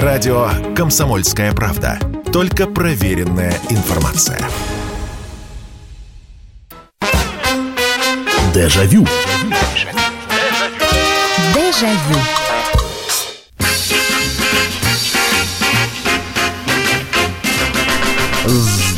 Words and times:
Радио 0.00 0.48
«Комсомольская 0.74 1.52
правда». 1.52 1.98
Только 2.32 2.66
проверенная 2.66 3.52
информация. 3.68 4.40
Дежавю. 8.54 9.06
Дежавю. 11.54 12.18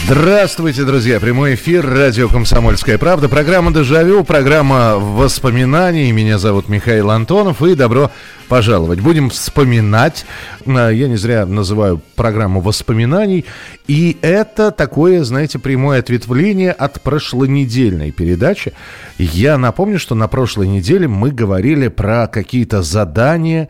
Здравствуйте, 0.07 0.85
друзья. 0.85 1.19
Прямой 1.19 1.55
эфир. 1.55 1.85
Радио 1.89 2.29
«Комсомольская 2.29 2.99
правда». 2.99 3.29
Программа 3.29 3.73
«Дежавю». 3.73 4.23
Программа 4.23 4.97
воспоминаний. 4.97 6.13
Меня 6.13 6.39
зовут 6.39 6.69
Михаил 6.69 7.11
Антонов. 7.11 7.63
И 7.63 7.75
добро 7.75 8.11
пожаловать. 8.45 9.01
Будем 9.01 9.31
вспоминать. 9.31 10.25
А, 10.67 10.91
я 10.91 11.09
не 11.09 11.17
зря 11.17 11.47
называю 11.47 12.01
программу 12.17 12.61
воспоминаний. 12.61 13.45
И 13.87 14.17
это 14.23 14.71
такое, 14.71 15.25
знаете, 15.25 15.59
прямое 15.59 16.01
ответвление 16.01 16.73
от 16.73 17.01
прошлонедельной 17.03 18.11
передачи. 18.11 18.73
Я 19.19 19.59
напомню, 19.59 19.99
что 19.99 20.15
на 20.15 20.29
прошлой 20.29 20.69
неделе 20.69 21.09
мы 21.09 21.31
говорили 21.31 21.89
про 21.89 22.27
какие-то 22.27 22.83
задания, 22.83 23.69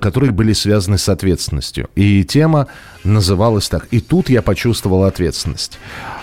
которые 0.00 0.32
были 0.32 0.52
связаны 0.52 0.98
с 0.98 1.08
ответственностью. 1.08 1.88
И 1.94 2.24
тема 2.24 2.68
называлась 3.04 3.68
так. 3.68 3.86
И 3.90 4.00
тут 4.00 4.28
я 4.28 4.42
почувствовал 4.42 5.04
ответственность. 5.04 5.78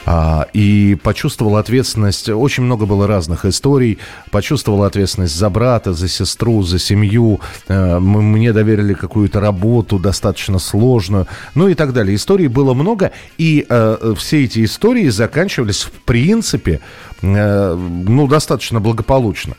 А, 0.05 0.47
и 0.53 0.97
почувствовал 1.01 1.55
ответственность. 1.57 2.29
Очень 2.29 2.63
много 2.63 2.85
было 2.85 3.07
разных 3.07 3.45
историй. 3.45 3.99
Почувствовал 4.31 4.83
ответственность 4.83 5.35
за 5.35 5.49
брата, 5.49 5.93
за 5.93 6.07
сестру, 6.07 6.63
за 6.63 6.79
семью. 6.79 7.39
А, 7.67 7.99
мне 7.99 8.53
доверили 8.53 8.93
какую-то 8.93 9.39
работу 9.39 9.99
достаточно 9.99 10.59
сложную. 10.59 11.27
Ну 11.55 11.67
и 11.67 11.73
так 11.73 11.93
далее. 11.93 12.15
Историй 12.15 12.47
было 12.47 12.73
много. 12.73 13.11
И 13.37 13.65
а, 13.69 14.13
все 14.15 14.43
эти 14.43 14.63
истории 14.63 15.09
заканчивались 15.09 15.83
в 15.83 15.91
принципе 15.91 16.79
ну, 17.21 18.27
достаточно 18.27 18.81
благополучно 18.81 19.55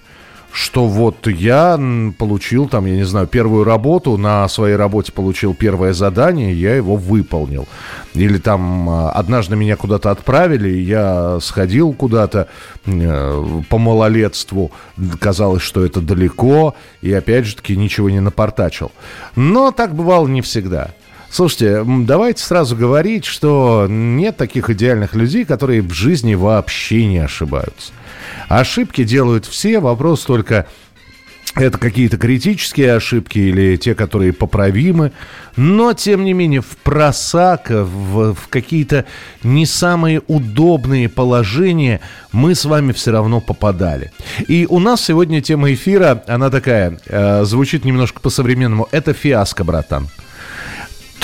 что 0.55 0.87
вот 0.87 1.27
я 1.27 1.77
получил 2.17 2.69
там, 2.69 2.87
я 2.87 2.95
не 2.95 3.03
знаю, 3.03 3.27
первую 3.27 3.65
работу, 3.65 4.17
на 4.17 4.47
своей 4.49 4.77
работе 4.77 5.11
получил 5.11 5.53
первое 5.53 5.93
задание, 5.93 6.55
я 6.55 6.77
его 6.77 6.95
выполнил. 6.95 7.67
Или 8.15 8.39
там 8.39 8.89
а, 8.89 9.11
однажды 9.11 9.57
меня 9.57 9.75
куда-то 9.75 10.13
отправили, 10.13 10.69
я 10.69 11.41
сходил 11.41 11.93
куда-то 11.93 12.47
э, 12.87 13.45
по 13.69 13.79
малолетству, 13.79 14.71
казалось, 15.19 15.63
что 15.63 15.85
это 15.85 16.01
далеко, 16.01 16.77
и 17.03 17.13
опять 17.13 17.47
же 17.47 17.57
таки 17.57 17.77
ничего 17.77 18.09
не 18.09 18.21
напортачил. 18.21 18.93
Но 19.35 19.73
так 19.73 19.93
бывало 19.93 20.29
не 20.29 20.41
всегда. 20.41 20.93
Слушайте, 21.35 21.83
давайте 21.85 22.45
сразу 22.45 22.77
говорить, 22.77 23.25
что 23.25 23.87
нет 23.89 24.37
таких 24.37 24.71
идеальных 24.71 25.17
людей, 25.17 25.45
которые 25.45 25.83
в 25.83 25.93
жизни 25.93 26.37
вообще 26.37 27.07
не 27.07 27.19
ошибаются. 27.19 27.93
Ошибки 28.47 29.03
делают 29.03 29.45
все, 29.45 29.81
вопрос 29.81 30.21
только 30.23 30.69
это 31.57 31.77
какие-то 31.77 32.19
критические 32.19 32.95
ошибки 32.95 33.41
или 33.41 33.77
те, 33.77 33.97
которые 33.97 34.33
поправимы. 34.33 35.11
Но, 35.57 35.93
тем 35.93 36.23
не 36.23 36.35
менее, 36.35 36.61
в 36.61 36.77
просак, 36.85 37.69
в, 37.69 38.35
в 38.35 38.49
какие-то 38.49 39.05
не 39.43 39.67
самые 39.67 40.23
удобные 40.29 41.09
положения 41.09 42.01
мы 42.31 42.55
с 42.55 42.65
вами 42.65 42.93
все 42.93 43.11
равно 43.11 43.41
попадали. 43.41 44.13
И 44.47 44.69
у 44.71 44.79
нас 44.79 45.05
сегодня 45.05 45.41
тема 45.41 45.73
эфира, 45.73 46.23
она 46.29 46.49
такая, 46.51 47.01
э, 47.07 47.43
звучит 47.43 47.85
немножко 47.85 48.21
по-современному. 48.21 48.87
Это 48.93 49.13
фиаско, 49.15 49.65
братан. 49.65 50.09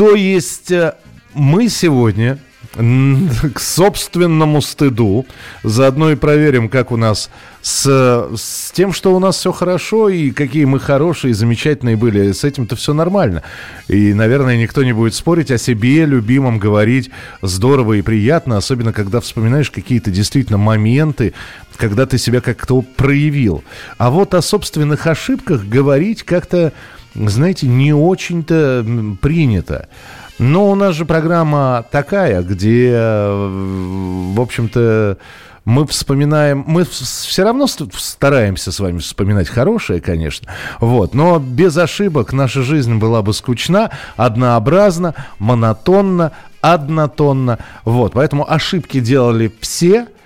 То 0.00 0.14
есть 0.14 0.70
э, 0.70 0.94
мы 1.34 1.68
сегодня 1.68 2.38
к 2.72 3.60
собственному 3.60 4.62
стыду. 4.62 5.26
Заодно 5.62 6.10
и 6.12 6.14
проверим, 6.14 6.70
как 6.70 6.90
у 6.90 6.96
нас 6.96 7.28
с, 7.60 7.84
с 8.34 8.70
тем, 8.72 8.94
что 8.94 9.14
у 9.14 9.18
нас 9.18 9.36
все 9.36 9.52
хорошо 9.52 10.08
и 10.08 10.30
какие 10.30 10.64
мы 10.64 10.80
хорошие, 10.80 11.34
замечательные 11.34 11.96
были. 11.96 12.32
С 12.32 12.44
этим-то 12.44 12.76
все 12.76 12.94
нормально. 12.94 13.42
И, 13.88 14.14
наверное, 14.14 14.56
никто 14.56 14.82
не 14.84 14.94
будет 14.94 15.14
спорить 15.14 15.50
о 15.50 15.58
себе, 15.58 16.06
любимом, 16.06 16.58
говорить 16.58 17.10
здорово 17.42 17.94
и 17.94 18.02
приятно, 18.02 18.56
особенно 18.56 18.94
когда 18.94 19.20
вспоминаешь 19.20 19.70
какие-то 19.70 20.10
действительно 20.10 20.56
моменты, 20.56 21.34
когда 21.76 22.06
ты 22.06 22.16
себя 22.16 22.40
как-то 22.40 22.80
проявил. 22.80 23.64
А 23.98 24.08
вот 24.08 24.32
о 24.32 24.40
собственных 24.40 25.06
ошибках 25.06 25.66
говорить 25.66 26.22
как-то, 26.22 26.72
знаете, 27.14 27.66
не 27.66 27.92
очень-то 27.92 28.84
принято. 29.20 29.88
Но 30.38 30.70
у 30.70 30.74
нас 30.74 30.94
же 30.94 31.04
программа 31.04 31.84
такая, 31.90 32.42
где, 32.42 32.92
в 32.96 34.40
общем-то, 34.40 35.18
мы 35.66 35.86
вспоминаем, 35.86 36.64
мы 36.66 36.84
все 36.84 37.44
равно 37.44 37.66
стараемся 37.66 38.72
с 38.72 38.80
вами 38.80 38.98
вспоминать 38.98 39.48
хорошее, 39.48 40.00
конечно, 40.00 40.48
вот, 40.80 41.14
но 41.14 41.38
без 41.38 41.76
ошибок 41.76 42.32
наша 42.32 42.62
жизнь 42.62 42.94
была 42.96 43.20
бы 43.20 43.34
скучна, 43.34 43.90
однообразна, 44.16 45.14
монотонна, 45.38 46.32
однотонна, 46.62 47.58
вот, 47.84 48.14
поэтому 48.14 48.50
ошибки 48.50 49.00
делали 49.00 49.52
все– 49.60 50.06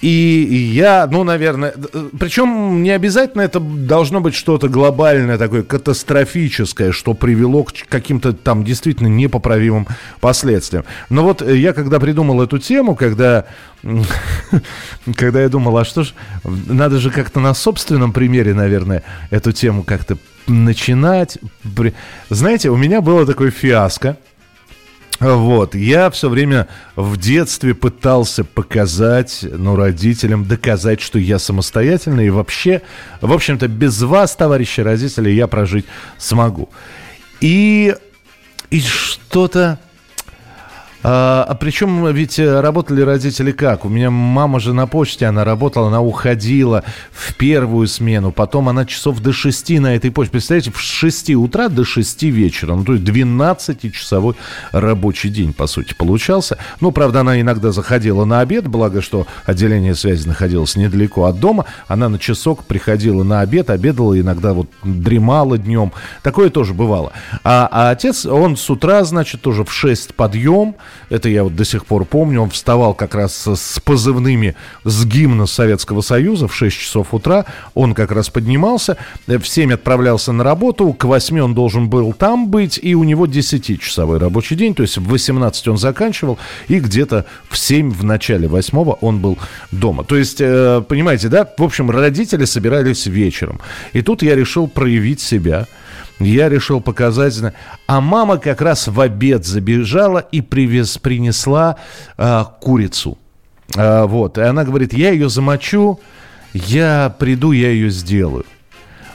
и 0.00 0.70
я, 0.72 1.08
ну, 1.10 1.24
наверное, 1.24 1.74
причем 2.18 2.82
не 2.82 2.90
обязательно 2.90 3.42
это 3.42 3.58
должно 3.58 4.20
быть 4.20 4.34
что-то 4.34 4.68
глобальное, 4.68 5.38
такое 5.38 5.64
катастрофическое, 5.64 6.92
что 6.92 7.14
привело 7.14 7.64
к 7.64 7.72
каким-то 7.88 8.32
там 8.32 8.62
действительно 8.62 9.08
непоправимым 9.08 9.88
последствиям. 10.20 10.84
Но 11.10 11.24
вот 11.24 11.42
я 11.42 11.72
когда 11.72 11.98
придумал 11.98 12.40
эту 12.42 12.58
тему, 12.58 12.94
когда, 12.94 13.46
когда 15.16 15.42
я 15.42 15.48
думал, 15.48 15.76
а 15.78 15.84
что 15.84 16.04
ж, 16.04 16.14
надо 16.44 16.98
же 16.98 17.10
как-то 17.10 17.40
на 17.40 17.52
собственном 17.52 18.12
примере, 18.12 18.54
наверное, 18.54 19.02
эту 19.30 19.50
тему 19.50 19.82
как-то 19.82 20.16
начинать. 20.46 21.38
Знаете, 22.30 22.70
у 22.70 22.76
меня 22.76 23.00
было 23.00 23.26
такое 23.26 23.50
фиаско– 23.50 24.16
вот, 25.20 25.74
я 25.74 26.10
все 26.10 26.28
время 26.28 26.68
в 26.94 27.16
детстве 27.16 27.74
пытался 27.74 28.44
показать, 28.44 29.40
ну, 29.42 29.74
родителям, 29.74 30.44
доказать, 30.44 31.00
что 31.00 31.18
я 31.18 31.40
самостоятельный 31.40 32.28
и 32.28 32.30
вообще, 32.30 32.82
в 33.20 33.32
общем-то, 33.32 33.66
без 33.66 34.00
вас, 34.02 34.36
товарищи 34.36 34.80
родители, 34.80 35.30
я 35.30 35.48
прожить 35.48 35.86
смогу. 36.18 36.68
И, 37.40 37.94
и 38.70 38.80
что-то 38.80 39.80
а, 41.10 41.42
а 41.48 41.54
причем 41.54 42.06
ведь 42.12 42.38
э, 42.38 42.60
работали 42.60 43.00
родители 43.00 43.50
как? 43.50 43.86
У 43.86 43.88
меня 43.88 44.10
мама 44.10 44.60
же 44.60 44.74
на 44.74 44.86
почте, 44.86 45.24
она 45.24 45.42
работала, 45.42 45.86
она 45.88 46.02
уходила 46.02 46.84
в 47.12 47.34
первую 47.34 47.88
смену, 47.88 48.30
потом 48.30 48.68
она 48.68 48.84
часов 48.84 49.20
до 49.20 49.32
6 49.32 49.70
на 49.80 49.96
этой 49.96 50.10
почте. 50.10 50.32
Представляете, 50.32 50.70
в 50.70 50.78
6 50.78 51.30
утра 51.30 51.70
до 51.70 51.86
6 51.86 52.24
вечера. 52.24 52.74
Ну, 52.74 52.84
то 52.84 52.92
есть 52.92 53.04
12-часовой 53.04 54.34
рабочий 54.70 55.30
день, 55.30 55.54
по 55.54 55.66
сути, 55.66 55.94
получался. 55.94 56.58
Ну, 56.82 56.92
правда, 56.92 57.20
она 57.20 57.40
иногда 57.40 57.72
заходила 57.72 58.26
на 58.26 58.40
обед, 58.40 58.68
благо, 58.68 59.00
что 59.00 59.26
отделение 59.46 59.94
связи 59.94 60.28
находилось 60.28 60.76
недалеко 60.76 61.24
от 61.24 61.40
дома. 61.40 61.64
Она 61.86 62.10
на 62.10 62.18
часок 62.18 62.64
приходила 62.64 63.22
на 63.22 63.40
обед, 63.40 63.70
обедала, 63.70 64.20
иногда 64.20 64.52
вот 64.52 64.68
дремала 64.84 65.56
днем. 65.56 65.90
Такое 66.22 66.50
тоже 66.50 66.74
бывало. 66.74 67.14
А, 67.44 67.66
а 67.72 67.90
отец, 67.92 68.26
он 68.26 68.58
с 68.58 68.68
утра, 68.68 69.04
значит, 69.04 69.40
тоже 69.40 69.64
в 69.64 69.72
6 69.72 70.14
подъем, 70.14 70.76
это 71.08 71.28
я 71.28 71.44
вот 71.44 71.56
до 71.56 71.64
сих 71.64 71.86
пор 71.86 72.04
помню. 72.04 72.42
Он 72.42 72.50
вставал 72.50 72.94
как 72.94 73.14
раз 73.14 73.46
с 73.46 73.80
позывными 73.80 74.54
с 74.84 75.04
гимна 75.04 75.46
Советского 75.46 76.00
Союза 76.00 76.48
в 76.48 76.54
6 76.54 76.76
часов 76.76 77.14
утра. 77.14 77.44
Он 77.74 77.94
как 77.94 78.12
раз 78.12 78.30
поднимался, 78.30 78.96
в 79.26 79.44
7 79.44 79.72
отправлялся 79.74 80.32
на 80.32 80.44
работу, 80.44 80.92
к 80.92 81.04
8 81.04 81.40
он 81.40 81.54
должен 81.54 81.88
был 81.88 82.12
там 82.12 82.48
быть, 82.48 82.78
и 82.82 82.94
у 82.94 83.04
него 83.04 83.26
10-часовой 83.26 84.18
рабочий 84.18 84.56
день, 84.56 84.74
то 84.74 84.82
есть 84.82 84.98
в 84.98 85.08
18 85.08 85.68
он 85.68 85.78
заканчивал, 85.78 86.38
и 86.68 86.78
где-то 86.78 87.26
в 87.48 87.56
7 87.56 87.90
в 87.90 88.04
начале 88.04 88.48
8 88.48 88.78
он 89.00 89.20
был 89.20 89.38
дома. 89.70 90.04
То 90.04 90.16
есть, 90.16 90.40
э, 90.40 90.82
понимаете, 90.88 91.28
да, 91.28 91.48
в 91.56 91.62
общем, 91.62 91.90
родители 91.90 92.44
собирались 92.44 93.06
вечером. 93.06 93.60
И 93.92 94.02
тут 94.02 94.22
я 94.22 94.34
решил 94.34 94.68
проявить 94.68 95.20
себя– 95.20 95.66
я 96.18 96.48
решил 96.48 96.80
показать. 96.80 97.34
А 97.86 98.00
мама 98.00 98.38
как 98.38 98.60
раз 98.60 98.88
в 98.88 99.00
обед 99.00 99.46
забежала 99.46 100.18
и 100.18 100.40
привез, 100.40 100.98
принесла 100.98 101.76
э, 102.16 102.44
курицу. 102.60 103.18
Э, 103.76 104.04
вот. 104.04 104.38
И 104.38 104.42
она 104.42 104.64
говорит, 104.64 104.92
я 104.92 105.10
ее 105.10 105.28
замочу, 105.28 106.00
я 106.52 107.14
приду, 107.18 107.52
я 107.52 107.70
ее 107.70 107.90
сделаю. 107.90 108.44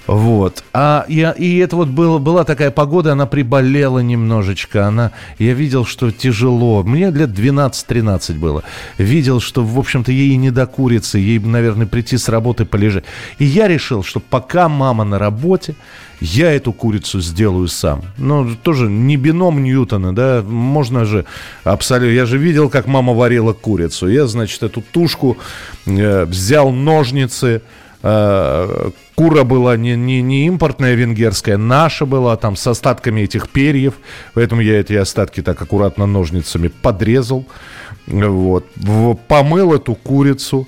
Вот. 0.08 0.64
А 0.74 1.06
я, 1.08 1.32
и 1.32 1.58
это 1.58 1.76
вот 1.76 1.88
было, 1.88 2.18
была 2.18 2.44
такая 2.44 2.72
погода, 2.72 3.14
она 3.14 3.26
приболела 3.26 4.00
немножечко. 4.00 4.86
Она, 4.88 5.12
я 5.40 5.54
видел, 5.54 5.86
что 5.86 6.12
тяжело. 6.12 6.84
Мне 6.84 7.10
лет 7.10 7.30
12-13 7.30 8.38
было. 8.38 8.64
Видел, 8.98 9.40
что, 9.40 9.64
в 9.64 9.80
общем-то, 9.80 10.12
ей 10.12 10.36
не 10.36 10.52
до 10.52 10.66
курицы. 10.66 11.20
Ей, 11.20 11.40
наверное, 11.40 11.88
прийти 11.88 12.18
с 12.18 12.28
работы 12.28 12.66
полежать. 12.66 13.06
И 13.40 13.46
я 13.46 13.68
решил, 13.68 14.04
что 14.04 14.20
пока 14.20 14.68
мама 14.68 15.06
на 15.06 15.18
работе, 15.18 15.76
я 16.20 16.54
эту 16.54 16.74
курицу 16.74 17.22
сделаю 17.22 17.68
сам. 17.68 18.02
Ну, 18.18 18.56
тоже 18.62 18.90
не 18.90 19.18
бином 19.18 19.62
Ньютона, 19.64 20.16
да, 20.16 20.42
можно 20.42 21.06
же 21.06 21.26
абсолютно... 21.64 22.14
Я 22.14 22.26
же 22.26 22.38
видел, 22.38 22.70
как 22.70 22.88
мама 22.88 23.14
варила 23.14 23.54
курицу. 23.54 24.08
Я, 24.08 24.28
значит, 24.28 24.64
эту 24.64 24.82
тушку 24.82 25.38
э, 25.86 26.26
взял 26.26 26.72
ножницы, 26.72 27.62
Кура 28.04 29.44
была 29.46 29.78
не, 29.78 29.96
не, 29.96 30.22
не 30.22 30.46
импортная 30.48 30.96
венгерская, 30.96 31.58
наша 31.58 32.06
была 32.06 32.36
там 32.36 32.58
с 32.58 32.68
остатками 32.68 33.22
этих 33.22 33.48
перьев. 33.48 33.94
Поэтому 34.34 34.60
я 34.60 34.82
эти 34.82 34.94
остатки 34.94 35.42
так 35.42 35.62
аккуратно 35.62 36.06
ножницами 36.06 36.68
подрезал. 36.68 37.46
Вот. 38.06 38.66
Помыл 39.30 39.74
эту 39.74 39.96
курицу, 39.96 40.68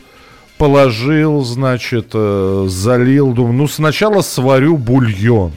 положил, 0.58 1.44
значит, 1.44 2.12
э, 2.14 2.66
залил. 2.70 3.34
Думаю, 3.34 3.54
ну 3.54 3.68
сначала 3.68 4.22
сварю 4.22 4.78
бульон. 4.78 5.52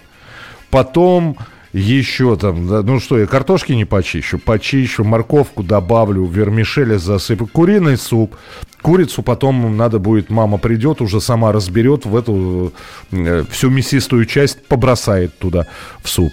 Потом 0.71 1.37
еще 1.79 2.37
там, 2.37 2.67
ну 2.67 3.01
что, 3.01 3.19
я 3.19 3.27
картошки 3.27 3.73
не 3.73 3.85
почищу, 3.85 4.39
почищу, 4.39 5.05
морковку 5.05 5.63
добавлю, 5.63 6.25
вермишели 6.25 6.97
засыпу, 6.97 7.47
куриный 7.47 7.97
суп, 7.97 8.35
курицу 8.83 9.23
потом 9.23 9.77
надо 9.77 9.99
будет, 9.99 10.31
мама 10.31 10.59
придет, 10.59 11.01
уже 11.01 11.21
сама 11.21 11.53
разберет 11.53 12.07
в 12.07 12.17
эту 12.17 12.73
э, 13.13 13.45
всю 13.51 13.71
мясистую 13.71 14.25
часть, 14.27 14.67
побросает 14.67 15.39
туда 15.39 15.67
в 16.03 16.09
суп. 16.09 16.33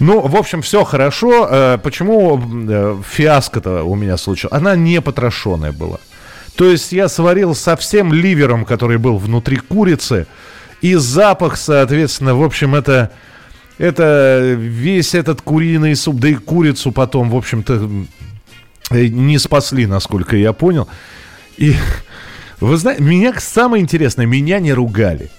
Ну, 0.00 0.20
в 0.20 0.36
общем, 0.36 0.62
все 0.62 0.84
хорошо. 0.84 1.48
Э, 1.50 1.78
почему 1.82 2.40
э, 2.68 2.96
фиаско-то 3.08 3.84
у 3.84 3.94
меня 3.94 4.16
случилось? 4.16 4.52
Она 4.52 4.76
не 4.76 5.00
потрошенная 5.00 5.72
была. 5.72 5.98
То 6.56 6.66
есть 6.66 6.92
я 6.92 7.08
сварил 7.08 7.54
совсем 7.54 8.12
ливером, 8.12 8.64
который 8.64 8.98
был 8.98 9.18
внутри 9.18 9.56
курицы, 9.56 10.26
и 10.80 10.94
запах, 10.94 11.56
соответственно, 11.56 12.34
в 12.34 12.42
общем, 12.42 12.74
это 12.74 13.10
это 13.78 14.54
весь 14.56 15.14
этот 15.14 15.42
куриный 15.42 15.96
суп, 15.96 16.16
да 16.16 16.28
и 16.28 16.34
курицу 16.34 16.92
потом, 16.92 17.30
в 17.30 17.36
общем-то, 17.36 17.88
э, 18.90 19.06
не 19.06 19.38
спасли, 19.38 19.86
насколько 19.86 20.36
я 20.36 20.52
понял. 20.52 20.88
И 21.56 21.74
вы 22.60 22.76
знаете, 22.76 23.02
меня 23.02 23.34
самое 23.38 23.82
интересное, 23.82 24.26
меня 24.26 24.60
не 24.60 24.72
ругали. 24.72 25.30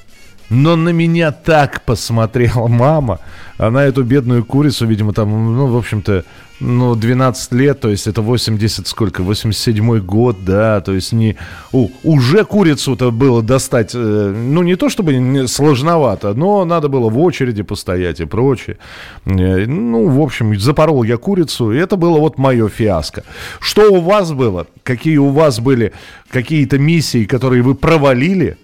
Но 0.49 0.75
на 0.75 0.89
меня 0.89 1.31
так 1.31 1.81
посмотрела 1.83 2.67
мама. 2.67 3.19
Она 3.57 3.83
эту 3.83 4.03
бедную 4.03 4.43
курицу, 4.43 4.85
видимо, 4.85 5.13
там, 5.13 5.29
ну, 5.55 5.67
в 5.67 5.77
общем-то, 5.77 6.25
ну, 6.59 6.95
12 6.95 7.51
лет, 7.53 7.79
то 7.81 7.89
есть 7.89 8.07
это 8.07 8.21
80 8.21 8.87
сколько, 8.87 9.23
87 9.23 9.99
год, 9.99 10.37
да, 10.45 10.81
то 10.81 10.93
есть 10.93 11.11
не... 11.13 11.35
У, 11.71 11.89
уже 12.03 12.45
курицу-то 12.45 13.11
было 13.11 13.41
достать, 13.41 13.91
э, 13.93 13.97
ну, 13.97 14.63
не 14.63 14.75
то 14.75 14.89
чтобы 14.89 15.47
сложновато, 15.47 16.33
но 16.33 16.65
надо 16.65 16.87
было 16.87 17.09
в 17.09 17.19
очереди 17.19 17.63
постоять 17.63 18.19
и 18.19 18.25
прочее. 18.25 18.77
Э, 19.25 19.65
ну, 19.65 20.07
в 20.07 20.21
общем, 20.21 20.57
запорол 20.59 21.03
я 21.03 21.17
курицу, 21.17 21.71
и 21.71 21.77
это 21.77 21.97
было 21.97 22.19
вот 22.19 22.37
мое 22.37 22.69
фиаско. 22.69 23.23
Что 23.59 23.91
у 23.91 24.01
вас 24.01 24.31
было? 24.31 24.67
Какие 24.83 25.17
у 25.17 25.29
вас 25.29 25.59
были 25.59 25.91
какие-то 26.29 26.77
миссии, 26.77 27.25
которые 27.25 27.63
вы 27.63 27.75
провалили? 27.75 28.57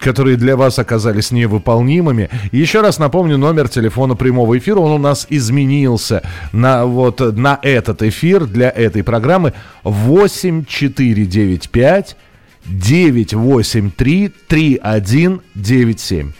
Которые 0.00 0.36
для 0.36 0.56
вас 0.56 0.78
оказались 0.78 1.30
невыполнимыми. 1.30 2.30
Еще 2.50 2.80
раз 2.80 2.98
напомню 2.98 3.36
номер 3.38 3.68
телефона 3.68 4.14
прямого 4.14 4.56
эфира. 4.58 4.80
Он 4.80 4.92
у 4.92 4.98
нас 4.98 5.26
изменился 5.28 6.22
на, 6.52 6.86
вот, 6.86 7.20
на 7.36 7.58
этот 7.62 8.02
эфир 8.02 8.46
для 8.46 8.70
этой 8.70 9.02
программы 9.02 9.52
8495 9.84 12.16
983 12.66 14.32
3197. 14.48 16.32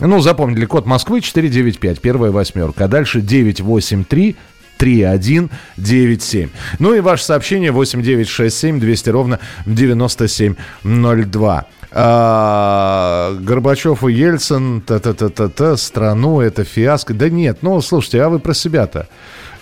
Ну, 0.00 0.20
запомнили, 0.20 0.64
код 0.64 0.84
Москвы 0.84 1.20
495, 1.20 2.00
первая 2.00 2.32
восьмерка. 2.32 2.86
А 2.86 2.88
дальше 2.88 3.20
983 3.20 4.34
3197. 4.82 6.50
Ну 6.80 6.94
и 6.94 7.00
ваше 7.00 7.24
сообщение 7.24 7.70
8967 7.70 8.80
200 8.80 9.10
ровно 9.10 9.38
9702. 9.64 11.66
А, 11.92 13.32
Горбачев 13.38 14.02
и 14.02 14.12
Ельцин, 14.12 14.80
та-та-та-та-та, 14.80 15.76
страну, 15.76 16.40
это 16.40 16.64
фиаско. 16.64 17.14
Да 17.14 17.30
нет, 17.30 17.58
ну, 17.62 17.80
слушайте, 17.80 18.24
а 18.24 18.28
вы 18.28 18.40
про 18.40 18.54
себя-то? 18.54 19.06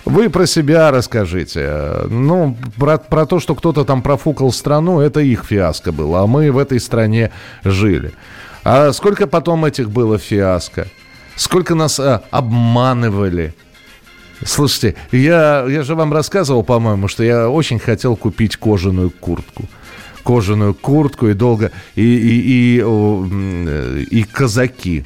Вы 0.05 0.31
про 0.31 0.47
себя 0.47 0.89
расскажите. 0.89 1.71
Ну, 2.09 2.57
про, 2.79 2.97
про 2.97 3.27
то, 3.27 3.39
что 3.39 3.53
кто-то 3.53 3.85
там 3.85 4.01
профукал 4.01 4.51
страну, 4.51 5.01
это 5.01 5.19
их 5.19 5.45
фиаско 5.45 5.91
было, 5.91 6.23
а 6.23 6.25
мы 6.25 6.51
в 6.51 6.57
этой 6.57 6.79
стране 6.79 7.29
жили. 7.63 8.11
А 8.63 8.91
сколько 8.91 9.27
потом 9.27 9.65
этих 9.65 9.91
было 9.91 10.17
фиаско? 10.17 10.87
Сколько 11.35 11.75
нас 11.75 11.99
а, 11.99 12.23
обманывали? 12.31 13.53
Слушайте, 14.45 14.95
я, 15.11 15.65
я 15.69 15.83
же 15.83 15.95
вам 15.95 16.13
рассказывал, 16.13 16.63
по-моему, 16.63 17.07
что 17.07 17.23
я 17.23 17.49
очень 17.49 17.79
хотел 17.79 18.15
купить 18.15 18.57
кожаную 18.57 19.09
куртку 19.11 19.65
кожаную 20.23 20.75
куртку 20.75 21.29
и 21.29 21.33
долго 21.33 21.71
и 21.95 22.03
и 22.03 22.77
и, 22.77 24.05
и 24.11 24.23
казаки. 24.23 25.05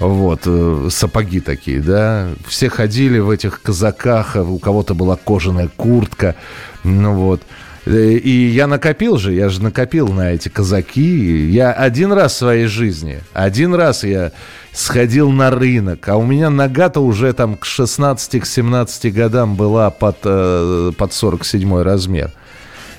Вот, 0.00 0.42
э, 0.46 0.88
сапоги 0.90 1.40
такие, 1.40 1.80
да. 1.80 2.28
Все 2.46 2.68
ходили 2.68 3.18
в 3.20 3.30
этих 3.30 3.62
казаках, 3.62 4.36
у 4.36 4.58
кого-то 4.58 4.94
была 4.94 5.16
кожаная 5.16 5.68
куртка, 5.68 6.34
ну 6.82 7.14
вот. 7.14 7.42
Э, 7.86 8.12
и 8.12 8.46
я 8.48 8.66
накопил 8.66 9.16
же, 9.18 9.32
я 9.32 9.48
же 9.48 9.62
накопил 9.62 10.08
на 10.08 10.32
эти 10.32 10.48
казаки. 10.48 11.46
Я 11.50 11.72
один 11.72 12.12
раз 12.12 12.34
в 12.34 12.38
своей 12.38 12.66
жизни, 12.66 13.20
один 13.32 13.74
раз 13.74 14.04
я 14.04 14.32
сходил 14.72 15.30
на 15.30 15.50
рынок, 15.50 16.08
а 16.08 16.16
у 16.16 16.24
меня 16.24 16.50
нога-то 16.50 17.00
уже 17.00 17.32
там 17.32 17.56
к 17.56 17.64
16-17 17.64 19.10
годам 19.10 19.56
была 19.56 19.90
под, 19.90 20.18
э, 20.24 20.92
под 20.96 21.12
47 21.12 21.82
размер. 21.82 22.30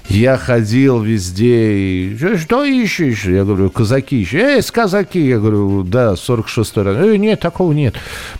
Я 0.07 0.37
ходил 0.37 1.01
везде 1.01 1.73
и... 1.73 2.17
Что 2.37 2.63
ищешь? 2.63 3.25
Я 3.25 3.43
говорю, 3.43 3.71
казаки 3.71 4.21
ищешь. 4.21 4.39
Эй, 4.39 4.61
казаки! 4.61 5.19
Я 5.19 5.39
говорю, 5.39 5.83
да, 5.83 6.13
46-й 6.13 6.83
раз. 6.83 6.97
Эй, 6.97 7.17
нет, 7.17 7.39
такого 7.39 7.73
нет. 7.73 7.95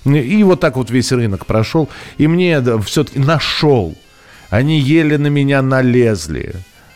И 0.06 0.44
вот 0.44 0.60
так 0.60 0.78
вот 0.78 0.92
весь 0.92 1.12
рынок 1.12 1.48
прошел. 1.48 1.90
И 2.20 2.28
мне 2.28 2.62
все-таки 2.84 3.18
нашел. 3.18 3.96
Они 4.56 4.80
еле 4.80 5.18
на 5.18 5.28
меня 5.28 5.62
налезли. 5.62 6.54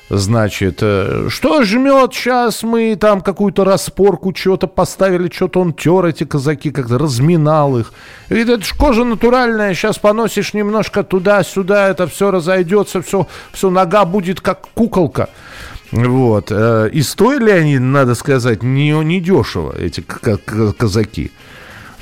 Значит, 0.09 0.79
э, 0.81 1.27
что 1.29 1.63
жмет 1.63 2.13
сейчас 2.13 2.63
мы 2.63 2.95
там 2.95 3.19
какую-то 3.19 3.65
распорку, 3.65 4.33
что-то 4.33 4.67
поставили, 4.67 5.29
что-то 5.29 5.59
он 5.59 5.73
тер 5.73 6.05
эти 6.05 6.23
казаки, 6.23 6.71
как-то 6.71 6.97
разминал 6.97 7.77
их. 7.77 7.91
Говорит, 8.29 8.49
это 8.49 8.63
ж 8.63 8.73
кожа 8.77 9.03
натуральная, 9.03 9.73
сейчас 9.73 9.99
поносишь 9.99 10.53
немножко 10.53 11.03
туда-сюда, 11.03 11.89
это 11.89 12.07
все 12.07 12.31
разойдется, 12.31 13.01
все, 13.01 13.27
все 13.51 13.69
нога 13.69 14.05
будет 14.05 14.39
как 14.39 14.61
куколка. 14.73 15.29
Вот. 15.91 16.51
Э, 16.51 16.89
и 16.91 17.01
стоили 17.01 17.51
они, 17.51 17.77
надо 17.77 18.15
сказать, 18.15 18.63
не, 18.63 18.91
не 19.03 19.19
дешево, 19.19 19.75
эти 19.77 19.99
казаки. 19.99 21.31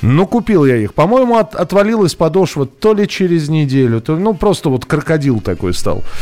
Ну, 0.02 0.26
купил 0.26 0.64
я 0.64 0.76
их. 0.76 0.94
По-моему, 0.94 1.36
от, 1.36 1.54
отвалилась 1.54 2.14
подошва 2.14 2.66
то 2.66 2.94
ли 2.94 3.08
через 3.08 3.48
неделю, 3.48 4.00
то, 4.00 4.16
ну, 4.16 4.34
просто 4.34 4.68
вот 4.68 4.84
крокодил 4.84 5.40
такой 5.40 5.74
стал. 5.74 6.02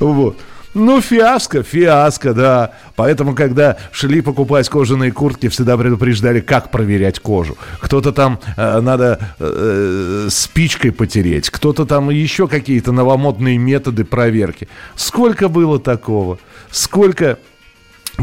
Вот. 0.00 0.36
Ну, 0.74 1.00
фиаско, 1.00 1.62
фиаско, 1.62 2.34
да. 2.34 2.72
Поэтому, 2.94 3.34
когда 3.34 3.78
шли 3.90 4.20
покупать 4.20 4.68
кожаные 4.68 5.12
куртки, 5.12 5.48
всегда 5.48 5.76
предупреждали, 5.76 6.40
как 6.40 6.70
проверять 6.70 7.20
кожу. 7.20 7.56
Кто-то 7.80 8.12
там 8.12 8.38
э, 8.56 8.80
надо 8.80 9.18
э, 9.38 10.28
спичкой 10.30 10.92
потереть, 10.92 11.48
кто-то 11.50 11.86
там 11.86 12.10
еще 12.10 12.48
какие-то 12.48 12.92
новомодные 12.92 13.56
методы 13.56 14.04
проверки. 14.04 14.68
Сколько 14.94 15.48
было 15.48 15.80
такого? 15.80 16.38
Сколько 16.70 17.38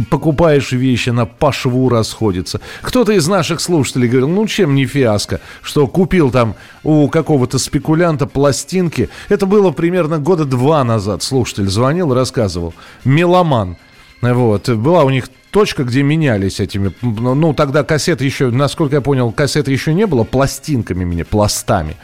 покупаешь 0.09 0.71
вещи, 0.71 1.09
она 1.09 1.25
по 1.25 1.51
шву 1.51 1.89
расходится. 1.89 2.59
Кто-то 2.81 3.13
из 3.13 3.27
наших 3.27 3.61
слушателей 3.61 4.07
говорил, 4.07 4.29
ну 4.29 4.47
чем 4.47 4.75
не 4.75 4.85
фиаско, 4.85 5.39
что 5.61 5.87
купил 5.87 6.31
там 6.31 6.55
у 6.83 7.07
какого-то 7.09 7.57
спекулянта 7.57 8.27
пластинки. 8.27 9.09
Это 9.29 9.45
было 9.45 9.71
примерно 9.71 10.19
года 10.19 10.45
два 10.45 10.83
назад. 10.83 11.23
Слушатель 11.23 11.67
звонил 11.67 12.13
рассказывал. 12.13 12.73
Меломан. 13.03 13.77
Вот. 14.21 14.69
Была 14.69 15.03
у 15.03 15.09
них 15.09 15.29
точка, 15.51 15.83
где 15.83 16.03
менялись 16.03 16.59
этими... 16.59 16.93
Ну, 17.01 17.53
тогда 17.53 17.83
кассеты 17.83 18.25
еще, 18.25 18.49
насколько 18.49 18.95
я 18.95 19.01
понял, 19.01 19.31
кассеты 19.31 19.71
еще 19.71 19.93
не 19.93 20.05
было, 20.05 20.23
пластинками 20.23 21.05
мне, 21.05 21.23
пластами. 21.23 21.95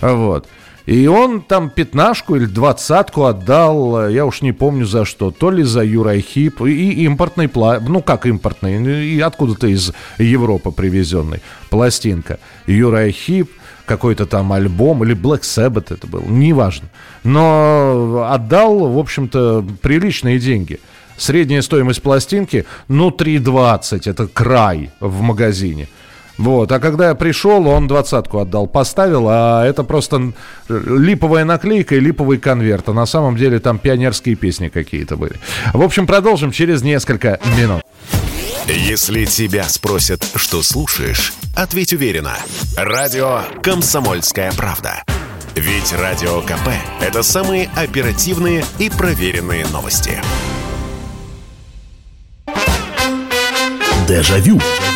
Вот. 0.00 0.48
И 0.86 1.08
он 1.08 1.42
там 1.42 1.68
пятнашку 1.68 2.36
или 2.36 2.46
двадцатку 2.46 3.24
отдал, 3.24 4.08
я 4.08 4.24
уж 4.24 4.40
не 4.40 4.52
помню 4.52 4.86
за 4.86 5.04
что, 5.04 5.32
то 5.32 5.50
ли 5.50 5.64
за 5.64 5.84
Юрайхип 5.84 6.62
и 6.62 7.04
импортный, 7.04 7.50
ну 7.52 8.00
как 8.02 8.24
импортный, 8.24 9.04
и 9.04 9.20
откуда-то 9.20 9.66
из 9.66 9.92
Европы 10.18 10.70
привезенный 10.70 11.42
пластинка. 11.70 12.38
Юрайхип, 12.68 13.50
какой-то 13.84 14.26
там 14.26 14.52
альбом, 14.52 15.02
или 15.02 15.16
Black 15.16 15.40
Sabbath 15.40 15.92
это 15.92 16.06
был, 16.06 16.22
неважно. 16.22 16.88
Но 17.24 18.28
отдал, 18.30 18.88
в 18.88 18.98
общем-то, 18.98 19.64
приличные 19.82 20.38
деньги. 20.38 20.78
Средняя 21.16 21.62
стоимость 21.62 22.02
пластинки, 22.02 22.64
ну, 22.88 23.08
3,20, 23.10 24.08
это 24.08 24.28
край 24.28 24.90
в 25.00 25.20
магазине. 25.22 25.88
Вот. 26.38 26.70
А 26.72 26.78
когда 26.80 27.08
я 27.08 27.14
пришел, 27.14 27.66
он 27.66 27.88
двадцатку 27.88 28.38
отдал, 28.38 28.66
поставил, 28.66 29.26
а 29.28 29.64
это 29.64 29.84
просто 29.84 30.32
липовая 30.68 31.44
наклейка 31.44 31.96
и 31.96 32.00
липовый 32.00 32.38
конверт. 32.38 32.88
А 32.88 32.92
на 32.92 33.06
самом 33.06 33.36
деле 33.36 33.58
там 33.58 33.78
пионерские 33.78 34.34
песни 34.36 34.68
какие-то 34.68 35.16
были. 35.16 35.36
В 35.72 35.82
общем, 35.82 36.06
продолжим 36.06 36.52
через 36.52 36.82
несколько 36.82 37.40
минут. 37.58 37.82
Если 38.66 39.24
тебя 39.26 39.64
спросят, 39.64 40.26
что 40.34 40.62
слушаешь, 40.62 41.32
ответь 41.54 41.92
уверенно. 41.92 42.34
Радио 42.76 43.42
«Комсомольская 43.62 44.52
правда». 44.52 45.04
Ведь 45.54 45.92
Радио 45.92 46.42
КП– 46.42 46.68
это 47.00 47.22
самые 47.22 47.70
оперативные 47.76 48.64
и 48.78 48.90
проверенные 48.90 49.64
новости. 49.72 50.20
Дежавю. 54.06 54.58
Дежавю. 54.58 54.95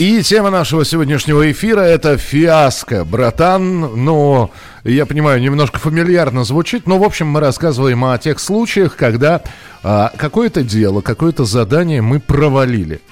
И 0.00 0.22
тема 0.22 0.48
нашего 0.48 0.82
сегодняшнего 0.84 1.50
эфира 1.52 1.80
это 1.80 2.16
фиаско, 2.16 3.04
братан. 3.04 4.02
Ну, 4.02 4.50
я 4.82 5.04
понимаю, 5.04 5.42
немножко 5.42 5.78
фамильярно 5.78 6.44
звучит, 6.44 6.86
но, 6.86 6.98
в 6.98 7.04
общем, 7.04 7.26
мы 7.26 7.40
рассказываем 7.40 8.02
о 8.06 8.16
тех 8.16 8.40
случаях, 8.40 8.96
когда 8.96 9.42
а, 9.82 10.10
какое-то 10.16 10.62
дело, 10.62 11.02
какое-то 11.02 11.44
задание 11.44 12.00
мы 12.00 12.18
провалили. 12.18 13.02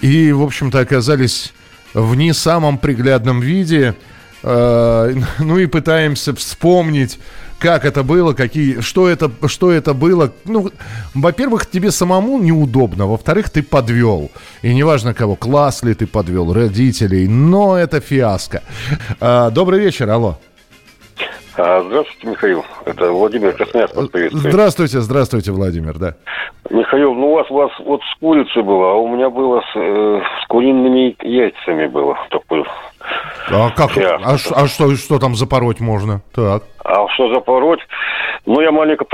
И, 0.00 0.30
в 0.30 0.42
общем-то, 0.42 0.78
оказались 0.78 1.52
в 1.94 2.14
не 2.14 2.32
самом 2.32 2.78
приглядном 2.78 3.40
виде. 3.40 3.96
А, 4.44 5.12
ну 5.40 5.58
и 5.58 5.66
пытаемся 5.66 6.32
вспомнить, 6.34 7.18
как 7.60 7.84
это 7.84 8.02
было, 8.02 8.32
какие, 8.32 8.80
что 8.80 9.08
это, 9.08 9.30
что 9.46 9.70
это 9.70 9.94
было. 9.94 10.32
Ну, 10.46 10.70
во-первых, 11.14 11.66
тебе 11.66 11.90
самому 11.90 12.38
неудобно, 12.38 13.06
во-вторых, 13.06 13.50
ты 13.50 13.62
подвел. 13.62 14.30
И 14.62 14.74
неважно 14.74 15.14
кого, 15.14 15.36
класс 15.36 15.82
ли 15.82 15.94
ты 15.94 16.06
подвел, 16.06 16.52
родителей, 16.52 17.28
но 17.28 17.76
это 17.76 18.00
фиаско. 18.00 18.62
А, 19.20 19.50
добрый 19.50 19.80
вечер, 19.80 20.08
алло. 20.08 20.38
А, 21.56 21.82
Здравствуйте, 21.82 22.26
Михаил. 22.28 22.64
Это 22.86 23.12
Владимир 23.12 23.52
приветствует. 23.52 24.32
Здравствуйте, 24.32 25.00
здравствуйте, 25.00 25.52
Владимир, 25.52 25.98
да. 25.98 26.14
Михаил, 26.70 27.14
ну 27.14 27.32
у 27.32 27.34
вас, 27.34 27.50
у 27.50 27.54
вас 27.54 27.70
вот 27.80 28.00
с 28.02 28.18
курицей 28.20 28.62
было, 28.62 28.92
а 28.92 28.94
у 28.94 29.08
меня 29.14 29.28
было 29.28 29.60
с, 29.60 29.76
э, 29.76 30.20
с 30.42 30.46
куриными 30.46 31.16
яйцами 31.22 31.86
было 31.86 32.16
такое. 32.30 32.64
А 33.52 33.70
как? 33.70 33.90
А, 33.96 34.38
ш- 34.38 34.54
а 34.54 34.66
что, 34.68 34.94
что 34.96 35.18
там 35.18 35.34
запороть 35.34 35.80
можно? 35.80 36.20
Так. 36.34 36.62
А 36.84 37.08
что 37.08 37.32
запороть? 37.34 37.80
Ну, 38.46 38.60
я 38.60 38.70
маленько 38.72 39.04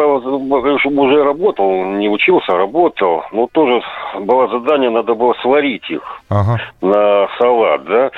уже 0.99 1.25
работал, 1.25 1.85
не 1.85 2.09
учился, 2.09 2.53
а 2.53 2.59
работал. 2.59 3.25
Ну, 3.33 3.49
тоже 3.53 3.83
было 4.21 4.49
задание, 4.49 4.91
надо 4.91 5.15
было 5.15 5.35
сварить 5.43 5.89
их 5.91 6.03
Ага. 6.31 6.61
на 6.81 7.29
салат, 7.39 7.85
да. 7.85 8.11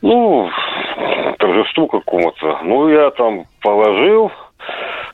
Ну, 0.00 0.48
торжеству 1.38 1.86
какому-то. 1.88 2.58
Ну, 2.62 2.88
я 2.88 3.10
там 3.10 3.44
положил, 3.60 4.30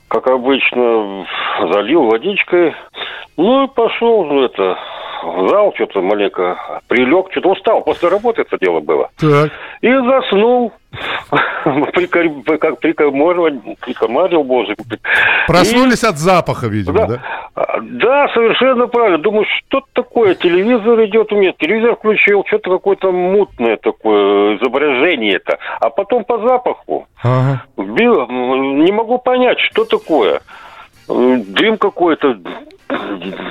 как 0.09 0.27
обычно, 0.29 1.27
залил 1.73 2.05
водичкой. 2.05 2.75
Ну, 3.37 3.65
и 3.65 3.69
пошел, 3.69 4.43
это, 4.45 4.79
в 5.25 5.49
зал, 5.49 5.73
что-то 5.75 6.01
маленько 6.03 6.81
прилег, 6.89 7.31
что-то 7.31 7.51
устал. 7.51 7.83
После 7.83 8.09
работы 8.09 8.43
это 8.43 8.59
дело 8.59 8.81
было. 8.81 9.11
Так. 9.19 9.51
И 9.81 9.91
заснул. 9.91 10.73
Как 11.65 12.79
прикомарил, 12.81 14.45
боже. 14.45 14.77
Проснулись 15.47 16.05
от 16.05 16.19
запаха, 16.19 16.67
видимо, 16.69 16.99
Да. 16.99 17.07
да? 17.07 17.21
А, 17.55 17.81
Да, 17.81 18.29
совершенно 18.35 18.87
правильно. 18.87 19.19
Думаю, 19.19 19.45
что 19.59 19.83
такое? 19.93 20.35
Телевизор 20.35 21.03
идет 21.05 21.33
у 21.33 21.37
меня. 21.37 21.53
Телевизор 21.59 21.97
включил, 21.97 22.45
что-то 22.47 22.71
какое-то 22.71 23.11
мутное 23.13 23.77
такое 23.77 24.57
изображение-то. 24.57 25.59
А 25.81 25.91
потом 25.91 26.25
по 26.25 26.39
запаху. 26.39 27.07
Ага. 27.23 27.63
Бил, 27.77 28.27
не 28.29 28.93
могу 28.93 29.19
понять, 29.19 29.59
что 29.61 29.85
такое. 29.85 30.41
Дым 31.09 31.79
какой-то. 31.79 32.39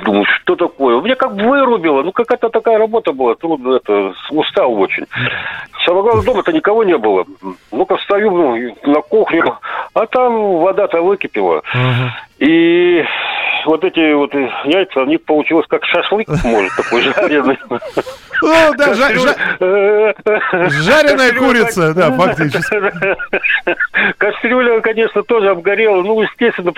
Думаю, 0.04 0.24
что 0.24 0.56
такое? 0.56 1.00
Меня 1.00 1.16
как 1.16 1.32
вырубило. 1.32 2.02
Ну, 2.02 2.12
какая-то 2.12 2.48
такая 2.48 2.78
работа 2.78 3.12
была. 3.12 3.34
Трудно 3.34 3.76
это. 3.76 4.14
Устал 4.30 4.72
очень. 4.74 5.06
Самое 5.84 6.02
главное, 6.02 6.24
дома-то 6.24 6.52
никого 6.52 6.84
не 6.84 6.96
было. 6.96 7.24
Ну-ка 7.72 7.96
встаю 7.96 8.30
ну, 8.30 8.92
на 8.92 9.00
кухню, 9.02 9.58
а 9.92 10.06
там 10.06 10.58
вода-то 10.58 11.02
выкипела. 11.02 11.62
Ага. 11.72 12.16
И 12.38 13.04
вот 13.66 13.84
эти 13.84 14.12
вот 14.12 14.32
яйца, 14.64 15.00
у 15.00 15.06
них 15.06 15.22
получилось 15.24 15.66
как 15.68 15.84
шашлык, 15.84 16.28
может, 16.44 16.74
такой 16.76 17.02
жареный. 17.02 17.58
О, 18.42 18.74
да, 18.76 18.92
жа- 18.92 19.14
жа- 19.14 20.70
жареная 20.70 21.32
курица, 21.32 21.94
да, 21.94 22.10
фактически. 22.12 22.76
Кастрюля, 24.18 24.80
конечно, 24.80 25.22
тоже 25.22 25.50
обгорела. 25.50 26.02
Ну, 26.02 26.20
естественно, 26.22 26.72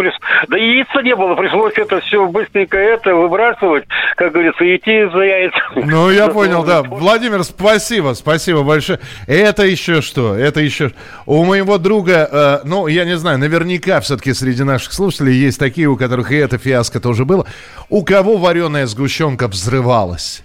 да 0.48 0.56
яйца 0.56 1.02
не 1.02 1.16
было. 1.16 1.34
Пришлось 1.34 1.74
это 1.76 2.00
все 2.00 2.26
быстренько 2.26 2.76
это 2.78 3.14
выбрасывать, 3.14 3.84
как 4.16 4.32
говорится, 4.32 4.64
идти 4.76 5.08
за 5.12 5.20
яйцами. 5.20 5.84
Ну, 5.84 6.10
я 6.10 6.28
понял, 6.36 6.62
да. 6.62 6.82
Владимир, 6.82 7.42
спасибо, 7.42 8.14
спасибо 8.14 8.62
большое. 8.62 9.00
Это 9.26 9.64
еще 9.64 10.02
что? 10.02 10.34
Это 10.34 10.60
еще... 10.60 10.92
У 11.24 11.44
моего 11.44 11.78
друга, 11.78 12.28
э, 12.30 12.58
ну, 12.64 12.86
я 12.86 13.04
не 13.04 13.16
знаю, 13.16 13.38
наверняка 13.38 14.00
все-таки 14.00 14.32
среди 14.32 14.62
наших 14.62 14.92
слушателей 14.92 15.34
есть 15.34 15.58
такие, 15.58 15.88
у 15.88 15.96
которых 15.96 16.30
и 16.30 16.36
это 16.36 16.58
фиаско 16.58 16.75
тоже 17.00 17.25
было. 17.25 17.47
У 17.88 18.04
кого 18.04 18.37
вареная 18.37 18.87
сгущенка 18.87 19.49
взрывалась? 19.49 20.42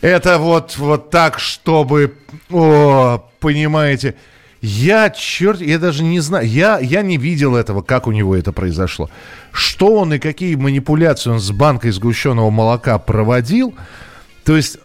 Это 0.00 0.38
вот, 0.38 0.76
вот 0.78 1.10
так, 1.10 1.38
чтобы... 1.38 2.14
О, 2.50 3.24
понимаете... 3.40 4.14
Я, 4.62 5.10
черт, 5.10 5.60
я 5.60 5.78
даже 5.78 6.02
не 6.02 6.18
знаю, 6.18 6.48
я, 6.48 6.78
я 6.80 7.02
не 7.02 7.18
видел 7.18 7.54
этого, 7.54 7.82
как 7.82 8.06
у 8.06 8.10
него 8.10 8.34
это 8.34 8.52
произошло. 8.52 9.10
Что 9.52 9.94
он 9.96 10.14
и 10.14 10.18
какие 10.18 10.56
манипуляции 10.56 11.30
он 11.30 11.40
с 11.40 11.50
банкой 11.52 11.92
сгущенного 11.92 12.50
молока 12.50 12.98
проводил, 12.98 13.74
то 14.44 14.56
есть 14.56 14.78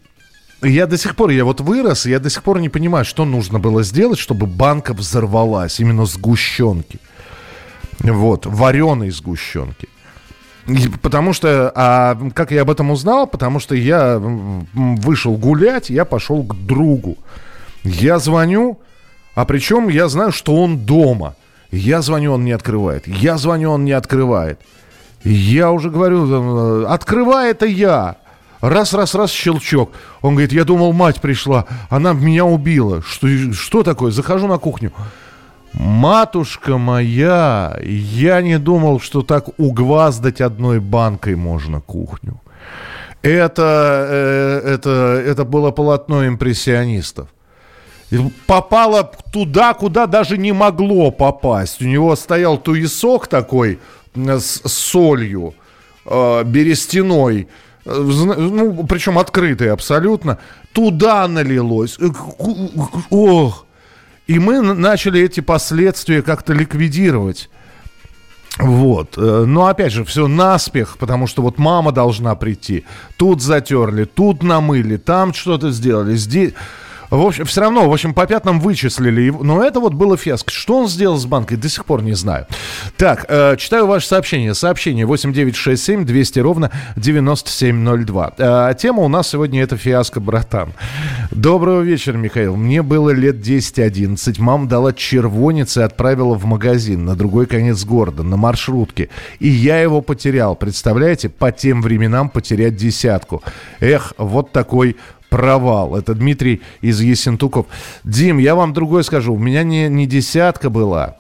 я 0.61 0.85
до 0.85 0.97
сих 0.97 1.15
пор, 1.15 1.31
я 1.31 1.45
вот 1.45 1.61
вырос, 1.61 2.05
я 2.05 2.19
до 2.19 2.29
сих 2.29 2.43
пор 2.43 2.59
не 2.59 2.69
понимаю, 2.69 3.05
что 3.05 3.25
нужно 3.25 3.59
было 3.59 3.81
сделать, 3.81 4.19
чтобы 4.19 4.45
банка 4.45 4.93
взорвалась, 4.93 5.79
именно 5.79 6.05
сгущенки. 6.05 6.99
Вот, 8.03 8.45
вареной 8.45 9.11
сгущенки. 9.11 9.87
Потому 11.01 11.33
что, 11.33 11.71
а 11.75 12.17
как 12.33 12.51
я 12.51 12.61
об 12.61 12.69
этом 12.69 12.91
узнал? 12.91 13.27
Потому 13.27 13.59
что 13.59 13.75
я 13.75 14.19
вышел 14.19 15.35
гулять, 15.35 15.89
я 15.89 16.05
пошел 16.05 16.43
к 16.43 16.55
другу. 16.55 17.17
Я 17.83 18.19
звоню, 18.19 18.79
а 19.33 19.45
причем 19.45 19.89
я 19.89 20.07
знаю, 20.07 20.31
что 20.31 20.55
он 20.55 20.79
дома. 20.79 21.35
Я 21.71 22.01
звоню, 22.01 22.33
он 22.33 22.43
не 22.43 22.51
открывает. 22.51 23.07
Я 23.07 23.37
звоню, 23.37 23.71
он 23.71 23.85
не 23.85 23.93
открывает. 23.93 24.59
Я 25.23 25.71
уже 25.71 25.89
говорю, 25.89 26.83
э, 26.83 26.85
открывай 26.87 27.51
это 27.51 27.65
я. 27.65 28.17
Раз, 28.59 28.93
раз, 28.93 29.15
раз, 29.15 29.31
щелчок. 29.31 29.91
Он 30.21 30.33
говорит, 30.33 30.51
я 30.51 30.65
думал, 30.65 30.93
мать 30.93 31.21
пришла, 31.21 31.65
она 31.89 32.13
меня 32.13 32.45
убила. 32.45 33.01
Что, 33.01 33.27
что 33.53 33.83
такое? 33.83 34.11
Захожу 34.11 34.47
на 34.47 34.57
кухню. 34.57 34.91
Матушка 35.73 36.77
моя, 36.77 37.77
я 37.83 38.41
не 38.41 38.59
думал, 38.59 38.99
что 38.99 39.21
так 39.21 39.59
угваздать 39.59 40.41
одной 40.41 40.79
банкой 40.79 41.35
можно 41.35 41.79
кухню. 41.79 42.41
Это, 43.21 44.07
э, 44.09 44.73
это, 44.73 45.23
это 45.25 45.45
было 45.45 45.71
полотно 45.71 46.27
импрессионистов. 46.27 47.29
Попало 48.47 49.11
туда, 49.31 49.73
куда 49.73 50.07
даже 50.07 50.37
не 50.37 50.51
могло 50.51 51.11
попасть. 51.11 51.81
У 51.81 51.85
него 51.85 52.15
стоял 52.15 52.57
туесок 52.57 53.27
такой 53.27 53.79
с 54.15 54.61
солью, 54.65 55.53
э, 56.05 56.43
берестяной, 56.43 57.47
э, 57.85 57.93
ну, 57.93 58.85
причем 58.87 59.17
открытый 59.17 59.71
абсолютно. 59.71 60.39
Туда 60.73 61.27
налилось. 61.27 61.97
Ох. 63.09 63.65
И 64.31 64.39
мы 64.39 64.61
начали 64.61 65.19
эти 65.19 65.41
последствия 65.41 66.21
как-то 66.21 66.53
ликвидировать. 66.53 67.49
Вот. 68.59 69.17
Э, 69.17 69.43
но 69.45 69.65
опять 69.65 69.91
же, 69.91 70.05
все 70.05 70.27
наспех, 70.29 70.97
потому 70.97 71.27
что 71.27 71.41
вот 71.41 71.57
мама 71.57 71.91
должна 71.91 72.33
прийти. 72.35 72.85
Тут 73.17 73.41
затерли, 73.41 74.05
тут 74.05 74.41
намыли, 74.41 74.95
там 74.95 75.33
что-то 75.33 75.71
сделали, 75.71 76.15
здесь... 76.15 76.53
В 77.11 77.21
общем, 77.21 77.43
все 77.43 77.59
равно, 77.59 77.89
в 77.89 77.93
общем, 77.93 78.13
по 78.13 78.25
пятнам 78.25 78.61
вычислили 78.61 79.21
его. 79.21 79.43
Но 79.43 79.61
это 79.61 79.81
вот 79.81 79.93
было 79.93 80.15
фиаско. 80.15 80.49
Что 80.49 80.77
он 80.77 80.87
сделал 80.87 81.17
с 81.17 81.25
банкой, 81.25 81.57
до 81.57 81.67
сих 81.67 81.83
пор 81.83 82.01
не 82.01 82.13
знаю. 82.13 82.47
Так, 82.95 83.25
э, 83.27 83.57
читаю 83.57 83.85
ваше 83.85 84.07
сообщение. 84.07 84.53
Сообщение 84.53 85.05
8967 85.05 86.05
200 86.05 86.39
ровно 86.39 86.71
9702. 86.95 88.33
Э, 88.37 88.73
тема 88.79 89.03
у 89.03 89.09
нас 89.09 89.27
сегодня 89.27 89.61
это 89.61 89.75
фиаско, 89.75 90.21
братан. 90.21 90.71
Доброго 91.31 91.81
вечера, 91.81 92.15
Михаил. 92.15 92.55
Мне 92.55 92.81
было 92.81 93.09
лет 93.09 93.45
10-11. 93.45 94.39
Мама 94.39 94.69
дала 94.69 94.93
червонец 94.93 95.75
и 95.75 95.81
отправила 95.81 96.35
в 96.35 96.45
магазин 96.45 97.03
на 97.03 97.17
другой 97.17 97.45
конец 97.45 97.83
города, 97.83 98.23
на 98.23 98.37
маршрутке. 98.37 99.09
И 99.39 99.49
я 99.49 99.81
его 99.81 100.01
потерял. 100.01 100.55
Представляете, 100.55 101.27
по 101.27 101.51
тем 101.51 101.81
временам 101.81 102.29
потерять 102.29 102.77
десятку. 102.77 103.43
Эх, 103.81 104.13
вот 104.17 104.53
такой 104.53 104.95
провал. 105.31 105.95
Это 105.95 106.13
Дмитрий 106.13 106.61
из 106.81 106.99
Есентуков. 106.99 107.65
Дим, 108.03 108.37
я 108.37 108.53
вам 108.53 108.73
другое 108.73 109.01
скажу. 109.01 109.33
У 109.33 109.39
меня 109.39 109.63
не, 109.63 109.87
не 109.87 110.05
десятка 110.05 110.69
была. 110.69 111.15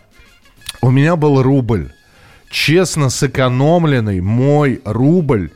У 0.81 0.91
меня 0.91 1.15
был 1.15 1.41
рубль. 1.41 1.91
Честно 2.51 3.09
сэкономленный 3.09 4.19
мой 4.19 4.81
рубль 4.83 5.51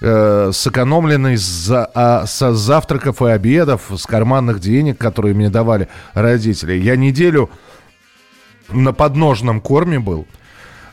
э, 0.00 0.50
сэкономленный 0.52 1.36
за, 1.36 1.88
а, 1.94 2.26
со 2.26 2.52
завтраков 2.52 3.22
и 3.22 3.26
обедов, 3.26 3.82
с 3.96 4.04
карманных 4.06 4.58
денег, 4.58 4.98
которые 4.98 5.34
мне 5.34 5.48
давали 5.48 5.88
родители. 6.14 6.74
Я 6.74 6.96
неделю 6.96 7.48
на 8.72 8.92
подножном 8.92 9.60
корме 9.60 10.00
был. 10.00 10.26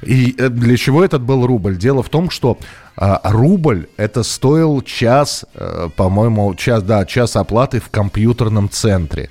И 0.02 0.36
э, 0.38 0.50
для 0.50 0.78
чего 0.78 1.04
этот 1.04 1.22
был 1.22 1.46
рубль? 1.46 1.78
Дело 1.78 2.04
в 2.04 2.10
том, 2.10 2.30
что 2.30 2.58
а, 2.96 3.22
рубль 3.24 3.88
это 3.98 4.24
стоил 4.24 4.82
час, 4.82 5.46
а, 5.56 5.90
по-моему, 5.90 6.54
час, 6.56 6.84
да, 6.84 7.06
час 7.06 7.36
оплаты 7.36 7.80
в 7.80 7.90
компьютерном 7.90 8.70
центре. 8.70 9.30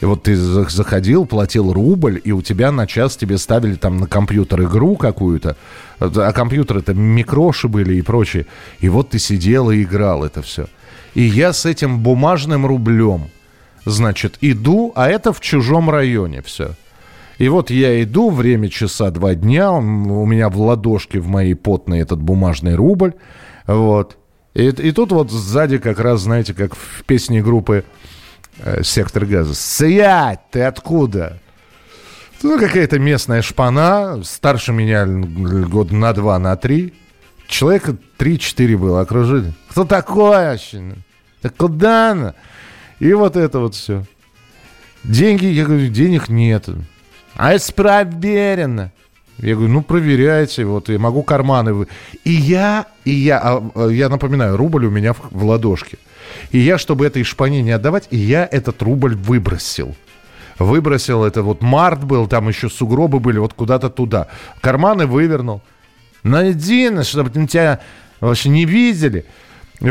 И 0.00 0.04
вот 0.04 0.24
ты 0.24 0.36
заходил, 0.36 1.26
платил 1.26 1.72
рубль, 1.72 2.20
и 2.22 2.30
у 2.30 2.40
тебя 2.40 2.70
на 2.70 2.86
час 2.86 3.16
тебе 3.16 3.36
ставили 3.36 3.74
там 3.74 3.96
на 3.96 4.06
компьютер 4.06 4.62
игру 4.62 4.96
какую-то. 4.96 5.56
А 5.98 6.32
компьютеры 6.32 6.80
это 6.80 6.94
микроши 6.94 7.66
были 7.66 7.96
и 7.96 8.02
прочее. 8.02 8.46
И 8.78 8.88
вот 8.88 9.10
ты 9.10 9.18
сидел 9.18 9.70
и 9.70 9.82
играл 9.82 10.24
это 10.24 10.40
все. 10.40 10.68
И 11.14 11.22
я 11.22 11.52
с 11.52 11.66
этим 11.66 11.98
бумажным 11.98 12.64
рублем, 12.64 13.28
значит, 13.84 14.38
иду, 14.40 14.92
а 14.94 15.08
это 15.08 15.32
в 15.32 15.40
чужом 15.40 15.90
районе 15.90 16.42
все. 16.42 16.76
И 17.38 17.48
вот 17.48 17.70
я 17.70 18.02
иду, 18.02 18.30
время 18.30 18.68
часа 18.68 19.10
два 19.10 19.34
дня, 19.34 19.72
у 19.72 20.26
меня 20.26 20.48
в 20.48 20.60
ладошке 20.60 21.20
в 21.20 21.28
моей 21.28 21.54
потной 21.54 22.00
этот 22.00 22.20
бумажный 22.20 22.74
рубль, 22.74 23.14
вот. 23.66 24.18
И, 24.54 24.66
и 24.66 24.90
тут 24.90 25.12
вот 25.12 25.30
сзади 25.30 25.78
как 25.78 26.00
раз, 26.00 26.22
знаете, 26.22 26.52
как 26.52 26.74
в 26.74 27.04
песне 27.04 27.40
группы 27.40 27.84
э, 28.58 28.82
«Сектор 28.82 29.24
газа». 29.24 29.54
«Сядь! 29.54 30.50
Ты 30.50 30.62
откуда?» 30.62 31.38
Ну, 32.42 32.58
какая-то 32.58 32.98
местная 32.98 33.42
шпана, 33.42 34.20
старше 34.24 34.72
меня 34.72 35.06
год 35.06 35.90
на 35.90 36.12
два, 36.12 36.38
на 36.38 36.56
три. 36.56 36.94
Человека 37.48 37.96
три-четыре 38.16 38.76
было, 38.76 39.00
окружили. 39.00 39.52
Кто 39.70 39.84
такой 39.84 40.30
вообще? 40.30 40.94
Так 41.40 41.56
куда 41.56 42.12
она? 42.12 42.34
И 43.00 43.12
вот 43.12 43.36
это 43.36 43.58
вот 43.58 43.74
все. 43.74 44.04
Деньги, 45.02 45.46
я 45.46 45.64
говорю, 45.64 45.88
денег 45.88 46.28
нет. 46.28 46.68
А 47.38 47.52
это 47.52 47.72
проверено. 47.72 48.90
Я 49.38 49.54
говорю, 49.54 49.72
ну 49.72 49.82
проверяйте, 49.82 50.64
вот 50.64 50.88
я 50.88 50.98
могу 50.98 51.22
карманы 51.22 51.72
вы. 51.72 51.86
И 52.24 52.32
я, 52.32 52.86
и 53.04 53.12
я, 53.12 53.38
а, 53.38 53.70
а, 53.76 53.86
я 53.86 54.08
напоминаю, 54.08 54.56
рубль 54.56 54.86
у 54.86 54.90
меня 54.90 55.12
в, 55.12 55.20
в 55.30 55.44
ладошке. 55.44 55.98
И 56.50 56.58
я, 56.58 56.78
чтобы 56.78 57.06
этой 57.06 57.22
шпане 57.22 57.62
не 57.62 57.70
отдавать, 57.70 58.08
и 58.10 58.16
я 58.16 58.44
этот 58.50 58.82
рубль 58.82 59.14
выбросил. 59.14 59.94
Выбросил, 60.58 61.24
это 61.24 61.44
вот 61.44 61.62
март 61.62 62.02
был, 62.02 62.26
там 62.26 62.48
еще 62.48 62.68
сугробы 62.68 63.20
были, 63.20 63.38
вот 63.38 63.54
куда-то 63.54 63.88
туда. 63.88 64.26
Карманы 64.60 65.06
вывернул. 65.06 65.62
Найди, 66.24 66.90
чтобы 67.04 67.30
тебя 67.46 67.78
вообще 68.20 68.48
не 68.48 68.64
видели. 68.64 69.24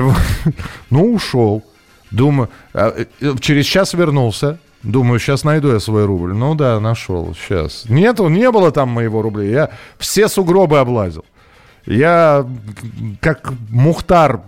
Ну, 0.90 1.14
ушел. 1.14 1.64
Думаю, 2.12 2.50
а, 2.74 2.94
э, 3.22 3.36
через 3.40 3.66
час 3.66 3.94
вернулся. 3.94 4.60
Думаю, 4.84 5.20
сейчас 5.20 5.44
найду 5.44 5.72
я 5.72 5.80
свой 5.80 6.06
рубль. 6.06 6.34
Ну 6.34 6.56
да, 6.56 6.80
нашел. 6.80 7.36
Сейчас. 7.36 7.86
Нету, 7.90 8.28
не 8.30 8.52
было 8.52 8.72
там 8.72 8.90
моего 8.90 9.22
рубля. 9.22 9.44
Я 9.44 9.70
все 9.98 10.28
сугробы 10.28 10.80
облазил. 10.80 11.26
Я 11.86 12.46
как 13.22 13.52
Мухтар 13.70 14.42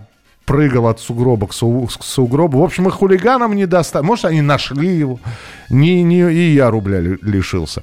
прыгал 0.44 0.88
от 0.88 1.00
сугроба 1.00 1.46
к, 1.46 1.52
су, 1.52 1.88
к 1.98 2.04
сугробу. 2.04 2.58
В 2.58 2.64
общем, 2.64 2.88
и 2.88 2.90
хулиганам 2.90 3.54
не 3.54 3.66
достали. 3.66 4.04
Может, 4.04 4.26
они 4.26 4.42
нашли 4.42 4.88
его. 4.88 5.20
Не, 5.68 6.02
не, 6.02 6.30
и 6.32 6.54
я 6.54 6.70
рубля 6.70 7.00
лишился. 7.00 7.82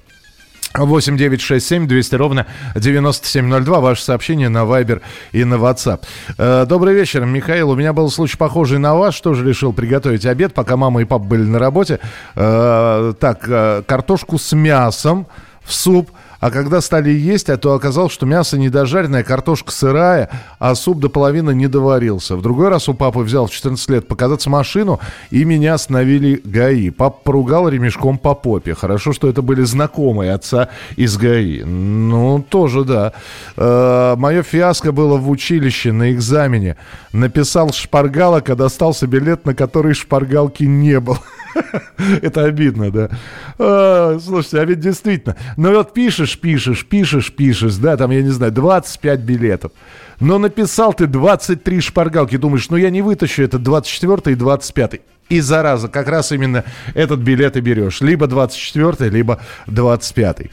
8 0.85 1.17
9 1.17 1.41
6 1.41 1.65
7 1.65 1.87
200 1.87 2.15
ровно 2.15 2.45
9702. 2.75 3.79
Ваше 3.79 4.03
сообщение 4.03 4.49
на 4.49 4.59
Viber 4.59 5.01
и 5.31 5.43
на 5.43 5.55
WhatsApp. 5.55 6.01
Э, 6.37 6.65
добрый 6.67 6.93
вечер, 6.93 7.25
Михаил. 7.25 7.71
У 7.71 7.75
меня 7.75 7.93
был 7.93 8.09
случай 8.09 8.37
похожий 8.37 8.79
на 8.79 8.95
вас. 8.95 9.15
Что 9.15 9.33
же 9.33 9.47
решил 9.47 9.73
приготовить 9.73 10.25
обед, 10.25 10.53
пока 10.53 10.77
мама 10.77 11.01
и 11.01 11.05
папа 11.05 11.23
были 11.23 11.43
на 11.43 11.59
работе. 11.59 11.99
Э, 12.35 13.13
так, 13.19 13.47
э, 13.47 13.83
картошку 13.85 14.37
с 14.37 14.53
мясом 14.53 15.27
в 15.67 15.73
суп– 15.73 16.09
а 16.39 16.51
когда 16.51 16.81
стали 16.81 17.09
есть, 17.09 17.49
а 17.49 17.57
то 17.57 17.73
оказалось, 17.73 18.13
что 18.13 18.25
мясо 18.25 18.57
недожаренное, 18.57 19.23
картошка 19.23 19.71
сырая, 19.71 20.29
а 20.59 20.75
суп 20.75 20.99
до 20.99 21.09
половины 21.09 21.53
не 21.53 21.67
доварился. 21.67 22.35
В 22.35 22.41
другой 22.41 22.69
раз 22.69 22.87
у 22.89 22.93
папы 22.93 23.19
взял 23.19 23.47
в 23.47 23.51
14 23.51 23.89
лет 23.89 24.07
показаться 24.07 24.49
машину, 24.49 24.99
и 25.31 25.43
меня 25.45 25.73
остановили 25.73 26.39
ГАИ. 26.43 26.91
Папа 26.91 27.17
поругал 27.23 27.69
ремешком 27.69 28.17
по 28.17 28.35
попе. 28.35 28.75
Хорошо, 28.75 29.13
что 29.13 29.27
это 29.27 29.41
были 29.41 29.63
знакомые 29.63 30.33
отца 30.33 30.69
из 30.95 31.17
ГАИ. 31.17 31.63
Ну, 31.63 32.43
тоже 32.47 32.83
да. 32.83 33.13
Э, 33.55 34.15
мое 34.17 34.43
фиаско 34.43 34.91
было 34.91 35.17
в 35.17 35.29
училище 35.29 35.91
на 35.91 36.11
экзамене. 36.11 36.77
Написал 37.13 37.73
шпаргалок, 37.73 38.49
а 38.49 38.55
достался 38.55 39.07
билет, 39.07 39.45
на 39.45 39.55
который 39.55 39.93
шпаргалки 39.93 40.63
не 40.63 40.99
было. 40.99 41.17
Это 42.21 42.45
обидно, 42.45 42.91
да. 42.91 43.09
А, 43.57 44.17
слушайте, 44.19 44.59
а 44.59 44.65
ведь 44.65 44.79
действительно. 44.79 45.35
Ну 45.55 45.73
вот 45.73 45.93
пишешь, 45.93 46.39
пишешь, 46.39 46.85
пишешь, 46.85 47.33
пишешь, 47.33 47.75
да, 47.75 47.97
там, 47.97 48.11
я 48.11 48.21
не 48.21 48.29
знаю, 48.29 48.51
25 48.51 49.19
билетов. 49.21 49.71
Но 50.19 50.39
написал 50.39 50.93
ты 50.93 51.07
23 51.07 51.81
шпаргалки, 51.81 52.37
думаешь, 52.37 52.69
ну 52.69 52.77
я 52.77 52.89
не 52.89 53.01
вытащу 53.01 53.43
это 53.43 53.59
24 53.59 54.33
и 54.33 54.35
25. 54.35 55.01
И 55.29 55.41
зараза, 55.41 55.89
как 55.89 56.07
раз 56.07 56.31
именно 56.31 56.63
этот 56.93 57.19
билет 57.19 57.57
и 57.57 57.61
берешь. 57.61 57.99
Либо 58.01 58.27
24 58.27 59.09
либо 59.09 59.41
25 59.67 60.49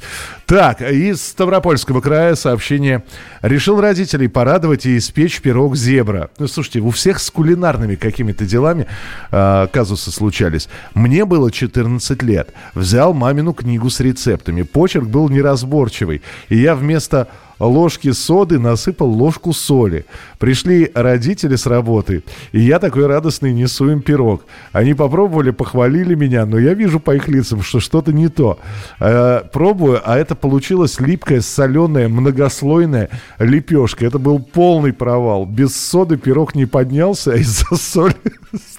Так, 0.46 0.82
из 0.82 1.22
Ставропольского 1.22 2.00
края 2.00 2.34
сообщение. 2.34 3.04
Решил 3.42 3.80
родителей 3.80 4.28
порадовать 4.28 4.86
и 4.86 4.98
испечь 4.98 5.40
пирог 5.40 5.76
зебра. 5.76 6.30
Ну, 6.38 6.48
слушайте, 6.48 6.80
у 6.80 6.90
всех 6.90 7.20
с 7.20 7.30
кулинарными 7.30 7.94
какими-то 7.94 8.44
делами 8.44 8.86
э, 9.30 9.68
казусы 9.72 10.10
случались. 10.10 10.68
Мне 10.94 11.24
было 11.24 11.52
14 11.52 12.22
лет. 12.22 12.52
Взял 12.74 13.14
мамину 13.14 13.52
книгу 13.52 13.90
с 13.90 14.00
рецептами. 14.00 14.62
Почерк 14.62 15.06
был 15.06 15.28
неразборчивый. 15.28 16.22
И 16.48 16.56
я 16.56 16.74
вместо 16.74 17.28
ложки 17.58 18.12
соды 18.12 18.58
насыпал 18.58 19.08
ложку 19.08 19.52
соли. 19.52 20.06
Пришли 20.44 20.90
родители 20.94 21.56
с 21.56 21.64
работы, 21.64 22.22
и 22.52 22.60
я 22.60 22.78
такой 22.78 23.06
радостный 23.06 23.54
несу 23.54 23.90
им 23.90 24.02
пирог. 24.02 24.44
Они 24.72 24.92
попробовали, 24.92 25.52
похвалили 25.52 26.14
меня, 26.14 26.44
но 26.44 26.58
я 26.58 26.74
вижу 26.74 27.00
по 27.00 27.16
их 27.16 27.28
лицам, 27.28 27.62
что 27.62 27.80
что-то 27.80 28.12
не 28.12 28.28
то. 28.28 28.58
Э, 29.00 29.40
пробую, 29.50 30.02
а 30.04 30.18
это 30.18 30.34
получилась 30.34 31.00
липкая, 31.00 31.40
соленая, 31.40 32.10
многослойная 32.10 33.08
лепешка. 33.38 34.04
Это 34.04 34.18
был 34.18 34.38
полный 34.38 34.92
провал. 34.92 35.46
Без 35.46 35.74
соды 35.74 36.18
пирог 36.18 36.54
не 36.54 36.66
поднялся, 36.66 37.32
а 37.32 37.36
из-за 37.36 37.74
соли 37.76 38.14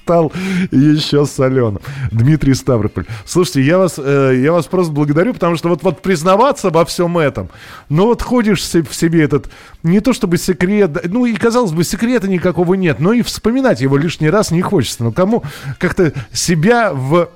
стал 0.06 0.32
еще 0.69 1.25
соленым. 1.25 1.80
Дмитрий 2.12 2.54
Ставрополь. 2.54 3.06
Слушайте, 3.25 3.63
я 3.63 3.80
вас, 3.80 3.95
э, 3.97 4.39
я 4.39 4.51
вас 4.51 4.67
просто 4.67 4.93
благодарю, 4.93 5.34
потому 5.34 5.56
что 5.56 5.69
вот, 5.69 5.82
вот 5.82 6.04
признаваться 6.04 6.69
во 6.69 6.86
всем 6.86 7.17
этом, 7.17 7.49
ну 7.89 8.06
вот 8.06 8.21
ходишь 8.21 8.62
в 8.62 8.93
себе 8.95 9.23
этот, 9.23 9.49
не 9.82 10.01
то 10.01 10.13
чтобы 10.13 10.38
секрет, 10.38 11.06
ну 11.06 11.25
и 11.25 11.34
казалось 11.34 11.54
бы, 11.63 11.83
секрета 11.83 12.27
никакого 12.27 12.73
нет, 12.75 12.99
но 12.99 13.13
и 13.13 13.21
вспоминать 13.21 13.81
его 13.81 13.97
лишний 13.97 14.29
раз 14.29 14.51
не 14.51 14.61
хочется. 14.61 15.03
Ну 15.03 15.11
кому 15.11 15.43
как-то 15.79 16.13
себя 16.31 16.93
в 16.93 17.29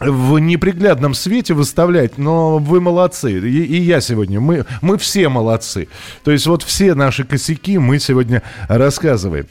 в 0.00 0.38
неприглядном 0.38 1.14
свете 1.14 1.54
выставлять, 1.54 2.18
но 2.18 2.58
вы 2.58 2.80
молодцы. 2.80 3.32
И, 3.32 3.64
и 3.64 3.80
я 3.80 4.00
сегодня. 4.00 4.40
Мы, 4.40 4.66
мы 4.82 4.98
все 4.98 5.28
молодцы. 5.28 5.88
То 6.22 6.30
есть 6.30 6.46
вот 6.46 6.62
все 6.62 6.94
наши 6.94 7.24
косяки 7.24 7.78
мы 7.78 7.98
сегодня 7.98 8.42
рассказываем. 8.68 9.46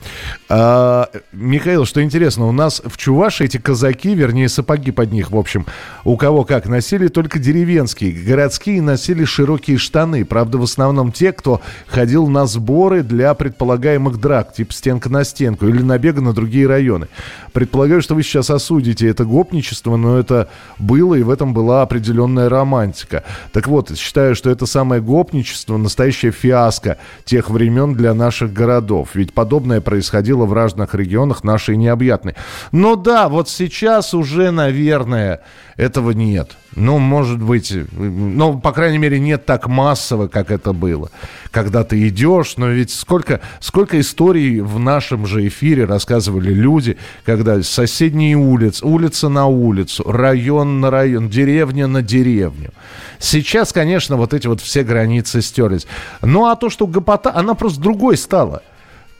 А, 0.47 1.09
Михаил, 1.31 1.85
что 1.85 2.03
интересно, 2.03 2.47
у 2.47 2.51
нас 2.51 2.81
в 2.85 2.97
Чувашии 2.97 3.45
эти 3.45 3.57
казаки, 3.57 4.13
вернее 4.13 4.49
сапоги 4.49 4.91
под 4.91 5.11
них, 5.11 5.31
в 5.31 5.37
общем, 5.37 5.65
у 6.03 6.15
кого 6.15 6.43
как, 6.43 6.67
носили 6.67 7.07
только 7.07 7.39
деревенские. 7.39 8.11
Городские 8.11 8.81
носили 8.81 9.25
широкие 9.25 9.77
штаны. 9.77 10.25
Правда, 10.25 10.59
в 10.59 10.63
основном 10.63 11.11
те, 11.11 11.31
кто 11.31 11.61
ходил 11.87 12.27
на 12.27 12.45
сборы 12.45 13.01
для 13.01 13.33
предполагаемых 13.33 14.19
драк, 14.19 14.53
типа 14.53 14.73
стенка 14.73 15.09
на 15.09 15.23
стенку 15.23 15.67
или 15.67 15.81
набега 15.81 16.21
на 16.21 16.33
другие 16.33 16.67
районы. 16.67 17.07
Предполагаю, 17.51 18.01
что 18.01 18.13
вы 18.13 18.21
сейчас 18.21 18.49
осудите 18.49 19.07
это 19.07 19.25
гопничество, 19.25 19.95
но 19.95 20.19
это 20.19 20.34
это 20.35 20.49
было, 20.77 21.15
и 21.15 21.23
в 21.23 21.29
этом 21.29 21.53
была 21.53 21.81
определенная 21.81 22.49
романтика. 22.49 23.23
Так 23.51 23.67
вот, 23.67 23.97
считаю, 23.97 24.35
что 24.35 24.49
это 24.49 24.65
самое 24.65 25.01
гопничество, 25.01 25.77
настоящая 25.77 26.31
фиаско 26.31 26.97
тех 27.23 27.49
времен 27.49 27.95
для 27.95 28.13
наших 28.13 28.53
городов. 28.53 29.09
Ведь 29.13 29.33
подобное 29.33 29.81
происходило 29.81 30.45
в 30.45 30.53
разных 30.53 30.95
регионах 30.95 31.43
нашей 31.43 31.77
необъятной. 31.77 32.35
Но 32.71 32.95
да, 32.95 33.29
вот 33.29 33.49
сейчас 33.49 34.13
уже, 34.13 34.51
наверное, 34.51 35.41
этого 35.77 36.11
нет. 36.11 36.57
Ну, 36.75 36.97
может 36.99 37.41
быть, 37.41 37.73
ну, 37.93 38.59
по 38.59 38.73
крайней 38.73 38.97
мере, 38.97 39.17
нет 39.17 39.45
так 39.45 39.67
массово, 39.67 40.27
как 40.27 40.51
это 40.51 40.73
было. 40.73 41.09
Когда 41.49 41.85
ты 41.85 42.05
идешь, 42.09 42.57
но 42.57 42.67
ведь 42.67 42.91
сколько, 42.91 43.39
сколько 43.61 43.97
историй 43.99 44.59
в 44.59 44.77
нашем 44.77 45.25
же 45.25 45.47
эфире 45.47 45.85
рассказывали 45.85 46.53
люди, 46.53 46.97
когда 47.23 47.63
соседние 47.63 48.35
улицы, 48.35 48.85
улица 48.85 49.29
на 49.29 49.45
улицу, 49.45 50.03
район 50.05 50.81
на 50.81 50.91
район, 50.91 51.29
деревня 51.29 51.87
на 51.87 52.01
деревню. 52.01 52.71
Сейчас, 53.19 53.71
конечно, 53.71 54.17
вот 54.17 54.33
эти 54.33 54.47
вот 54.47 54.59
все 54.59 54.83
границы 54.83 55.41
стерлись. 55.41 55.87
Ну, 56.21 56.45
а 56.45 56.57
то, 56.57 56.69
что 56.69 56.87
гопота, 56.87 57.31
она 57.33 57.53
просто 57.53 57.79
другой 57.79 58.17
стала. 58.17 58.63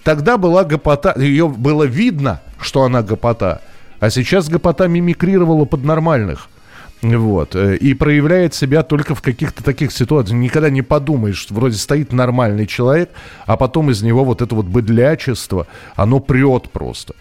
Тогда 0.04 0.38
была 0.38 0.66
гопота, 0.66 1.16
ее 1.18 1.48
было 1.48 1.84
видно, 1.84 2.42
что 2.60 2.84
она 2.84 3.02
гопота. 3.02 3.62
А 4.02 4.10
сейчас 4.10 4.50
гопота 4.50 4.88
мимикрировала 4.88 5.64
под 5.64 5.86
нормальных. 5.86 6.50
Вот. 7.14 7.56
Э, 7.56 7.76
и 7.76 7.94
проявляет 7.94 8.54
себя 8.54 8.84
только 8.84 9.16
в 9.16 9.22
каких-то 9.22 9.64
таких 9.64 9.92
ситуациях. 9.92 10.40
Никогда 10.40 10.70
не 10.70 10.82
подумаешь, 10.82 11.38
что 11.38 11.54
вроде 11.54 11.76
стоит 11.76 12.12
нормальный 12.12 12.66
человек, 12.66 13.12
а 13.46 13.58
потом 13.58 13.92
из 13.92 14.02
него 14.02 14.24
вот 14.24 14.42
это 14.42 14.56
вот 14.56 14.66
быдлячество, 14.66 15.68
оно 15.96 16.20
прет 16.20 16.70
просто. 16.72 17.14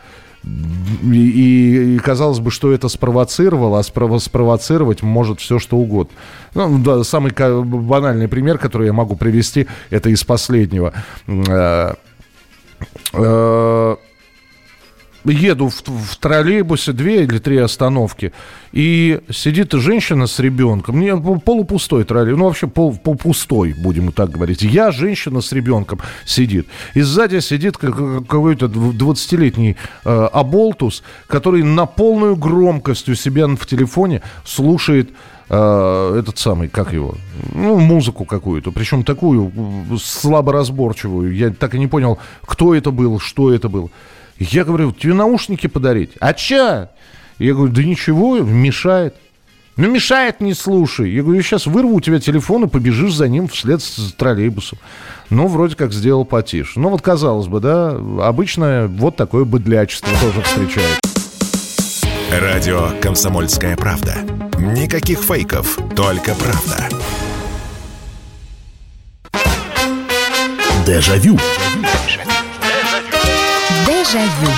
И, 1.03 1.95
и 1.95 1.99
казалось 1.99 2.39
бы, 2.39 2.51
что 2.51 2.73
это 2.73 2.89
спровоцировало, 2.89 3.79
а 3.79 3.83
спрово, 3.83 4.19
спровоцировать 4.19 5.03
может 5.03 5.41
все, 5.41 5.59
что 5.59 5.77
угодно. 5.79 6.15
Ну, 6.55 6.79
да, 6.79 7.03
самый 7.03 7.33
банальный 7.33 8.29
пример, 8.29 8.59
который 8.59 8.87
я 8.87 8.93
могу 8.93 9.17
привести, 9.17 9.67
это 9.91 10.11
из 10.11 10.23
последнего. 10.23 10.93
Э, 11.27 11.95
э, 13.15 13.97
еду 15.25 15.69
в, 15.69 15.83
в 15.83 16.17
троллейбусе 16.17 16.93
две 16.93 17.25
или 17.25 17.39
три 17.39 17.59
остановки, 17.59 18.33
и 18.73 19.21
сидит 19.31 19.73
женщина 19.73 20.27
с 20.27 20.39
ребенком, 20.39 21.01
не, 21.01 21.17
полупустой 21.17 22.05
троллейбус, 22.05 22.39
ну 22.39 22.45
вообще 22.47 22.67
пол, 22.67 22.97
полупустой, 22.97 23.75
будем 23.75 24.13
так 24.13 24.31
говорить. 24.31 24.63
Я, 24.63 24.91
женщина 24.91 25.41
с 25.41 25.53
ребенком, 25.53 26.01
сидит. 26.25 26.67
И 26.95 27.03
сзади 27.03 27.41
сидит 27.41 27.77
какой-то 27.77 28.67
20-летний 28.67 29.77
э, 30.05 30.29
оболтус, 30.33 31.03
который 31.27 31.63
на 31.63 31.87
полную 31.87 32.37
громкость 32.37 33.09
у 33.09 33.15
себя 33.15 33.47
в 33.47 33.67
телефоне 33.67 34.23
слушает 34.45 35.11
э, 35.49 36.17
этот 36.19 36.39
самый, 36.39 36.69
как 36.69 36.93
его, 36.93 37.15
ну, 37.55 37.79
музыку 37.79 38.25
какую-то, 38.25 38.73
причем 38.73 39.05
такую 39.05 39.53
слаборазборчивую. 40.01 41.35
Я 41.35 41.51
так 41.51 41.75
и 41.75 41.79
не 41.79 41.87
понял, 41.87 42.19
кто 42.45 42.75
это 42.75 42.91
был, 42.91 43.21
что 43.21 43.53
это 43.53 43.69
было. 43.69 43.91
Я 44.39 44.65
говорю, 44.65 44.93
тебе 44.93 45.15
наушники 45.15 45.67
подарить? 45.67 46.13
А 46.21 46.35
чё? 46.35 46.89
Я 47.39 47.55
говорю, 47.55 47.73
да 47.73 47.83
ничего, 47.83 48.39
мешает. 48.39 49.15
Ну, 49.77 49.91
мешает, 49.91 50.41
не 50.41 50.55
слушай. 50.55 51.11
Я 51.11 51.23
говорю, 51.23 51.43
сейчас 51.43 51.67
вырву 51.67 51.97
у 51.97 52.01
тебя 52.01 52.21
телефон 52.21 52.65
и 52.65 52.69
побежишь 52.69 53.15
за 53.15 53.29
ним 53.29 53.49
вслед 53.49 53.83
с 53.83 54.13
троллейбусом. 54.13 54.79
Ну, 55.31 55.49
вроде 55.49 55.75
как 55.75 55.93
сделал 55.93 56.25
потише. 56.25 56.79
Ну, 56.79 56.91
вот 56.91 57.03
казалось 57.03 57.49
бы, 57.49 57.61
да, 57.61 57.91
обычное 58.21 58.87
вот 58.87 59.17
такое 59.17 59.45
быдлячество 59.45 60.13
тоже 60.21 60.43
встречает. 60.43 61.01
Радио 62.31 62.91
«Комсомольская 63.01 63.77
правда». 63.77 64.17
Никаких 64.59 65.21
фейков, 65.21 65.79
только 65.97 66.35
правда. 66.35 66.89
Дежавю. 70.87 71.37
Дежавю. 71.37 71.94
Дежавю. 73.87 74.51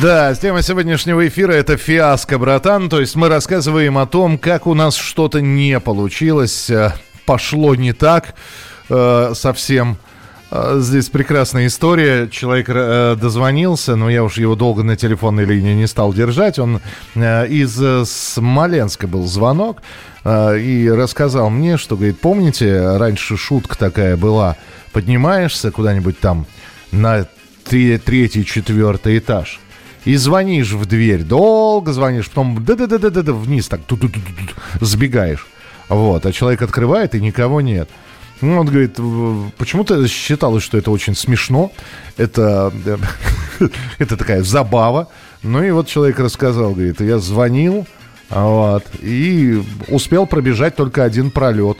Да, 0.00 0.34
тема 0.34 0.62
сегодняшнего 0.62 1.26
эфира 1.28 1.52
это 1.52 1.76
фиаско, 1.76 2.38
братан. 2.38 2.88
То 2.88 3.00
есть 3.00 3.16
мы 3.16 3.28
рассказываем 3.28 3.98
о 3.98 4.06
том, 4.06 4.38
как 4.38 4.66
у 4.66 4.74
нас 4.74 4.96
что-то 4.96 5.40
не 5.40 5.78
получилось, 5.80 6.70
э, 6.70 6.92
пошло 7.26 7.74
не 7.74 7.92
так 7.92 8.34
э, 8.88 9.32
совсем. 9.34 9.98
Э, 10.54 10.78
здесь 10.80 11.08
прекрасная 11.08 11.66
история. 11.66 12.28
Человек 12.28 12.66
э, 12.68 13.16
дозвонился, 13.18 13.96
но 13.96 14.10
я 14.10 14.22
уж 14.22 14.36
его 14.36 14.54
долго 14.54 14.82
на 14.82 14.96
телефонной 14.96 15.46
линии 15.46 15.72
не 15.72 15.86
стал 15.86 16.12
держать. 16.12 16.58
Он 16.58 16.80
э, 17.14 17.48
из 17.48 17.82
э, 17.82 18.04
Смоленска 18.04 19.06
был 19.06 19.26
звонок. 19.26 19.78
А, 20.24 20.54
и 20.54 20.88
рассказал 20.88 21.50
мне, 21.50 21.76
что, 21.78 21.96
говорит, 21.96 22.20
помните, 22.20 22.96
раньше 22.96 23.36
шутка 23.36 23.76
такая 23.76 24.16
была, 24.16 24.56
поднимаешься 24.92 25.72
куда-нибудь 25.72 26.20
там 26.20 26.46
на 26.92 27.26
третий, 27.64 28.44
четвертый 28.44 29.18
этаж, 29.18 29.58
и 30.04 30.14
звонишь 30.14 30.72
в 30.72 30.86
дверь, 30.86 31.22
долго 31.22 31.92
звонишь, 31.92 32.28
потом 32.28 32.64
да-да-да-да-да 32.64 33.32
вниз 33.32 33.66
так 33.68 33.82
ту 33.82 33.96
-ту 33.96 34.08
-ту 34.08 34.20
-ту, 34.20 34.84
сбегаешь. 34.84 35.46
Вот, 35.88 36.24
а 36.24 36.32
человек 36.32 36.62
открывает, 36.62 37.14
и 37.14 37.20
никого 37.20 37.60
нет. 37.60 37.88
Ну, 38.42 38.58
он 38.58 38.66
говорит, 38.66 38.96
почему-то 39.56 40.06
считалось, 40.08 40.64
что 40.64 40.76
это 40.76 40.90
очень 40.90 41.14
смешно, 41.14 41.72
это, 42.16 42.72
это 43.98 44.16
такая 44.16 44.42
забава. 44.42 45.08
Ну 45.42 45.62
и 45.62 45.70
вот 45.70 45.88
человек 45.88 46.18
рассказал, 46.18 46.72
говорит, 46.72 47.00
я 47.00 47.18
звонил, 47.18 47.86
вот. 48.30 48.84
И 49.00 49.62
успел 49.88 50.26
пробежать 50.26 50.74
только 50.74 51.04
один 51.04 51.30
пролет. 51.30 51.78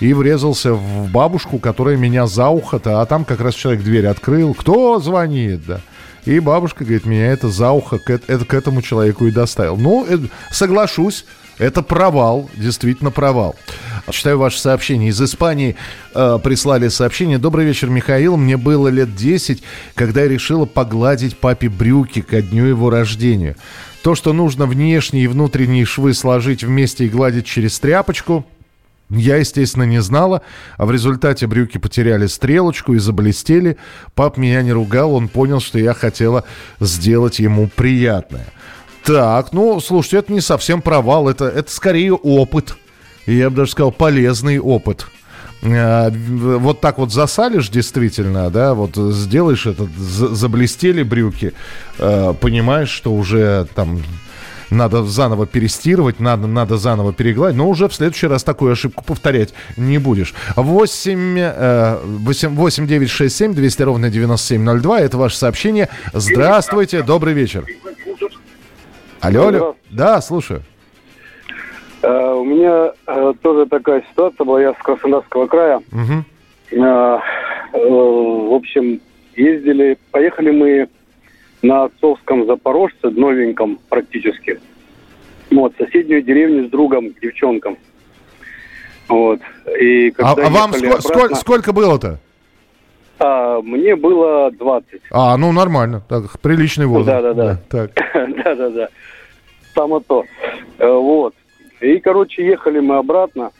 И 0.00 0.12
врезался 0.14 0.72
в 0.72 1.10
бабушку, 1.10 1.58
которая 1.58 1.96
меня 1.96 2.26
за 2.26 2.48
ухо-то, 2.48 3.00
а 3.00 3.06
там 3.06 3.24
как 3.24 3.40
раз 3.40 3.54
человек 3.54 3.82
дверь 3.84 4.06
открыл. 4.06 4.54
Кто 4.54 4.98
звонит, 4.98 5.64
да? 5.66 5.80
И 6.24 6.38
бабушка 6.40 6.84
говорит, 6.84 7.06
меня 7.06 7.28
это 7.28 7.48
за 7.48 7.70
ухо 7.70 7.98
к, 7.98 8.10
это, 8.10 8.44
к 8.44 8.54
этому 8.54 8.82
человеку 8.82 9.26
и 9.26 9.30
доставил. 9.30 9.76
Ну, 9.76 10.04
это, 10.04 10.24
соглашусь, 10.50 11.24
это 11.60 11.82
провал, 11.82 12.50
действительно 12.56 13.10
провал. 13.10 13.54
Читаю 14.10 14.38
ваше 14.38 14.58
сообщение. 14.58 15.10
Из 15.10 15.20
Испании 15.20 15.76
э, 16.14 16.38
прислали 16.42 16.88
сообщение. 16.88 17.36
Добрый 17.36 17.66
вечер, 17.66 17.90
Михаил. 17.90 18.38
Мне 18.38 18.56
было 18.56 18.88
лет 18.88 19.14
10, 19.14 19.62
когда 19.94 20.22
я 20.22 20.28
решила 20.28 20.64
погладить 20.64 21.36
папе 21.36 21.68
брюки 21.68 22.22
ко 22.22 22.40
дню 22.40 22.64
его 22.64 22.88
рождения. 22.88 23.56
То, 24.02 24.14
что 24.14 24.32
нужно 24.32 24.64
внешние 24.64 25.24
и 25.24 25.28
внутренние 25.28 25.84
швы 25.84 26.14
сложить 26.14 26.64
вместе 26.64 27.04
и 27.04 27.10
гладить 27.10 27.44
через 27.44 27.78
тряпочку, 27.78 28.46
я, 29.10 29.36
естественно, 29.36 29.82
не 29.82 30.00
знала, 30.00 30.40
а 30.78 30.86
в 30.86 30.92
результате 30.92 31.46
брюки 31.46 31.76
потеряли 31.76 32.26
стрелочку 32.26 32.94
и 32.94 32.98
заблестели. 32.98 33.76
Пап 34.14 34.38
меня 34.38 34.62
не 34.62 34.72
ругал, 34.72 35.14
он 35.14 35.28
понял, 35.28 35.60
что 35.60 35.78
я 35.78 35.92
хотела 35.92 36.44
сделать 36.78 37.38
ему 37.38 37.68
приятное. 37.68 38.46
Так, 39.10 39.52
ну, 39.52 39.80
слушайте, 39.80 40.18
это 40.18 40.32
не 40.32 40.40
совсем 40.40 40.80
провал, 40.80 41.28
это, 41.28 41.46
это 41.46 41.68
скорее 41.68 42.12
опыт. 42.12 42.76
Я 43.26 43.50
бы 43.50 43.56
даже 43.56 43.72
сказал, 43.72 43.90
полезный 43.90 44.60
опыт. 44.60 45.08
Э, 45.62 46.10
вот 46.10 46.80
так 46.80 46.98
вот 46.98 47.12
засалишь 47.12 47.70
действительно, 47.70 48.50
да, 48.50 48.72
вот 48.72 48.94
сделаешь 48.94 49.66
это, 49.66 49.88
заблестели 49.98 51.02
брюки, 51.02 51.54
э, 51.98 52.34
понимаешь, 52.40 52.88
что 52.88 53.12
уже 53.12 53.66
там 53.74 54.00
надо 54.70 55.02
заново 55.02 55.44
перестирывать, 55.44 56.20
надо, 56.20 56.46
надо 56.46 56.76
заново 56.76 57.12
перегладить, 57.12 57.56
но 57.56 57.68
уже 57.68 57.88
в 57.88 57.94
следующий 57.94 58.28
раз 58.28 58.44
такую 58.44 58.70
ошибку 58.70 59.02
повторять 59.02 59.54
не 59.76 59.98
будешь. 59.98 60.34
8, 60.54 62.04
8, 62.20 62.54
8 62.54 62.86
9 62.86 63.10
6 63.10 63.36
7 63.36 63.54
200 63.54 63.82
ровно 63.82 64.08
9702, 64.08 65.00
это 65.00 65.18
ваше 65.18 65.36
сообщение. 65.36 65.88
Здравствуйте, 66.12 67.02
добрый 67.02 67.34
вечер. 67.34 67.66
Алло, 69.20 69.48
алло. 69.48 69.76
Да, 69.90 70.20
слушаю. 70.20 70.62
Э, 72.02 72.32
у 72.32 72.44
меня 72.44 72.92
э, 73.06 73.32
тоже 73.42 73.66
такая 73.66 74.02
ситуация 74.10 74.44
была, 74.44 74.62
я 74.62 74.72
с 74.72 74.78
Краснодарского 74.78 75.46
края. 75.46 75.82
Угу. 75.92 76.24
В 77.72 78.54
общем, 78.54 79.00
ездили, 79.36 79.98
поехали 80.10 80.50
мы 80.50 80.88
на 81.62 81.84
отцовском 81.84 82.46
Запорожце, 82.46 83.10
новеньком 83.10 83.78
практически. 83.88 84.60
Вот, 85.50 85.74
соседнюю 85.76 86.22
деревню 86.22 86.68
с 86.68 86.70
другом, 86.70 87.10
девчонкам. 87.20 87.76
Вот. 89.08 89.40
И 89.80 90.14
а, 90.18 90.32
а 90.32 90.34
вам 90.48 90.70
ск- 90.70 90.78
обратно, 90.78 91.00
сколько, 91.00 91.34
сколько 91.34 91.72
было-то? 91.72 92.20
А, 93.18 93.60
мне 93.60 93.96
было 93.96 94.50
20. 94.52 95.00
А, 95.10 95.36
ну 95.36 95.50
нормально, 95.52 96.02
так, 96.08 96.38
приличный 96.40 96.86
возраст. 96.86 97.22
Да-да-да. 97.22 97.60
Да-да-да. 98.44 98.88
Само 99.74 100.00
то. 100.00 100.24
Э, 100.78 100.88
вот. 100.88 101.34
И, 101.80 101.98
короче, 101.98 102.44
ехали 102.44 102.80
мы 102.80 102.96
обратно. 102.96 103.52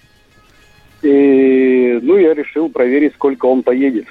И, 1.02 1.98
ну, 2.02 2.16
я 2.16 2.34
решил 2.34 2.68
проверить, 2.68 3.14
сколько 3.14 3.46
он 3.46 3.62
поедет. 3.62 4.06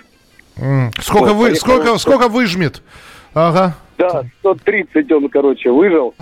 Сколько, 1.02 1.34
вот, 1.34 1.50
вы, 1.50 1.56
сколько, 1.56 1.98
сколько 1.98 2.28
выжмет? 2.28 2.82
Ага. 3.34 3.76
Да, 3.98 4.24
130 4.40 5.12
он, 5.12 5.30
короче, 5.30 5.72
выжил. 5.72 6.16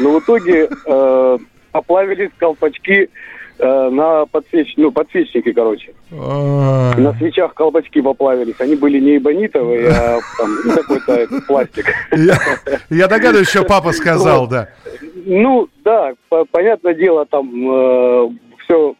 Но 0.00 0.18
в 0.18 0.22
итоге 0.22 0.68
э, 0.86 1.38
оплавились 1.72 2.30
колпачки 2.38 3.10
э, 3.58 3.88
на 3.90 4.26
подсвеч... 4.26 4.74
ну, 4.76 4.90
подсвечники, 4.90 5.52
короче. 5.52 5.92
На 6.10 7.14
свечах 7.18 7.54
колпачки 7.54 8.00
поплавились. 8.00 8.54
Они 8.60 8.76
были 8.76 9.00
не 9.00 9.18
эбонитовые, 9.18 9.88
а 9.88 10.20
там 10.38 10.56
ну, 10.64 10.74
какой-то 10.74 11.28
пластик. 11.46 11.86
Я 12.90 13.08
догадываюсь, 13.08 13.48
что 13.48 13.64
папа 13.64 13.92
сказал, 13.92 14.46
да. 14.46 14.68
Ну, 15.26 15.68
да, 15.82 16.12
понятное 16.50 16.94
дело, 16.94 17.24
там 17.26 17.50
э, 17.70 18.28
все 18.64 18.94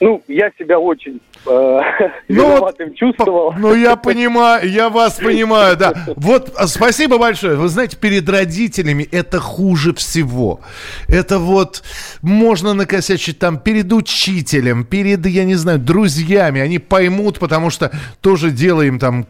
ну, 0.00 0.22
я 0.28 0.50
себя 0.58 0.78
очень 0.78 1.20
э, 1.46 1.50
ну, 2.28 2.54
виноватым 2.54 2.94
чувствовал. 2.94 3.52
Ну, 3.52 3.74
я 3.74 3.96
понимаю, 4.04 4.70
я 4.70 4.88
вас 4.88 5.14
понимаю, 5.14 5.76
да. 5.76 5.94
Вот, 6.16 6.52
а, 6.56 6.66
спасибо 6.66 7.18
большое. 7.18 7.56
Вы 7.56 7.68
знаете, 7.68 7.96
перед 7.96 8.28
родителями 8.28 9.08
это 9.10 9.40
хуже 9.40 9.94
всего. 9.94 10.60
Это 11.08 11.38
вот 11.38 11.82
можно 12.22 12.74
накосячить 12.74 13.38
там 13.38 13.58
перед 13.58 13.92
учителем, 13.92 14.84
перед, 14.84 15.26
я 15.26 15.44
не 15.44 15.54
знаю, 15.54 15.78
друзьями. 15.78 16.60
Они 16.60 16.78
поймут, 16.78 17.38
потому 17.38 17.70
что 17.70 17.90
тоже 18.20 18.50
делаем 18.50 18.98
там... 18.98 19.26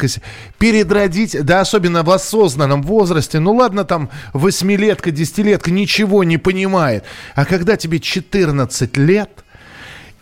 Перед 0.58 0.90
родителями, 0.90 1.46
да, 1.46 1.60
особенно 1.60 2.02
в 2.02 2.10
осознанном 2.10 2.82
возрасте. 2.82 3.38
Ну, 3.40 3.54
ладно, 3.54 3.84
там, 3.84 4.10
восьмилетка, 4.32 5.10
десятилетка 5.10 5.70
ничего 5.70 6.24
не 6.24 6.38
понимает. 6.38 7.04
А 7.34 7.44
когда 7.44 7.76
тебе 7.76 8.00
14 8.00 8.96
лет 8.96 9.30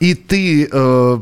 и 0.02 0.14
ты... 0.14 0.68
Э, 0.70 1.18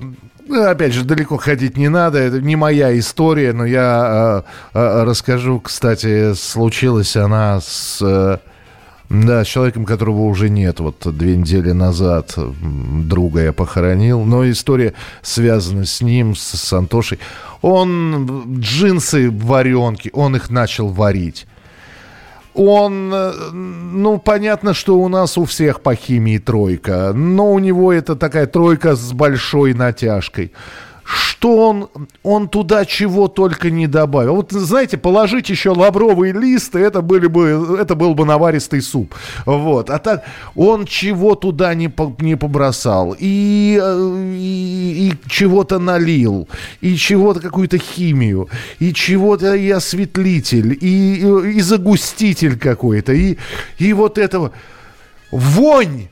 Опять 0.53 0.95
же, 0.95 1.05
далеко 1.05 1.37
ходить 1.37 1.77
не 1.77 1.89
надо, 1.89 2.19
это 2.19 2.41
не 2.41 2.57
моя 2.57 2.99
история, 2.99 3.53
но 3.53 3.65
я 3.65 4.45
э, 4.75 4.79
э, 4.79 5.05
расскажу, 5.05 5.61
кстати, 5.61 6.35
случилась 6.35 7.17
она 7.17 7.61
с, 7.61 7.99
э, 8.03 8.39
да, 9.11 9.45
с 9.45 9.47
человеком, 9.47 9.85
которого 9.85 10.23
уже 10.23 10.51
нет. 10.51 10.81
Вот 10.81 11.07
две 11.17 11.37
недели 11.37 11.71
назад 11.71 12.35
друга 12.37 13.43
я 13.43 13.53
похоронил, 13.53 14.25
но 14.25 14.49
история 14.51 14.95
связана 15.23 15.85
с 15.85 16.01
ним, 16.01 16.35
с, 16.35 16.43
с 16.43 16.73
Антошей. 16.73 17.21
Он 17.63 18.59
джинсы 18.59 19.31
варенки, 19.31 20.11
он 20.13 20.35
их 20.35 20.51
начал 20.51 20.89
варить 20.89 21.47
он, 22.55 23.13
э, 23.13 23.33
ну, 23.53 24.19
понятно, 24.19 24.75
что 24.75 24.99
у 24.99 25.09
нас 25.09 25.39
у 25.39 25.45
всех 25.45 25.81
по 25.81 25.95
химии 25.95 26.39
тройка, 26.39 27.13
но 27.15 27.53
у 27.53 27.59
него 27.59 27.93
это 27.93 28.17
такая 28.17 28.47
тройка 28.47 28.97
с 28.97 29.13
большой 29.13 29.75
натяжкой 29.75 30.53
что 31.11 31.69
он, 31.69 31.89
он 32.23 32.49
туда 32.49 32.85
чего 32.85 33.27
только 33.29 33.71
не 33.71 33.87
добавил. 33.87 34.37
Вот, 34.37 34.53
знаете, 34.53 34.97
положить 34.97 35.51
еще 35.51 35.71
лавровые 35.71 36.33
листы, 36.33 36.79
это, 36.79 37.03
были 37.03 37.27
бы, 37.27 37.79
это 37.81 37.95
был 37.95 38.15
бы 38.15 38.25
наваристый 38.25 38.81
суп. 38.81 39.15
Вот. 39.47 39.91
А 39.91 39.99
так 39.99 40.25
он 40.55 40.87
чего 40.87 41.35
туда 41.35 41.75
не, 41.75 41.93
не 42.21 42.37
побросал. 42.37 43.17
И, 43.19 43.79
э, 43.83 44.35
и, 44.37 45.09
и 45.09 45.29
чего-то 45.29 45.79
налил, 45.79 46.49
и 46.81 46.95
чего-то 46.97 47.41
какую-то 47.41 47.79
химию, 47.79 48.49
и 48.79 48.93
чего-то 48.93 49.55
и 49.55 49.69
осветлитель, 49.71 50.79
и, 50.81 51.17
и, 51.17 51.53
и 51.57 51.61
загуститель 51.61 52.59
какой-то, 52.59 53.13
и, 53.13 53.37
и 53.79 53.93
вот 53.93 54.19
этого... 54.19 54.53
Вонь! 55.31 56.09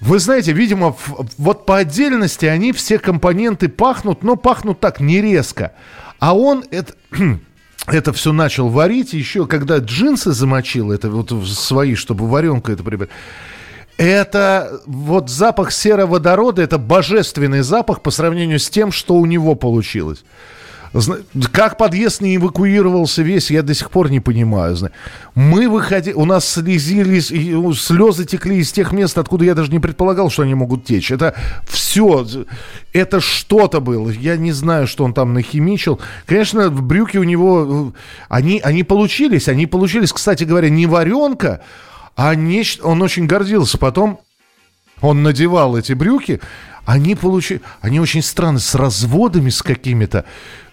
Вы 0.00 0.18
знаете, 0.18 0.52
видимо, 0.52 0.96
вот 1.36 1.66
по 1.66 1.76
отдельности 1.76 2.46
они 2.46 2.72
все 2.72 2.98
компоненты 2.98 3.68
пахнут, 3.68 4.22
но 4.22 4.36
пахнут 4.36 4.80
так 4.80 5.00
не 5.00 5.20
резко. 5.20 5.72
А 6.18 6.36
он 6.36 6.64
это, 6.70 6.94
это 7.86 8.12
все 8.12 8.32
начал 8.32 8.68
варить 8.68 9.12
еще, 9.12 9.46
когда 9.46 9.76
джинсы 9.78 10.32
замочил, 10.32 10.90
это 10.90 11.10
вот 11.10 11.30
свои, 11.46 11.94
чтобы 11.94 12.28
варенка 12.28 12.72
это 12.72 12.82
прибрать. 12.82 13.10
Это 13.98 14.80
вот 14.86 15.28
запах 15.28 15.70
сероводорода, 15.72 16.62
это 16.62 16.78
божественный 16.78 17.60
запах 17.60 18.00
по 18.00 18.10
сравнению 18.10 18.58
с 18.58 18.70
тем, 18.70 18.92
что 18.92 19.16
у 19.16 19.26
него 19.26 19.54
получилось. 19.54 20.24
Как 21.52 21.76
подъезд 21.76 22.20
не 22.20 22.34
эвакуировался 22.34 23.22
весь, 23.22 23.50
я 23.50 23.62
до 23.62 23.74
сих 23.74 23.90
пор 23.90 24.10
не 24.10 24.18
понимаю. 24.18 24.76
Мы 25.36 25.68
выходили, 25.68 26.14
у 26.14 26.24
нас 26.24 26.48
слезились, 26.48 27.28
слезы 27.80 28.24
текли 28.24 28.58
из 28.58 28.72
тех 28.72 28.90
мест, 28.92 29.16
откуда 29.16 29.44
я 29.44 29.54
даже 29.54 29.70
не 29.70 29.78
предполагал, 29.78 30.30
что 30.30 30.42
они 30.42 30.54
могут 30.54 30.84
течь. 30.84 31.12
Это 31.12 31.36
все, 31.68 32.26
это 32.92 33.20
что-то 33.20 33.80
было. 33.80 34.10
Я 34.10 34.36
не 34.36 34.50
знаю, 34.50 34.88
что 34.88 35.04
он 35.04 35.14
там 35.14 35.32
нахимичил. 35.32 36.00
Конечно, 36.26 36.70
брюки 36.70 37.18
у 37.18 37.24
него, 37.24 37.92
они, 38.28 38.60
они 38.60 38.82
получились, 38.82 39.46
они 39.46 39.66
получились, 39.66 40.12
кстати 40.12 40.42
говоря, 40.42 40.70
не 40.70 40.86
варенка, 40.86 41.62
а 42.16 42.34
нечто, 42.34 42.84
он 42.84 43.00
очень 43.00 43.26
гордился. 43.26 43.78
Потом 43.78 44.20
он 45.00 45.22
надевал 45.22 45.76
эти 45.76 45.92
брюки, 45.92 46.40
они 46.84 47.14
получили, 47.14 47.60
они 47.80 48.00
очень 48.00 48.22
странные, 48.22 48.60
с 48.60 48.74
разводами 48.74 49.50
с 49.50 49.62
какими-то. 49.62 50.24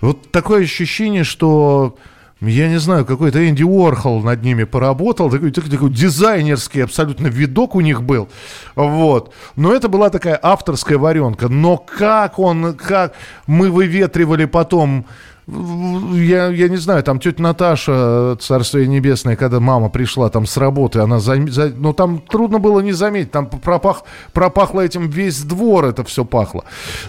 Вот 0.02 0.32
такое 0.32 0.63
ощущение, 0.63 1.24
что 1.24 1.98
я 2.41 2.70
не 2.70 2.80
знаю, 2.80 3.06
какой-то 3.06 3.48
Энди 3.50 3.63
Уорхол 3.63 4.22
над 4.22 4.43
ними 4.43 4.63
поработал, 4.63 5.30
такой, 5.30 5.52
такой, 5.52 5.72
такой 5.72 5.89
дизайнерский 5.89 6.84
абсолютно 6.84 7.28
видок 7.28 7.76
у 7.76 7.82
них 7.82 8.04
был, 8.04 8.30
вот. 8.76 9.34
Но 9.56 9.74
это 9.74 9.89
была 9.89 10.10
такая 10.10 10.39
авторская 10.41 10.98
варенка. 10.98 11.48
Но 11.48 11.78
как 11.78 12.38
он, 12.38 12.76
как 12.76 13.15
мы 13.48 13.72
выветривали 13.72 14.46
потом 14.46 15.08
я, 15.47 16.47
я 16.47 16.67
не 16.67 16.75
знаю, 16.75 17.03
там 17.03 17.19
тетя 17.19 17.41
Наташа, 17.41 18.36
царствие 18.41 18.86
небесное, 18.88 19.38
когда 19.38 19.62
мама 19.62 19.88
пришла 19.88 20.29
там 20.29 20.45
с 20.45 20.57
работы, 20.57 20.99
она, 20.99 21.19
за, 21.19 21.47
за, 21.47 21.69
ну 21.69 21.93
там 21.93 22.19
трудно 22.19 22.60
было 22.60 22.81
не 22.81 22.91
заметить, 22.91 23.31
там 23.31 23.47
пропах, 23.49 24.03
пропахло 24.33 24.81
этим 24.81 25.10
весь 25.10 25.41
двор, 25.43 25.86
это 25.86 26.03
все 26.03 26.25
пахло. 26.25 26.65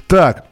Так, 0.07 0.44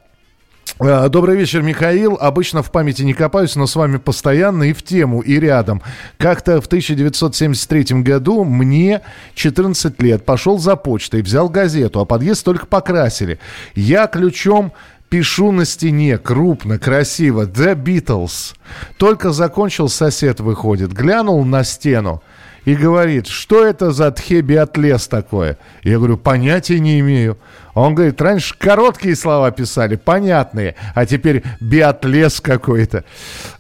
э, 0.81 1.09
Добрый 1.09 1.37
вечер, 1.37 1.63
Михаил. 1.63 2.19
Обычно 2.21 2.65
в 2.65 2.73
памяти 2.73 3.03
не 3.03 3.15
копаюсь, 3.15 3.55
но 3.55 3.69
с 3.69 3.77
вами 3.77 3.99
постоянно 3.99 4.65
и 4.65 4.73
в 4.73 4.83
тему, 4.83 5.21
и 5.21 5.39
рядом. 5.39 5.81
Как-то 6.19 6.61
в 6.61 6.67
1973 6.67 8.03
году 8.03 8.43
мне 8.43 9.03
14 9.37 10.03
лет. 10.03 10.25
Пошел 10.25 10.59
за 10.59 10.75
почтой, 10.75 11.23
взял 11.23 11.49
газету, 11.49 12.01
а 12.01 12.05
подъезд 12.05 12.45
только 12.45 12.67
покрасили. 12.67 13.39
Я 13.77 14.09
ключом 14.09 14.73
Пишу 15.09 15.53
на 15.53 15.65
стене, 15.65 16.19
крупно, 16.19 16.79
красиво. 16.79 17.47
The 17.47 17.75
Beatles. 17.75 18.57
Только 18.97 19.31
закончил, 19.31 19.89
сосед 19.89 20.41
выходит. 20.41 20.93
Глянул 20.93 21.45
на 21.45 21.63
стену 21.63 22.23
и 22.65 22.75
говорит, 22.75 23.29
что 23.29 23.65
это 23.65 23.93
за 23.93 24.11
тхебиатлес 24.11 25.07
такое? 25.07 25.59
Я 25.85 25.99
говорю, 25.99 26.17
понятия 26.17 26.81
не 26.81 26.99
имею. 26.99 27.39
Он 27.75 27.95
говорит, 27.95 28.21
раньше 28.21 28.57
короткие 28.59 29.15
слова 29.15 29.53
писали, 29.53 29.95
понятные, 29.95 30.75
а 30.95 31.07
теперь 31.07 31.45
биатлес 31.61 32.41
какой-то. 32.41 33.05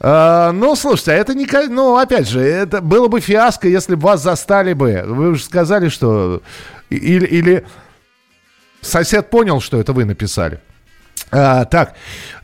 А, 0.00 0.50
ну, 0.50 0.74
слушайте, 0.74 1.12
а 1.12 1.14
это 1.14 1.34
не... 1.34 1.46
Ну, 1.68 1.96
опять 1.96 2.28
же, 2.28 2.40
это 2.40 2.80
было 2.80 3.06
бы 3.06 3.20
фиаско, 3.20 3.68
если 3.68 3.94
бы 3.94 4.02
вас 4.02 4.22
застали 4.22 4.72
бы. 4.72 5.04
Вы 5.06 5.28
уже 5.30 5.44
сказали, 5.44 5.88
что... 5.88 6.42
Или, 6.90 7.26
или 7.26 7.66
сосед 8.80 9.30
понял, 9.30 9.60
что 9.60 9.78
это 9.78 9.92
вы 9.92 10.04
написали. 10.04 10.60
А, 11.32 11.64
так, 11.64 11.94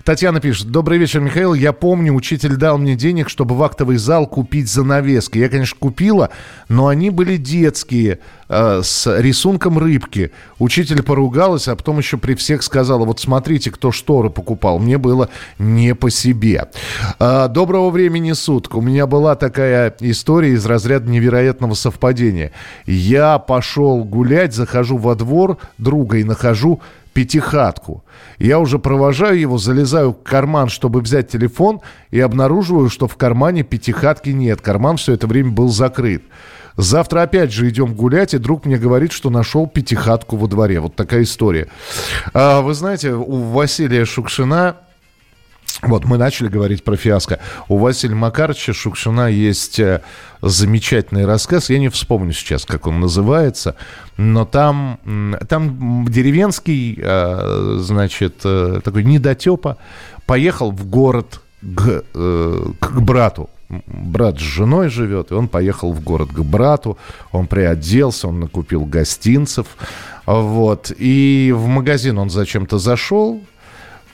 Татьяна 0.03 0.41
пишет. 0.41 0.73
Добрый 0.73 0.99
вечер, 0.99 1.21
Михаил. 1.21 1.55
Я 1.55 1.73
помню, 1.73 2.13
учитель 2.13 2.57
дал 2.57 2.79
мне 2.79 2.97
денег, 2.97 3.29
чтобы 3.29 3.55
в 3.55 3.63
актовый 3.63 3.97
зал 3.97 4.27
купить 4.27 4.69
занавески. 4.69 5.39
Я, 5.39 5.49
конечно, 5.49 5.77
купила, 5.79 6.31
но 6.69 6.89
они 6.89 7.11
были 7.11 7.37
детские, 7.37 8.19
э, 8.49 8.81
с 8.83 9.21
рисунком 9.21 9.79
рыбки. 9.79 10.33
Учитель 10.59 11.05
поругалась, 11.05 11.69
а 11.69 11.77
потом 11.77 11.99
еще 11.99 12.19
при 12.19 12.35
всех 12.35 12.65
сказала, 12.65 13.05
вот 13.05 13.21
смотрите, 13.21 13.71
кто 13.71 13.93
шторы 13.93 14.31
покупал. 14.31 14.81
Мне 14.81 14.99
было 14.99 15.29
не 15.61 15.95
по 15.95 16.11
себе. 16.11 16.69
Э, 17.21 17.47
доброго 17.49 17.91
времени 17.91 18.33
суток. 18.33 18.75
У 18.75 18.81
меня 18.81 19.07
была 19.07 19.37
такая 19.37 19.95
история 20.01 20.55
из 20.55 20.67
разряда 20.67 21.09
невероятного 21.09 21.75
совпадения. 21.75 22.51
Я 22.87 23.39
пошел 23.39 24.03
гулять, 24.03 24.55
захожу 24.55 24.97
во 24.97 25.15
двор 25.15 25.59
друга 25.79 26.19
и 26.19 26.25
нахожу 26.25 26.83
пятихатку. 27.13 28.05
Я 28.39 28.59
уже 28.59 28.79
провожаю 28.79 29.39
его, 29.39 29.59
залезаю 29.59 30.13
в 30.13 30.23
карман, 30.23 30.69
чтобы 30.69 31.01
взять 31.01 31.29
телефон, 31.29 31.81
и 32.11 32.21
обнаруживаю, 32.21 32.89
что 32.89 33.07
в 33.07 33.17
кармане 33.17 33.63
пятихатки 33.63 34.31
нет. 34.31 34.61
Карман 34.61 34.97
все 34.97 35.15
это 35.15 35.27
время 35.27 35.51
был 35.51 35.69
закрыт. 35.69 36.23
Завтра 36.77 37.23
опять 37.23 37.53
же 37.53 37.69
идем 37.69 37.95
гулять, 37.95 38.35
и 38.35 38.39
друг 38.39 38.65
мне 38.65 38.79
говорит, 38.79 39.13
что 39.13 39.31
нашел 39.31 39.67
пятихатку 39.67 40.37
во 40.37 40.49
дворе. 40.49 40.81
Вот 40.81 40.97
такая 40.97 41.23
история. 41.23 41.69
А, 42.33 42.63
вы 42.63 42.75
знаете, 42.75 43.13
у 43.13 43.51
Василия 43.51 44.05
Шукшина 44.05 44.77
вот 45.83 46.05
мы 46.05 46.17
начали 46.17 46.49
говорить 46.49 46.85
про 46.85 46.97
фиаско. 46.97 47.41
У 47.69 47.77
Василия 47.77 48.15
Макаровича 48.15 48.73
Шукшина 48.73 49.29
есть 49.29 49.81
э, 49.81 50.01
замечательный 50.41 51.27
рассказ. 51.27 51.71
Я 51.71 51.79
не 51.81 51.89
вспомню 51.89 52.33
сейчас, 52.33 52.65
как 52.65 52.87
он 52.87 53.01
называется, 53.01 53.75
но 54.17 54.45
там, 54.45 55.01
там 55.49 56.07
деревенский, 56.09 56.99
э, 57.03 57.79
значит, 57.81 58.43
э, 58.45 58.81
такой 58.85 59.03
недотепа 59.03 59.77
поехал 60.25 60.71
в 60.71 60.87
город 60.87 61.41
к, 61.63 62.05
к 62.13 63.01
брату 63.01 63.51
брат 63.87 64.39
с 64.39 64.43
женой 64.43 64.89
живет, 64.89 65.31
и 65.31 65.35
он 65.35 65.49
поехал 65.49 65.93
в 65.93 66.03
город 66.03 66.29
к 66.31 66.41
брату, 66.41 66.99
он 67.31 67.47
приоделся, 67.47 68.29
он 68.29 68.41
накупил 68.41 68.85
гостинцев, 68.85 69.67
вот, 70.27 70.93
и 70.97 71.53
в 71.57 71.67
магазин 71.67 72.19
он 72.19 72.31
зачем-то 72.31 72.79
зашел, 72.79 73.41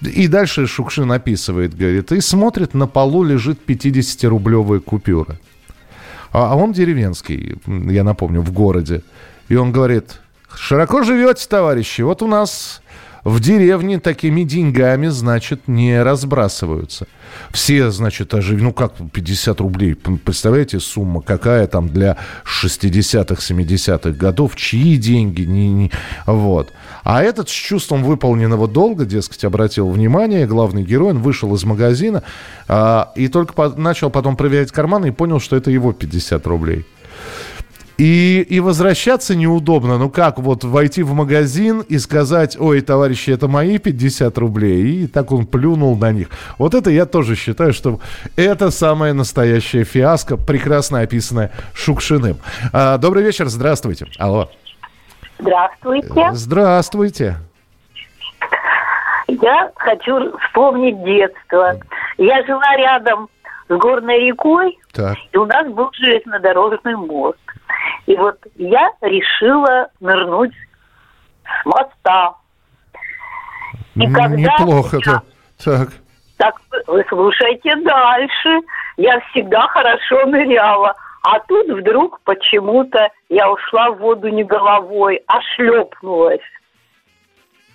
и 0.01 0.29
дальше 0.29 0.67
Шукшин 0.67 1.11
описывает, 1.11 1.77
говорит, 1.77 2.13
и 2.13 2.21
смотрит, 2.21 2.75
на 2.75 2.87
полу 2.87 3.25
лежит 3.25 3.61
50-рублевая 3.67 4.81
купюра. 4.81 5.39
А, 6.33 6.53
а 6.53 6.57
он 6.57 6.73
деревенский, 6.73 7.57
я 7.67 8.05
напомню, 8.05 8.43
в 8.43 8.53
городе. 8.53 9.03
И 9.49 9.57
он 9.57 9.73
говорит, 9.73 10.21
широко 10.55 11.03
живете, 11.03 11.47
товарищи, 11.49 12.03
вот 12.03 12.23
у 12.23 12.27
нас 12.27 12.83
в 13.25 13.41
деревне 13.41 13.99
такими 13.99 14.43
деньгами, 14.43 15.09
значит, 15.09 15.67
не 15.67 16.03
разбрасываются. 16.03 17.07
Все, 17.51 17.91
значит, 17.91 18.33
оживили. 18.35 18.65
Ну, 18.65 18.73
как 18.73 18.95
50 19.13 19.61
рублей? 19.61 19.95
Представляете, 19.95 20.81
сумма 20.81 21.21
какая 21.21 21.67
там 21.67 21.89
для 21.89 22.17
60-х, 22.45 23.43
70-х 23.43 24.11
годов? 24.13 24.57
Чьи 24.57 24.97
деньги? 24.97 25.43
Не, 25.43 25.69
не... 25.69 25.93
Вот. 26.27 26.73
А 27.05 27.23
этот 27.23 27.49
с 27.49 27.53
чувством 27.53 28.05
выполненного 28.05 28.69
долга, 28.69 29.05
дескать, 29.05 29.45
обратил 29.45 29.89
внимание, 29.89 30.47
главный 30.47 30.83
герой, 30.83 31.11
он 31.11 31.19
вышел 31.19 31.55
из 31.55 31.65
магазина 31.65 32.23
а, 32.69 33.13
и 33.17 33.29
только 33.29 33.53
по- 33.53 33.71
начал 33.71 34.11
потом 34.11 34.37
проверять 34.37 34.73
карманы 34.73 35.09
и 35.09 35.11
понял, 35.11 35.41
что 35.41 35.57
это 35.57 35.71
его 35.71 35.93
50 35.93 36.47
рублей. 36.47 36.85
И, 37.99 38.47
и 38.49 38.61
возвращаться 38.61 39.35
неудобно. 39.35 39.99
Ну 39.99 40.09
как 40.09 40.39
вот 40.39 40.63
войти 40.63 41.03
в 41.03 41.15
магазин 41.15 41.81
и 41.81 41.99
сказать, 41.99 42.57
ой, 42.59 42.81
товарищи, 42.81 43.31
это 43.31 43.49
мои 43.49 43.79
50 43.79 44.39
рублей. 44.39 45.03
И 45.03 45.07
так 45.09 45.33
он 45.33 45.47
плюнул 45.47 45.97
на 45.97 46.13
них. 46.13 46.29
Вот 46.59 46.77
это 46.77 46.91
я 46.91 47.07
тоже 47.07 47.35
считаю, 47.35 47.73
что 47.73 47.99
это 48.37 48.71
самая 48.71 49.15
настоящая 49.15 49.83
фиаско, 49.83 50.37
прекрасно 50.37 51.01
описанная 51.01 51.51
Шукшиным. 51.75 52.37
А, 52.73 52.99
добрый 52.99 53.25
вечер, 53.25 53.49
здравствуйте. 53.49 54.07
Алло. 54.17 54.49
Здравствуйте. 55.39 56.31
Здравствуйте. 56.33 57.37
Я 59.29 59.71
хочу 59.77 60.37
вспомнить 60.39 61.03
детство. 61.05 61.75
Я 62.17 62.45
жила 62.45 62.77
рядом 62.77 63.29
с 63.69 63.77
горной 63.77 64.27
рекой, 64.27 64.79
так. 64.93 65.17
и 65.33 65.37
у 65.37 65.45
нас 65.45 65.67
был 65.69 65.91
железнодорожный 65.93 66.97
мост. 66.97 67.39
И 68.07 68.17
вот 68.17 68.39
я 68.57 68.91
решила 69.03 69.89
нырнуть 70.01 70.55
с 71.45 71.67
моста. 71.67 72.35
И 73.95 74.07
когда 74.07 74.29
Неплохо 74.29 74.99
я... 75.05 75.23
Так. 75.63 75.89
Так, 76.39 76.55
вы 76.87 77.05
слушайте 77.09 77.75
дальше. 77.77 78.61
Я 78.97 79.21
всегда 79.31 79.67
хорошо 79.69 80.25
ныряла. 80.27 80.95
А 81.23 81.41
тут 81.41 81.69
вдруг 81.69 82.21
почему-то 82.25 83.09
я 83.29 83.51
ушла 83.51 83.91
в 83.91 83.99
воду 83.99 84.29
не 84.29 84.45
головой, 84.45 85.23
а 85.27 85.41
шлепнулась 85.55 86.41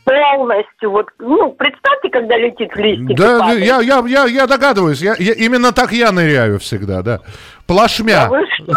полностью. 0.04 0.92
Вот, 0.92 1.08
ну, 1.20 1.52
представьте, 1.52 2.10
когда 2.10 2.38
летит 2.38 2.76
листик. 2.76 3.18
Да, 3.18 3.52
я, 3.52 3.80
я, 3.82 4.04
я, 4.06 4.26
я 4.26 4.48
догадываюсь. 4.48 5.02
Я, 5.02 5.16
я, 5.18 5.34
именно 5.34 5.72
так 5.72 5.92
я 5.92 6.12
ныряю 6.12 6.60
всегда, 6.60 7.02
да. 7.02 7.20
Плашмя. 7.68 8.26
Да 8.26 8.30
вы 8.30 8.46
что? 8.54 8.74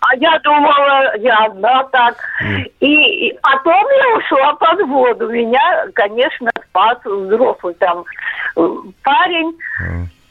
А 0.00 0.16
я 0.16 0.38
думала, 0.40 1.16
я 1.18 1.44
одна 1.46 1.84
так. 1.84 2.16
И, 2.80 3.28
и 3.28 3.38
потом 3.40 3.84
я 3.88 4.16
ушла 4.18 4.54
под 4.54 4.88
воду. 4.88 5.28
Меня, 5.28 5.86
конечно, 5.94 6.50
спас 6.68 6.98
взрослый 7.04 7.74
там 7.74 8.04
э, 8.56 8.68
парень. 9.04 9.56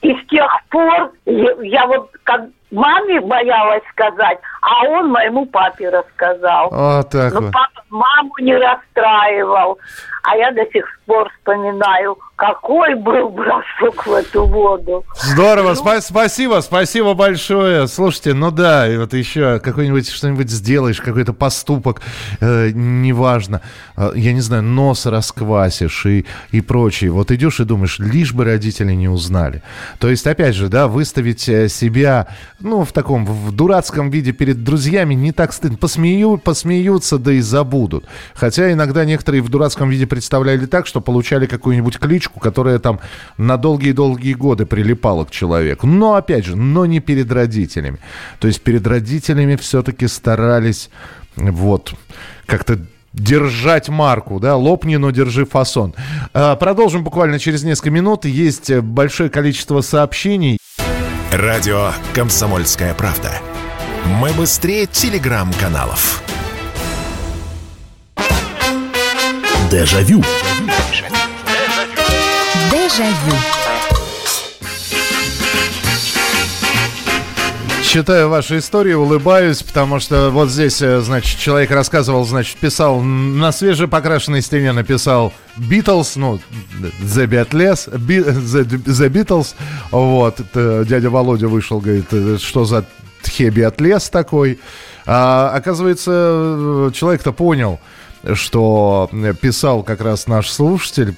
И 0.02 0.13
с 0.13 0.28
тех 0.28 0.52
пор 0.69 1.12
я, 1.26 1.52
я 1.62 1.88
вот 1.88 2.12
как 2.24 2.41
маме 2.72 3.22
боялась 3.22 3.84
сказать, 3.92 4.40
а 4.62 4.88
он 4.88 5.10
моему 5.10 5.46
папе 5.46 5.90
рассказал. 5.90 6.70
Вот 6.70 7.10
так 7.10 7.34
Но 7.34 7.42
вот. 7.42 7.52
папа 7.52 7.84
маму 7.90 8.34
не 8.40 8.56
расстраивал. 8.56 9.78
А 10.24 10.36
я 10.36 10.52
до 10.52 10.64
сих 10.72 10.86
пор 11.08 11.32
вспоминаю, 11.32 12.16
какой 12.36 12.94
был 12.94 13.30
бросок 13.30 14.06
в 14.06 14.14
эту 14.14 14.46
воду. 14.46 15.04
Здорово, 15.16 15.74
ну... 15.74 15.84
Спа- 15.84 16.00
спасибо, 16.00 16.62
спасибо 16.62 17.16
большое. 17.16 17.88
Слушайте, 17.88 18.36
ну 18.36 18.52
да, 18.52 18.88
и 18.88 18.98
вот 18.98 19.14
еще 19.14 19.60
какой-нибудь 19.60 20.10
что-нибудь 20.10 20.50
сделаешь, 20.52 21.02
какой-то 21.02 21.34
поступок, 21.34 22.02
э, 22.40 22.70
неважно, 22.72 23.62
э, 23.98 24.12
я 24.14 24.34
не 24.34 24.42
знаю, 24.42 24.62
нос 24.62 25.08
расквасишь 25.08 26.06
и, 26.06 26.28
и 26.52 26.62
прочее. 26.62 27.10
Вот 27.10 27.32
идешь 27.32 27.60
и 27.60 27.64
думаешь, 27.64 27.98
лишь 27.98 28.34
бы 28.34 28.46
родители 28.46 28.94
не 28.94 29.08
узнали. 29.08 29.64
То 30.00 30.08
есть, 30.08 30.28
опять 30.28 30.54
же, 30.54 30.68
да, 30.68 30.88
выставить 30.88 31.50
э, 31.50 31.68
себя, 31.68 32.28
ну, 32.62 32.84
в 32.84 32.91
таком, 32.91 33.26
в 33.26 33.52
дурацком 33.52 34.10
виде 34.10 34.32
перед 34.32 34.63
друзьями 34.63 35.13
не 35.13 35.32
так 35.32 35.54
стыдно. 35.54 35.78
Посмею, 35.78 36.38
посмеются, 36.38 37.17
да 37.17 37.34
и 37.34 37.39
забудут. 37.39 38.06
Хотя 38.34 38.71
иногда 38.71 39.06
некоторые 39.06 39.41
в 39.41 39.50
дурацком 39.50 39.89
виде 39.89 40.08
представляли 40.08 40.65
так, 40.65 40.88
что 40.88 41.02
получали 41.02 41.45
какую-нибудь 41.45 41.97
кличку, 42.00 42.39
которая 42.39 42.80
там 42.80 43.00
на 43.38 43.58
долгие-долгие 43.58 44.34
годы 44.34 44.65
прилипала 44.65 45.26
к 45.26 45.32
человеку. 45.32 45.88
Но, 45.88 46.15
опять 46.15 46.45
же, 46.45 46.56
но 46.56 46.86
не 46.86 47.00
перед 47.00 47.32
родителями. 47.32 48.00
То 48.39 48.47
есть 48.47 48.62
перед 48.62 48.86
родителями 48.88 49.56
все-таки 49.56 50.08
старались 50.08 50.89
вот 51.36 51.93
как-то 52.45 52.80
держать 53.13 53.89
марку, 53.89 54.39
да, 54.39 54.56
лопни, 54.56 54.95
но 54.95 55.12
держи 55.12 55.45
фасон. 55.45 55.93
А, 56.34 56.56
продолжим 56.56 57.04
буквально 57.04 57.39
через 57.39 57.63
несколько 57.63 57.91
минут. 57.91 58.26
Есть 58.26 58.74
большое 58.74 59.30
количество 59.30 59.82
сообщений. 59.82 60.58
Радио 61.32 61.94
«Комсомольская 62.13 62.94
правда». 62.94 63.32
Мы 64.06 64.34
быстрее 64.34 64.86
телеграм-каналов. 64.86 66.22
Дежавю. 69.72 70.22
Дежавю. 72.70 73.61
Читаю 77.91 78.30
ваши 78.30 78.60
истории, 78.60 78.93
улыбаюсь, 78.93 79.62
потому 79.63 79.99
что 79.99 80.30
вот 80.30 80.49
здесь, 80.49 80.82
э, 80.82 81.01
значит, 81.01 81.38
человек 81.38 81.71
рассказывал, 81.71 82.23
значит, 82.23 82.56
писал 82.58 83.01
на 83.01 83.51
свежепокрашенной 83.51 84.41
стене 84.41 84.71
написал 84.71 85.34
Beatles, 85.58 86.13
ну, 86.15 86.39
The 87.01 87.27
Beatles, 87.27 87.91
The, 87.91 88.65
The 88.86 89.10
Beatles, 89.10 89.56
вот, 89.91 90.39
дядя 90.88 91.10
Володя 91.10 91.49
вышел, 91.49 91.82
говорит, 91.82 92.06
«Э, 92.13 92.38
что 92.39 92.63
за 92.63 92.86
тхе 93.23 93.49
Биатлес 93.49 94.10
такой, 94.10 94.62
а, 95.06 95.51
оказывается, 95.54 96.93
человек-то 96.93 97.34
понял, 97.34 97.82
что 98.36 99.10
писал 99.41 99.84
как 99.84 99.99
раз 99.99 100.27
наш 100.27 100.49
слушатель. 100.49 101.17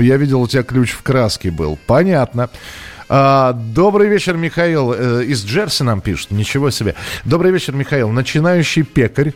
Я 0.00 0.16
видел, 0.16 0.42
у 0.42 0.48
тебя 0.48 0.64
ключ 0.64 0.90
в 0.90 1.02
краске 1.02 1.52
был. 1.52 1.78
Понятно. 1.86 2.50
А, 3.12 3.54
добрый 3.54 4.08
вечер, 4.08 4.36
Михаил. 4.36 4.92
Э, 4.92 5.24
из 5.24 5.44
Джерси 5.44 5.82
нам 5.82 6.00
пишет. 6.00 6.30
Ничего 6.30 6.70
себе. 6.70 6.94
Добрый 7.24 7.50
вечер, 7.50 7.74
Михаил. 7.74 8.10
Начинающий 8.10 8.84
пекарь 8.84 9.32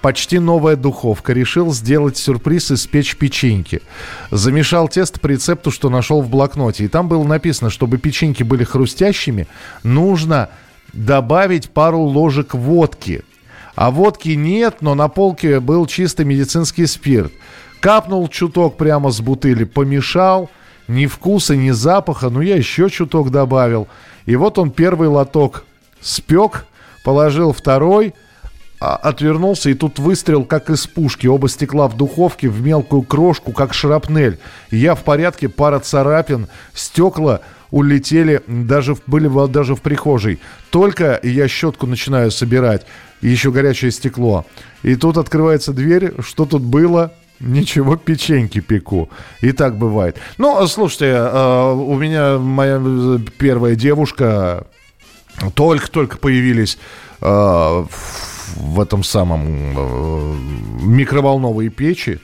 почти 0.00 0.38
новая 0.38 0.76
духовка. 0.76 1.32
Решил 1.32 1.72
сделать 1.72 2.16
сюрприз 2.16 2.70
и 2.70 2.76
спечь 2.76 3.16
печеньки. 3.16 3.82
Замешал 4.30 4.86
тесто 4.86 5.18
по 5.18 5.26
рецепту, 5.26 5.72
что 5.72 5.90
нашел 5.90 6.22
в 6.22 6.28
блокноте. 6.28 6.84
И 6.84 6.88
там 6.88 7.08
было 7.08 7.24
написано, 7.24 7.68
чтобы 7.68 7.98
печеньки 7.98 8.44
были 8.44 8.62
хрустящими, 8.62 9.48
нужно 9.82 10.48
добавить 10.92 11.70
пару 11.70 12.02
ложек 12.02 12.54
водки. 12.54 13.24
А 13.74 13.90
водки 13.90 14.28
нет, 14.28 14.82
но 14.82 14.94
на 14.94 15.08
полке 15.08 15.58
был 15.58 15.86
чисто 15.86 16.24
медицинский 16.24 16.86
спирт. 16.86 17.32
Капнул 17.80 18.28
чуток 18.28 18.76
прямо 18.76 19.10
с 19.10 19.20
бутыли, 19.20 19.64
помешал. 19.64 20.48
Ни 20.88 21.06
вкуса, 21.06 21.56
ни 21.56 21.70
запаха, 21.70 22.30
но 22.30 22.42
я 22.42 22.56
еще 22.56 22.88
чуток 22.88 23.30
добавил. 23.30 23.88
И 24.24 24.36
вот 24.36 24.58
он 24.58 24.70
первый 24.70 25.08
лоток 25.08 25.64
спек, 26.00 26.64
положил 27.04 27.52
второй, 27.52 28.14
а, 28.78 28.96
отвернулся, 28.96 29.70
и 29.70 29.74
тут 29.74 29.98
выстрел, 29.98 30.44
как 30.44 30.70
из 30.70 30.86
пушки. 30.86 31.26
Оба 31.26 31.48
стекла 31.48 31.88
в 31.88 31.96
духовке 31.96 32.48
в 32.48 32.60
мелкую 32.62 33.02
крошку, 33.02 33.52
как 33.52 33.72
шрапнель. 33.72 34.38
Я 34.70 34.94
в 34.94 35.02
порядке, 35.02 35.48
пара 35.48 35.80
царапин, 35.80 36.48
стекла 36.74 37.40
улетели, 37.70 38.42
даже 38.46 38.96
были 39.06 39.28
даже 39.48 39.74
в 39.74 39.80
прихожей. 39.80 40.40
Только 40.70 41.18
я 41.22 41.48
щетку 41.48 41.86
начинаю 41.86 42.30
собирать, 42.30 42.86
еще 43.20 43.50
горячее 43.50 43.90
стекло. 43.90 44.46
И 44.82 44.94
тут 44.94 45.16
открывается 45.16 45.72
дверь, 45.72 46.12
что 46.20 46.44
тут 46.44 46.62
было? 46.62 47.12
Ничего, 47.40 47.96
печеньки 47.96 48.60
пеку. 48.60 49.10
И 49.42 49.52
так 49.52 49.76
бывает. 49.76 50.16
Ну, 50.38 50.66
слушайте, 50.66 51.06
э, 51.06 51.72
у 51.72 51.94
меня 51.96 52.38
моя 52.38 52.80
э, 52.82 53.18
первая 53.38 53.74
девушка 53.74 54.66
только-только 55.54 56.16
появились 56.16 56.78
э, 57.20 57.26
в 58.56 58.80
этом 58.80 59.04
самом 59.04 60.96
микроволновой 60.96 61.68
печи. 61.68 62.20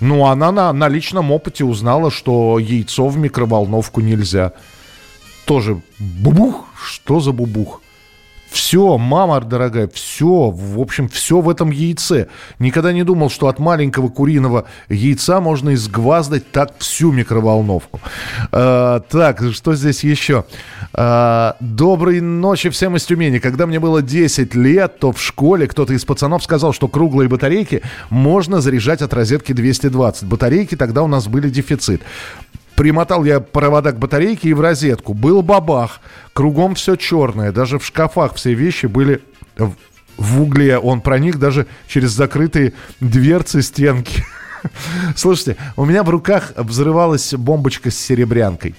Ну, 0.00 0.26
она 0.26 0.50
на, 0.50 0.72
на 0.72 0.88
личном 0.88 1.30
опыте 1.30 1.64
узнала, 1.64 2.10
что 2.10 2.58
яйцо 2.58 3.08
в 3.08 3.18
микроволновку 3.18 4.00
нельзя. 4.00 4.52
Тоже 5.44 5.80
бубух. 5.98 6.64
Что 6.82 7.20
за 7.20 7.32
бубух? 7.32 7.80
Все, 8.54 8.98
мама 8.98 9.40
дорогая, 9.40 9.90
все, 9.92 10.48
в 10.48 10.78
общем, 10.78 11.08
все 11.08 11.40
в 11.40 11.48
этом 11.48 11.72
яйце. 11.72 12.28
Никогда 12.60 12.92
не 12.92 13.02
думал, 13.02 13.28
что 13.28 13.48
от 13.48 13.58
маленького 13.58 14.08
куриного 14.08 14.66
яйца 14.88 15.40
можно 15.40 15.74
изгваздать 15.74 16.52
так 16.52 16.78
всю 16.78 17.10
микроволновку. 17.10 17.98
А, 18.52 19.00
так, 19.00 19.42
что 19.52 19.74
здесь 19.74 20.04
еще? 20.04 20.44
А, 20.92 21.56
доброй 21.58 22.20
ночи 22.20 22.70
всем 22.70 22.94
из 22.94 23.04
Тюмени. 23.04 23.40
Когда 23.40 23.66
мне 23.66 23.80
было 23.80 24.02
10 24.02 24.54
лет, 24.54 25.00
то 25.00 25.10
в 25.10 25.20
школе 25.20 25.66
кто-то 25.66 25.92
из 25.92 26.04
пацанов 26.04 26.44
сказал, 26.44 26.72
что 26.72 26.86
круглые 26.86 27.28
батарейки 27.28 27.82
можно 28.08 28.60
заряжать 28.60 29.02
от 29.02 29.12
розетки 29.14 29.50
220. 29.52 30.28
Батарейки 30.28 30.76
тогда 30.76 31.02
у 31.02 31.08
нас 31.08 31.26
были 31.26 31.50
дефицит. 31.50 32.02
Примотал 32.76 33.24
я 33.24 33.40
провода 33.40 33.92
к 33.92 33.98
батарейке 33.98 34.48
и 34.48 34.52
в 34.52 34.60
розетку. 34.60 35.14
Был 35.14 35.42
бабах. 35.42 36.00
Кругом 36.32 36.74
все 36.74 36.96
черное. 36.96 37.52
Даже 37.52 37.78
в 37.78 37.86
шкафах 37.86 38.34
все 38.34 38.54
вещи 38.54 38.86
были 38.86 39.22
в, 40.16 40.40
угле. 40.40 40.78
Он 40.78 41.00
проник 41.00 41.36
даже 41.36 41.66
через 41.86 42.10
закрытые 42.10 42.72
дверцы 42.98 43.62
стенки. 43.62 44.24
Слушайте, 45.16 45.56
у 45.76 45.84
меня 45.84 46.02
в 46.02 46.10
руках 46.10 46.52
взрывалась 46.56 47.32
бомбочка 47.34 47.90
с 47.90 47.96
серебрянкой. 47.96 48.74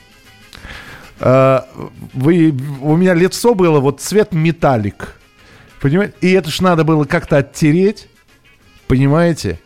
А, 1.19 1.65
вы, 2.13 2.53
у 2.81 2.97
меня 2.97 3.13
лицо 3.13 3.55
было 3.55 3.79
вот 3.79 4.01
цвет 4.01 4.33
металлик. 4.33 5.15
Понимаете? 5.79 6.15
И 6.19 6.31
это 6.31 6.49
ж 6.49 6.59
надо 6.59 6.83
было 6.83 7.05
как-то 7.05 7.37
оттереть. 7.37 8.09
Понимаете? 8.87 9.59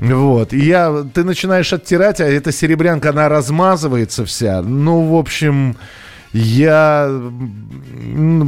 Вот. 0.00 0.54
И 0.54 0.58
я, 0.58 1.04
ты 1.12 1.24
начинаешь 1.24 1.72
оттирать, 1.72 2.20
а 2.20 2.24
эта 2.24 2.52
серебрянка, 2.52 3.10
она 3.10 3.28
размазывается 3.28 4.24
вся. 4.24 4.62
Ну, 4.62 5.02
в 5.02 5.14
общем, 5.14 5.76
я 6.32 7.10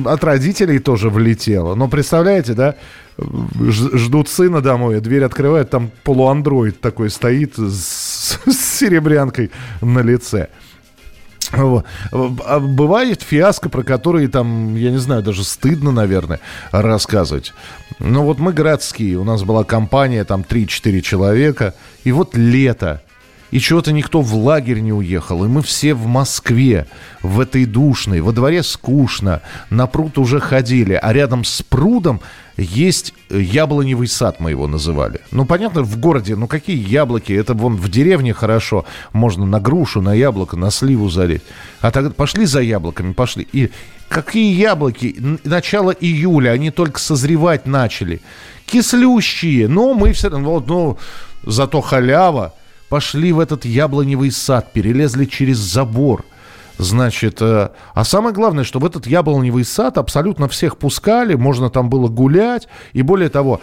от 0.07 0.25
родителей 0.25 0.79
тоже 0.79 1.11
влетела. 1.11 1.75
Но 1.75 1.89
представляете, 1.89 2.55
да, 2.55 2.77
ждут 3.19 4.31
сына 4.31 4.63
домой, 4.63 5.01
дверь 5.01 5.25
открывают, 5.25 5.69
там 5.69 5.91
полуандроид 6.05 6.81
такой 6.81 7.11
стоит 7.11 7.59
с, 7.59 8.39
с 8.47 8.79
серебрянкой 8.79 9.51
на 9.83 9.99
лице. 9.99 10.49
А 11.53 12.61
бывает 12.61 13.23
фиаско, 13.23 13.69
про 13.69 13.83
которые 13.83 14.29
там, 14.29 14.75
я 14.77 14.91
не 14.91 14.99
знаю, 14.99 15.23
даже 15.23 15.45
стыдно, 15.45 15.93
наверное, 15.93 16.41
рассказывать. 16.71 17.53
Но 17.99 18.25
вот 18.25 18.39
мы 18.39 18.53
городские, 18.53 19.19
у 19.19 19.25
нас 19.25 19.43
была 19.43 19.65
компания, 19.65 20.25
там 20.25 20.45
3-4 20.49 21.01
человека, 21.03 21.75
и 22.05 22.13
вот 22.13 22.37
лето, 22.37 23.03
и 23.53 23.61
чего-то 23.61 23.93
никто 23.93 24.23
в 24.23 24.35
лагерь 24.35 24.81
не 24.81 24.95
уехал, 24.95 25.45
и 25.45 25.49
мы 25.49 25.63
все 25.63 25.93
в 25.93 26.07
Москве, 26.07 26.87
в 27.23 27.39
этой 27.39 27.67
душной, 27.67 28.21
во 28.21 28.33
дворе 28.33 28.63
скучно, 28.63 29.43
на 29.69 29.87
пруд 29.87 30.17
уже 30.17 30.41
ходили, 30.41 30.95
а 30.95 31.13
рядом 31.13 31.45
с 31.45 31.63
прудом 31.63 32.23
есть 32.57 33.13
яблоневый 33.29 34.09
сад, 34.09 34.41
мы 34.41 34.51
его 34.51 34.67
называли. 34.67 35.21
Ну, 35.33 35.45
понятно, 35.45 35.83
в 35.83 35.99
городе, 36.01 36.35
ну 36.35 36.47
какие 36.47 36.79
яблоки, 36.79 37.35
это 37.35 37.53
вон 37.53 37.77
в 37.77 37.91
деревне 37.91 38.33
хорошо, 38.33 38.87
можно 39.13 39.45
на 39.45 39.61
грушу, 39.61 40.01
на 40.01 40.15
яблоко, 40.15 40.57
на 40.57 40.71
сливу 40.71 41.11
залить. 41.11 41.43
А 41.83 41.91
тогда 41.91 42.11
пошли 42.11 42.47
за 42.47 42.63
яблоками, 42.63 43.13
пошли. 43.13 43.47
И 43.53 43.71
какие 44.09 44.55
яблоки? 44.55 45.15
Начало 45.45 45.91
июля, 45.91 46.53
они 46.53 46.71
только 46.71 46.99
созревать 46.99 47.67
начали. 47.67 48.23
Кислющие, 48.65 49.69
но 49.69 49.93
мы 49.93 50.15
все 50.15 50.31
равно, 50.31 50.65
ну, 50.67 50.99
зато 51.45 51.83
халява– 51.83 52.55
пошли 52.93 53.33
в 53.33 53.41
этот 53.41 53.65
яблоневый 53.65 54.31
сад, 54.31 54.71
перелезли 54.75 55.25
через 55.25 55.57
забор. 55.57 56.27
Значит, 56.77 57.41
э, 57.41 57.71
а 57.95 58.05
самое 58.05 58.35
главное, 58.35 58.65
что 58.65 58.81
в 58.81 58.85
этот 58.85 59.07
яблоневый 59.07 59.65
сад 59.65 59.97
абсолютно 59.97 60.47
всех 60.47 60.77
пускали, 60.77 61.33
можно 61.33 61.71
там 61.71 61.89
было 61.89 62.09
гулять, 62.09 62.69
и 62.93 63.01
более 63.01 63.31
того, 63.31 63.63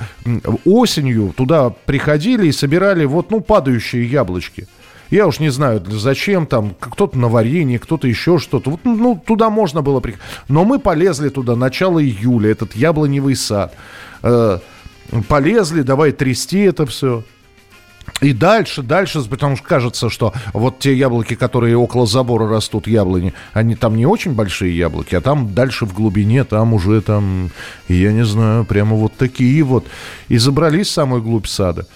осенью 0.66 1.32
туда 1.38 1.70
приходили 1.70 2.48
и 2.48 2.52
собирали 2.52 3.06
вот, 3.06 3.30
ну, 3.30 3.40
падающие 3.40 4.04
яблочки. 4.04 4.68
Я 5.12 5.28
уж 5.28 5.40
не 5.40 5.50
знаю, 5.50 5.84
зачем 5.88 6.48
там, 6.48 6.74
кто-то 6.80 7.16
на 7.16 7.28
варенье, 7.28 7.78
кто-то 7.78 8.08
еще 8.08 8.40
что-то. 8.40 8.72
Вот, 8.72 8.80
ну, 8.84 9.22
туда 9.24 9.52
можно 9.52 9.84
было 9.84 10.00
приходить. 10.00 10.26
Но 10.48 10.66
мы 10.66 10.80
полезли 10.80 11.30
туда, 11.30 11.56
начало 11.56 12.04
июля, 12.04 12.50
этот 12.50 12.76
яблоневый 12.76 13.36
сад. 13.36 13.76
Э, 14.24 14.58
полезли, 15.28 15.84
давай 15.84 16.14
трясти 16.14 16.62
это 16.62 16.88
все. 16.88 17.24
И 18.22 18.34
дальше, 18.34 18.82
дальше, 18.82 19.22
потому 19.24 19.56
что 19.56 19.66
кажется, 19.66 20.10
что 20.10 20.34
вот 20.54 20.80
те 20.80 20.94
яблоки, 20.94 21.36
которые 21.36 21.78
около 21.78 22.06
забора 22.06 22.50
растут, 22.50 22.88
яблони, 22.88 23.34
они 23.54 23.76
там 23.76 23.96
не 23.96 24.06
очень 24.06 24.34
большие 24.34 24.78
яблоки, 24.78 25.16
а 25.16 25.22
там 25.22 25.54
дальше 25.54 25.86
в 25.86 25.94
глубине, 25.94 26.44
там 26.44 26.74
уже 26.74 27.02
там, 27.02 27.50
я 27.88 28.12
не 28.12 28.26
знаю, 28.26 28.66
прямо 28.66 28.96
вот 28.96 29.14
такие 29.16 29.64
вот. 29.64 29.86
И 30.28 30.38
забрались 30.38 30.88
в 30.88 30.92
самую 30.92 31.22
глубь 31.22 31.48
сада. 31.48 31.88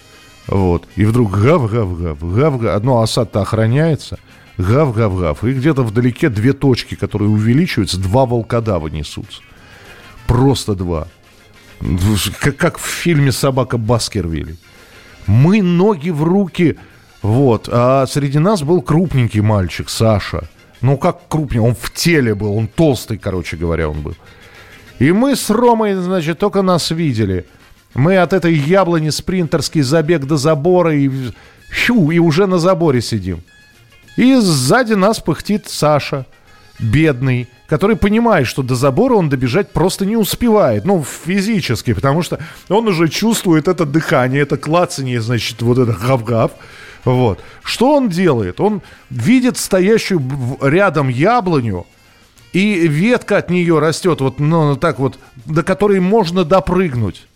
Вот. 0.46 0.86
И 0.96 1.04
вдруг 1.04 1.30
гав-гав-гав, 1.30 2.18
гав-гав. 2.20 2.82
Ну, 2.82 3.00
а 3.00 3.06
сад-то 3.06 3.42
охраняется. 3.42 4.18
Гав-гав-гав. 4.56 5.44
И 5.44 5.52
где-то 5.52 5.82
вдалеке 5.82 6.28
две 6.28 6.52
точки, 6.52 6.94
которые 6.94 7.28
увеличиваются, 7.30 7.98
два 7.98 8.24
волкодава 8.24 8.88
несутся. 8.88 9.40
Просто 10.26 10.74
два. 10.74 11.08
Как, 12.40 12.56
как 12.56 12.78
в 12.78 12.86
фильме 12.86 13.32
«Собака 13.32 13.78
Баскервилли». 13.78 14.56
Мы 15.26 15.62
ноги 15.62 16.10
в 16.10 16.22
руки. 16.22 16.76
Вот. 17.22 17.68
А 17.70 18.06
среди 18.06 18.38
нас 18.38 18.62
был 18.62 18.82
крупненький 18.82 19.40
мальчик, 19.40 19.88
Саша. 19.88 20.48
Ну, 20.80 20.98
как 20.98 21.28
крупнее, 21.28 21.62
он 21.62 21.74
в 21.74 21.90
теле 21.92 22.34
был, 22.34 22.54
он 22.54 22.66
толстый, 22.66 23.16
короче 23.16 23.56
говоря, 23.56 23.88
он 23.88 24.02
был. 24.02 24.14
И 24.98 25.12
мы 25.12 25.34
с 25.34 25.48
Ромой, 25.48 25.94
значит, 25.94 26.38
только 26.38 26.62
нас 26.62 26.90
видели. 26.90 27.46
Мы 27.94 28.18
от 28.18 28.32
этой 28.32 28.54
яблони 28.54 29.10
спринтерский 29.10 29.82
забег 29.82 30.26
до 30.26 30.36
забора 30.36 30.94
и, 30.94 31.10
щу, 31.70 32.10
и 32.10 32.18
уже 32.18 32.46
на 32.46 32.58
заборе 32.58 33.00
сидим. 33.00 33.42
И 34.16 34.34
сзади 34.36 34.94
нас 34.94 35.20
пыхтит 35.20 35.68
Саша, 35.68 36.26
бедный, 36.78 37.48
который 37.66 37.96
понимает, 37.96 38.46
что 38.46 38.62
до 38.62 38.74
забора 38.74 39.14
он 39.14 39.28
добежать 39.28 39.70
просто 39.72 40.04
не 40.06 40.16
успевает, 40.16 40.84
ну, 40.84 41.04
физически, 41.04 41.94
потому 41.94 42.22
что 42.22 42.38
он 42.68 42.88
уже 42.88 43.08
чувствует 43.08 43.68
это 43.68 43.84
дыхание, 43.86 44.42
это 44.42 44.56
клацание, 44.56 45.20
значит, 45.20 45.62
вот 45.62 45.78
это 45.78 45.92
гав-гав. 45.92 46.52
Вот. 47.04 47.40
Что 47.62 47.96
он 47.96 48.08
делает? 48.08 48.60
Он 48.60 48.82
видит 49.10 49.58
стоящую 49.58 50.22
рядом 50.60 51.08
яблоню, 51.08 51.86
и 52.52 52.86
ветка 52.86 53.38
от 53.38 53.50
нее 53.50 53.78
растет 53.78 54.20
вот, 54.20 54.38
ну, 54.38 54.76
так 54.76 54.98
вот, 54.98 55.18
до 55.44 55.62
которой 55.62 56.00
можно 56.00 56.44
допрыгнуть. 56.44 57.26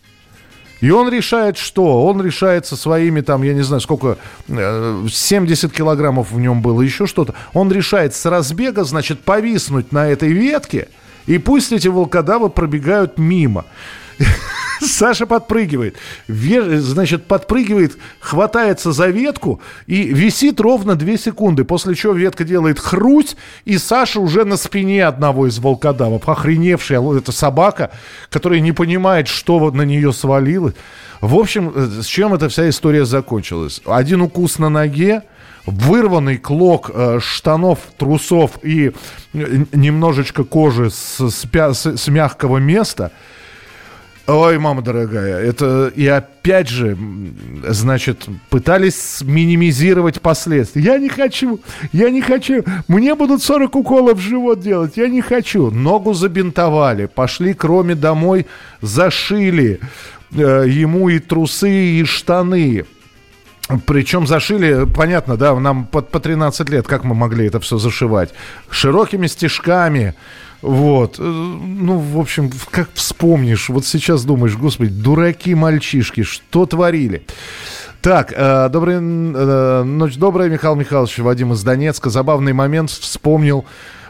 И 0.81 0.91
он 0.91 1.09
решает 1.09 1.57
что? 1.57 2.05
Он 2.05 2.21
решает 2.21 2.65
со 2.65 2.75
своими 2.75 3.21
там, 3.21 3.43
я 3.43 3.53
не 3.53 3.61
знаю, 3.61 3.81
сколько, 3.81 4.17
70 4.47 5.71
э, 5.71 5.75
килограммов 5.75 6.31
в 6.31 6.39
нем 6.39 6.61
было, 6.61 6.81
еще 6.81 7.05
что-то. 7.05 7.33
Он 7.53 7.71
решает 7.71 8.15
с 8.15 8.25
разбега, 8.25 8.83
значит, 8.83 9.19
повиснуть 9.21 9.91
на 9.91 10.07
этой 10.07 10.31
ветке, 10.31 10.87
и 11.25 11.37
пусть 11.37 11.71
эти 11.71 11.87
волкодавы 11.87 12.49
пробегают 12.49 13.17
мимо. 13.17 13.65
Саша 14.81 15.25
подпрыгивает. 15.25 15.97
Значит, 16.27 17.25
подпрыгивает, 17.25 17.97
хватается 18.19 18.91
за 18.91 19.07
ветку 19.07 19.61
и 19.87 20.03
висит 20.03 20.59
ровно 20.59 20.95
2 20.95 21.17
секунды. 21.17 21.63
После 21.63 21.95
чего 21.95 22.13
ветка 22.13 22.43
делает 22.43 22.79
хрусь, 22.79 23.35
и 23.65 23.77
Саша 23.77 24.19
уже 24.19 24.45
на 24.45 24.57
спине 24.57 25.05
одного 25.05 25.47
из 25.47 25.59
волкодавов. 25.59 26.27
Охреневшая 26.27 27.01
это 27.17 27.31
собака, 27.31 27.91
которая 28.29 28.59
не 28.59 28.71
понимает, 28.71 29.27
что 29.27 29.71
на 29.71 29.83
нее 29.83 30.13
свалилось. 30.13 30.75
В 31.21 31.35
общем, 31.35 31.71
э, 31.75 32.01
с 32.01 32.05
чем 32.05 32.33
эта 32.33 32.47
вся 32.47 32.69
история 32.69 33.05
закончилась? 33.05 33.81
Один 33.85 34.21
укус 34.21 34.57
на 34.57 34.69
ноге, 34.69 35.23
вырванный 35.65 36.37
клок 36.37 36.91
э, 36.93 37.19
штанов, 37.21 37.79
трусов 37.97 38.51
и 38.63 38.93
э, 39.33 39.63
немножечко 39.73 40.45
кожи 40.45 40.89
с, 40.89 41.29
с, 41.29 41.45
с 41.75 42.07
мягкого 42.07 42.57
места– 42.57 43.11
Ой, 44.31 44.59
мама 44.59 44.83
дорогая, 44.83 45.41
это 45.41 45.91
и 45.95 46.05
опять 46.05 46.67
же, 46.67 46.95
значит, 47.67 48.27
пытались 48.51 49.21
минимизировать 49.23 50.21
последствия. 50.21 50.83
Я 50.83 50.97
не 50.99 51.09
хочу, 51.09 51.59
я 51.93 52.11
не 52.11 52.21
хочу. 52.21 52.63
Мне 52.87 53.15
будут 53.15 53.41
40 53.41 53.75
уколов 53.75 54.19
в 54.19 54.21
живот 54.21 54.59
делать, 54.59 54.97
я 54.97 55.07
не 55.07 55.21
хочу. 55.21 55.71
Ногу 55.71 56.13
забинтовали, 56.13 57.07
пошли 57.07 57.55
к 57.55 57.63
Роме 57.63 57.95
домой, 57.95 58.45
зашили 58.81 59.79
э, 60.31 60.65
ему 60.67 61.09
и 61.09 61.17
трусы, 61.17 61.71
и 61.71 62.03
штаны. 62.03 62.85
Причем 63.87 64.27
зашили, 64.27 64.85
понятно, 64.85 65.37
да, 65.37 65.59
нам 65.59 65.85
под, 65.85 66.09
по 66.09 66.19
13 66.19 66.69
лет, 66.69 66.87
как 66.87 67.03
мы 67.03 67.15
могли 67.15 67.47
это 67.47 67.59
все 67.59 67.79
зашивать? 67.79 68.29
Широкими 68.69 69.25
стежками, 69.25 70.13
вот. 70.61 71.17
Э, 71.19 71.23
ну, 71.23 71.97
в 71.97 72.19
общем, 72.19 72.51
как 72.71 72.89
вспомнишь, 72.93 73.69
вот 73.69 73.85
сейчас 73.85 74.25
думаешь, 74.25 74.57
господи, 74.57 74.91
дураки 74.91 75.55
мальчишки, 75.55 76.23
что 76.23 76.65
творили? 76.65 77.23
Так, 78.01 78.33
э, 78.35 78.69
добрый, 78.69 78.95
э, 78.95 79.83
ночь 79.83 80.15
добрая, 80.15 80.49
Михаил 80.49 80.75
Михайлович, 80.75 81.17
Вадим 81.19 81.53
из 81.53 81.63
Донецка. 81.63 82.09
Забавный 82.09 82.53
момент 82.53 82.89
вспомнил. 82.89 83.65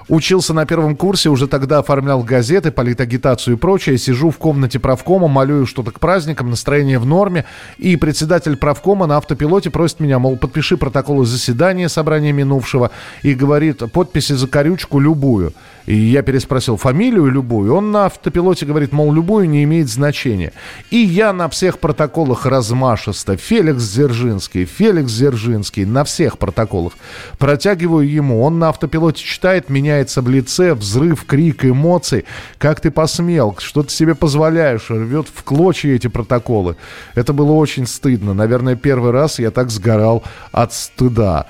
Учился 0.09 0.55
на 0.55 0.65
первом 0.65 0.95
курсе, 0.95 1.29
уже 1.29 1.47
тогда 1.47 1.79
оформлял 1.79 2.23
газеты, 2.23 2.71
политагитацию 2.71 3.55
и 3.55 3.59
прочее. 3.59 3.99
Сижу 3.99 4.31
в 4.31 4.39
комнате 4.39 4.79
правкома, 4.79 5.27
молю 5.27 5.67
что-то 5.67 5.91
к 5.91 5.99
праздникам, 5.99 6.49
настроение 6.49 6.97
в 6.97 7.05
норме. 7.05 7.45
И 7.77 7.95
председатель 7.95 8.57
правкома 8.57 9.05
на 9.05 9.17
автопилоте 9.17 9.69
просит 9.69 9.99
меня, 9.99 10.17
мол, 10.17 10.35
подпиши 10.35 10.77
протоколы 10.77 11.27
заседания 11.27 11.89
собрания 11.89 12.31
минувшего. 12.31 12.89
И 13.21 13.35
говорит, 13.35 13.83
подписи 13.93 14.33
за 14.33 14.47
корючку 14.47 14.99
любую. 14.99 15.53
И 15.89 15.95
я 15.95 16.21
переспросил 16.21 16.77
фамилию 16.77 17.31
любую. 17.31 17.73
Он 17.73 17.91
на 17.91 18.05
автопилоте 18.05 18.63
говорит, 18.67 18.91
мол, 18.91 19.11
любую 19.11 19.49
не 19.49 19.63
имеет 19.63 19.89
значения. 19.89 20.53
И 20.91 20.97
я 20.97 21.33
на 21.33 21.49
всех 21.49 21.79
протоколах 21.79 22.45
размашисто. 22.45 23.37
Феликс 23.37 23.89
Дзержинский, 23.89 24.65
Феликс 24.65 25.11
Дзержинский. 25.11 25.85
На 25.85 26.03
всех 26.03 26.37
протоколах. 26.37 26.93
Протягиваю 27.39 28.07
ему. 28.07 28.43
Он 28.43 28.59
на 28.59 28.69
автопилоте 28.69 29.23
читает, 29.23 29.71
меняется 29.71 30.21
в 30.21 30.29
лице, 30.29 30.75
взрыв, 30.75 31.25
крик, 31.25 31.65
эмоций. 31.65 32.25
Как 32.59 32.81
ты 32.81 32.91
посмел? 32.91 33.55
Что 33.57 33.81
ты 33.81 33.89
себе 33.89 34.13
позволяешь? 34.13 34.91
Рвет 34.91 35.25
в 35.33 35.43
клочья 35.43 35.95
эти 35.95 36.05
протоколы. 36.05 36.75
Это 37.15 37.33
было 37.33 37.53
очень 37.53 37.87
стыдно. 37.87 38.35
Наверное, 38.35 38.75
первый 38.75 39.09
раз 39.09 39.39
я 39.39 39.49
так 39.49 39.71
сгорал 39.71 40.23
от 40.51 40.71
стыда. 40.71 41.47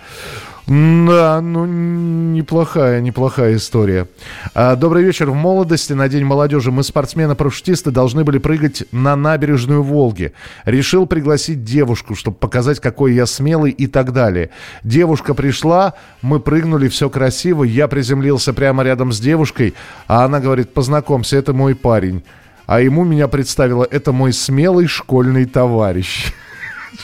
Да, 0.69 1.41
ну, 1.41 1.65
неплохая, 1.65 3.01
неплохая 3.01 3.55
история. 3.55 4.07
А, 4.53 4.75
добрый 4.75 5.03
вечер. 5.03 5.31
В 5.31 5.33
молодости 5.33 5.93
на 5.93 6.07
День 6.07 6.23
молодежи 6.25 6.71
мы, 6.71 6.83
спортсмены-парашютисты, 6.83 7.89
должны 7.89 8.23
были 8.23 8.37
прыгать 8.37 8.83
на 8.91 9.15
набережную 9.15 9.81
Волги. 9.81 10.31
Решил 10.65 11.07
пригласить 11.07 11.63
девушку, 11.63 12.13
чтобы 12.13 12.37
показать, 12.37 12.79
какой 12.79 13.15
я 13.15 13.25
смелый 13.25 13.71
и 13.71 13.87
так 13.87 14.13
далее. 14.13 14.51
Девушка 14.83 15.33
пришла, 15.33 15.95
мы 16.21 16.39
прыгнули, 16.39 16.87
все 16.87 17.09
красиво. 17.09 17.63
Я 17.63 17.87
приземлился 17.87 18.53
прямо 18.53 18.83
рядом 18.83 19.11
с 19.11 19.19
девушкой, 19.19 19.73
а 20.05 20.23
она 20.23 20.39
говорит, 20.39 20.71
познакомься, 20.71 21.37
это 21.37 21.51
мой 21.51 21.73
парень. 21.73 22.23
А 22.67 22.79
ему 22.79 23.03
меня 23.05 23.27
представила, 23.27 23.87
это 23.89 24.11
мой 24.11 24.33
смелый 24.33 24.85
школьный 24.85 25.45
товарищ. 25.45 26.31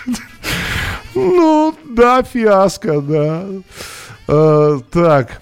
Ну, 1.15 1.73
да, 1.85 2.23
фиаско, 2.23 3.01
да. 3.01 3.45
Э, 4.27 4.79
так. 4.91 5.41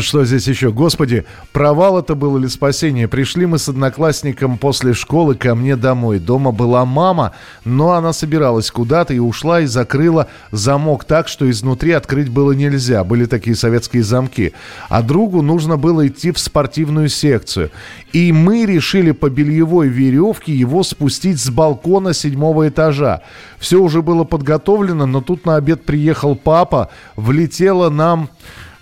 Что 0.00 0.24
здесь 0.24 0.48
еще? 0.48 0.72
Господи, 0.72 1.26
провал 1.52 1.98
это 1.98 2.14
был 2.14 2.38
или 2.38 2.46
спасение? 2.46 3.08
Пришли 3.08 3.44
мы 3.44 3.58
с 3.58 3.68
одноклассником 3.68 4.56
после 4.56 4.94
школы 4.94 5.34
ко 5.34 5.54
мне 5.54 5.76
домой. 5.76 6.18
Дома 6.18 6.50
была 6.50 6.86
мама, 6.86 7.32
но 7.66 7.92
она 7.92 8.14
собиралась 8.14 8.70
куда-то 8.70 9.12
и 9.12 9.18
ушла 9.18 9.60
и 9.60 9.66
закрыла 9.66 10.28
замок 10.50 11.04
так, 11.04 11.28
что 11.28 11.50
изнутри 11.50 11.92
открыть 11.92 12.30
было 12.30 12.52
нельзя. 12.52 13.04
Были 13.04 13.26
такие 13.26 13.54
советские 13.54 14.02
замки. 14.02 14.54
А 14.88 15.02
другу 15.02 15.42
нужно 15.42 15.76
было 15.76 16.06
идти 16.08 16.32
в 16.32 16.38
спортивную 16.38 17.10
секцию. 17.10 17.70
И 18.14 18.32
мы 18.32 18.64
решили 18.64 19.10
по 19.10 19.28
бельевой 19.28 19.88
веревке 19.88 20.54
его 20.54 20.84
спустить 20.84 21.38
с 21.38 21.50
балкона 21.50 22.14
седьмого 22.14 22.68
этажа. 22.68 23.22
Все 23.58 23.78
уже 23.78 24.00
было 24.00 24.24
подготовлено, 24.24 25.04
но 25.04 25.20
тут 25.20 25.44
на 25.44 25.56
обед 25.56 25.84
приехал 25.84 26.34
папа, 26.34 26.88
влетела 27.16 27.90
нам 27.90 28.30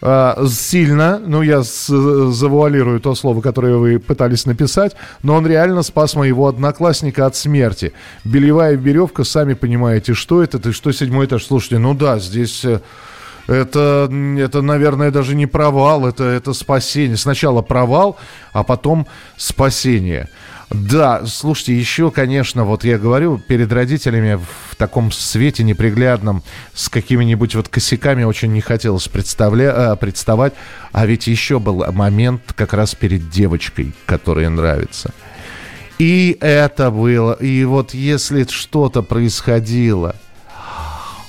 сильно, 0.03 1.19
ну 1.19 1.43
я 1.43 1.63
завуалирую 1.63 3.01
то 3.01 3.15
слово, 3.15 3.41
которое 3.41 3.77
вы 3.77 3.99
пытались 3.99 4.47
написать, 4.47 4.97
но 5.23 5.35
он 5.35 5.47
реально 5.47 5.83
спас 5.83 6.15
моего 6.15 6.49
одноклассника 6.49 7.27
от 7.27 7.37
смерти. 7.37 7.93
Бельевая 8.25 8.77
веревка, 8.77 9.25
сами 9.25 9.55
понимаете, 9.55 10.15
что 10.15 10.43
это, 10.43 10.59
ты 10.59 10.73
что 10.73 10.93
седьмой 10.93 11.27
этаж, 11.27 11.45
слушайте, 11.45 11.79
ну 11.79 11.95
да, 11.95 12.19
здесь... 12.19 12.65
Э, 12.65 12.81
это, 13.47 14.09
это, 14.39 14.63
наверное, 14.63 15.11
даже 15.11 15.35
не 15.35 15.47
провал, 15.47 16.07
это, 16.07 16.23
это 16.23 16.53
спасение. 16.53 17.17
Сначала 17.17 17.63
провал, 17.63 18.17
а 18.53 18.63
потом 18.63 19.09
спасение. 19.37 20.29
Да, 20.71 21.27
слушайте, 21.27 21.77
еще, 21.77 22.13
конечно, 22.13 22.65
вот 22.65 22.85
я 22.85 22.97
говорю, 22.97 23.39
перед 23.39 23.73
родителями 23.73 24.39
в 24.71 24.77
таком 24.77 25.11
свете 25.11 25.65
неприглядном, 25.65 26.45
с 26.75 26.89
какими-нибудь 26.89 27.57
вот 27.57 27.69
косяками 27.69 28.23
очень 28.23 28.53
не 28.53 28.61
хотелось 28.61 29.09
представля... 29.09 29.75
Э, 29.77 29.97
представать. 29.97 30.53
А 30.93 31.07
ведь 31.07 31.27
еще 31.27 31.59
был 31.59 31.85
момент 31.93 32.43
как 32.55 32.73
раз 32.73 32.95
перед 32.95 33.31
девочкой, 33.31 33.93
которая 34.07 34.49
нравится. 34.49 35.13
И 35.99 36.39
это 36.41 36.93
было. 36.93 37.33
И 37.33 37.65
вот 37.65 37.93
если 37.93 38.45
что-то 38.45 39.03
происходило, 39.03 40.15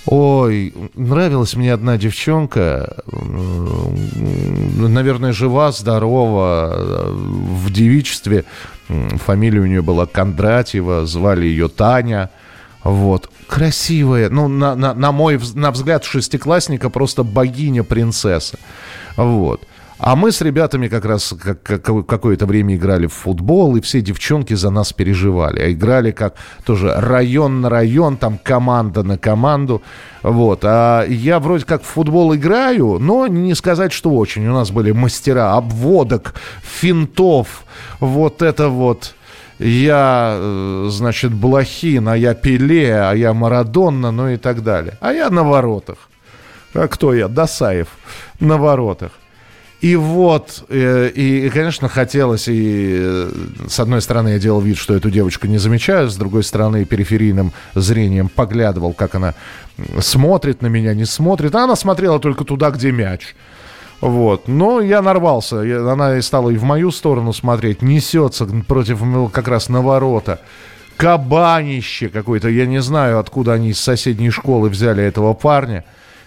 Ой, 0.06 0.74
нравилась 0.96 1.56
мне 1.56 1.72
одна 1.72 1.98
девчонка, 1.98 3.04
наверное, 3.12 5.32
жива, 5.32 5.72
здорова, 5.72 7.12
в 7.12 7.72
девичестве. 7.72 8.46
Фамилия 9.26 9.60
у 9.62 9.66
нее 9.66 9.82
была 9.82 10.06
Кондратьева, 10.06 11.06
звали 11.06 11.46
ее 11.46 11.68
Таня. 11.68 12.30
Вот. 12.84 13.30
Красивая, 13.48 14.30
ну, 14.30 14.48
на, 14.48 14.76
на, 14.76 14.94
на 14.94 15.12
мой 15.12 15.40
на 15.54 15.72
взгляд 15.72 16.04
шестиклассника 16.04 16.90
просто 16.90 17.24
богиня-принцесса. 17.24 18.58
Вот. 19.18 19.68
А 20.04 20.16
мы 20.16 20.32
с 20.32 20.42
ребятами 20.42 20.88
как 20.88 21.06
раз 21.06 21.32
как, 21.40 21.62
как, 21.62 22.08
какое-то 22.08 22.48
время 22.48 22.76
играли 22.76 23.06
в 23.06 23.14
футбол, 23.14 23.76
и 23.76 23.82
все 23.82 24.02
девчонки 24.02 24.56
за 24.56 24.72
нас 24.72 24.94
переживали. 24.94 25.60
А 25.60 25.72
играли 25.72 26.10
как 26.10 26.34
тоже 26.66 26.92
район 26.98 27.62
на 27.62 27.70
район, 27.70 28.18
там 28.18 28.40
команда 28.42 29.04
на 29.04 29.20
команду. 29.20 29.84
Вот. 30.24 30.62
А 30.64 31.06
я 31.06 31.40
вроде 31.40 31.66
как 31.66 31.84
в 31.84 31.86
футбол 31.86 32.34
играю, 32.34 32.98
но 32.98 33.28
не 33.28 33.54
сказать, 33.54 33.94
что 33.94 34.10
очень. 34.10 34.48
У 34.48 34.54
нас 34.54 34.72
были 34.72 34.92
мастера 34.92 35.56
обводок, 35.56 36.34
финтов, 36.64 37.64
вот 38.00 38.42
это 38.42 38.70
вот 38.70 39.14
я, 39.60 40.36
э, 40.36 40.88
значит, 40.90 41.32
Блохин, 41.32 42.08
а 42.08 42.18
я 42.18 42.34
Пеле, 42.34 42.96
а 42.96 43.14
я 43.14 43.36
Марадонна, 43.36 44.10
ну 44.10 44.30
и 44.30 44.38
так 44.38 44.64
далее. 44.64 44.98
А 45.00 45.14
я 45.14 45.30
на 45.30 45.44
воротах. 45.44 45.98
А 46.74 46.88
кто 46.88 47.14
я? 47.14 47.28
Досаев 47.28 47.90
на 48.40 48.58
воротах. 48.58 49.12
И 49.82 49.96
вот, 49.96 50.64
э, 50.70 51.10
и, 51.10 51.50
конечно, 51.50 51.90
хотелось, 51.90 52.48
и 52.48 53.00
э, 53.02 53.32
с 53.68 53.80
одной 53.80 54.04
стороны 54.04 54.30
я 54.30 54.40
делал 54.40 54.62
вид, 54.62 54.78
что 54.78 54.94
эту 54.94 55.10
девочку 55.10 55.48
не 55.48 55.58
замечаю, 55.58 56.08
с 56.08 56.16
другой 56.16 56.44
стороны 56.44 56.86
периферийным 56.86 57.52
зрением 57.74 58.30
поглядывал, 58.30 58.94
как 58.94 59.16
она 59.16 59.34
смотрит 60.00 60.62
на 60.62 60.68
меня, 60.68 60.94
не 60.94 61.06
смотрит. 61.06 61.56
А 61.56 61.64
она 61.64 61.76
смотрела 61.76 62.20
только 62.20 62.44
туда, 62.44 62.70
где 62.70 62.92
мяч. 62.92 63.36
Вот. 64.02 64.48
Но 64.48 64.82
я 64.82 65.02
нарвался. 65.02 65.62
Она 65.92 66.18
и 66.18 66.22
стала 66.22 66.52
и 66.52 66.58
в 66.58 66.64
мою 66.64 66.92
сторону 66.92 67.34
смотреть. 67.34 67.82
Несется 67.82 68.46
против 68.46 69.02
как 69.32 69.48
раз 69.48 69.68
на 69.68 69.82
ворота. 69.82 70.42
Кабанище 70.96 72.10
какое-то. 72.10 72.50
Я 72.50 72.68
не 72.68 72.82
знаю, 72.82 73.18
откуда 73.18 73.54
они 73.54 73.70
из 73.70 73.80
соседней 73.80 74.30
школы 74.30 74.70
взяли 74.70 75.04
этого 75.04 75.34
парня 75.34 75.86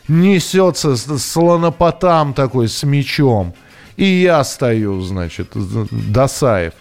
несется 0.09 0.97
слонопотам 0.97 2.35
такой 2.35 2.69
с 2.69 2.83
мечом. 2.83 3.55
И 3.97 4.05
я 4.05 4.43
стою, 4.45 5.01
значит, 5.01 5.53
Досаев. 5.55 6.73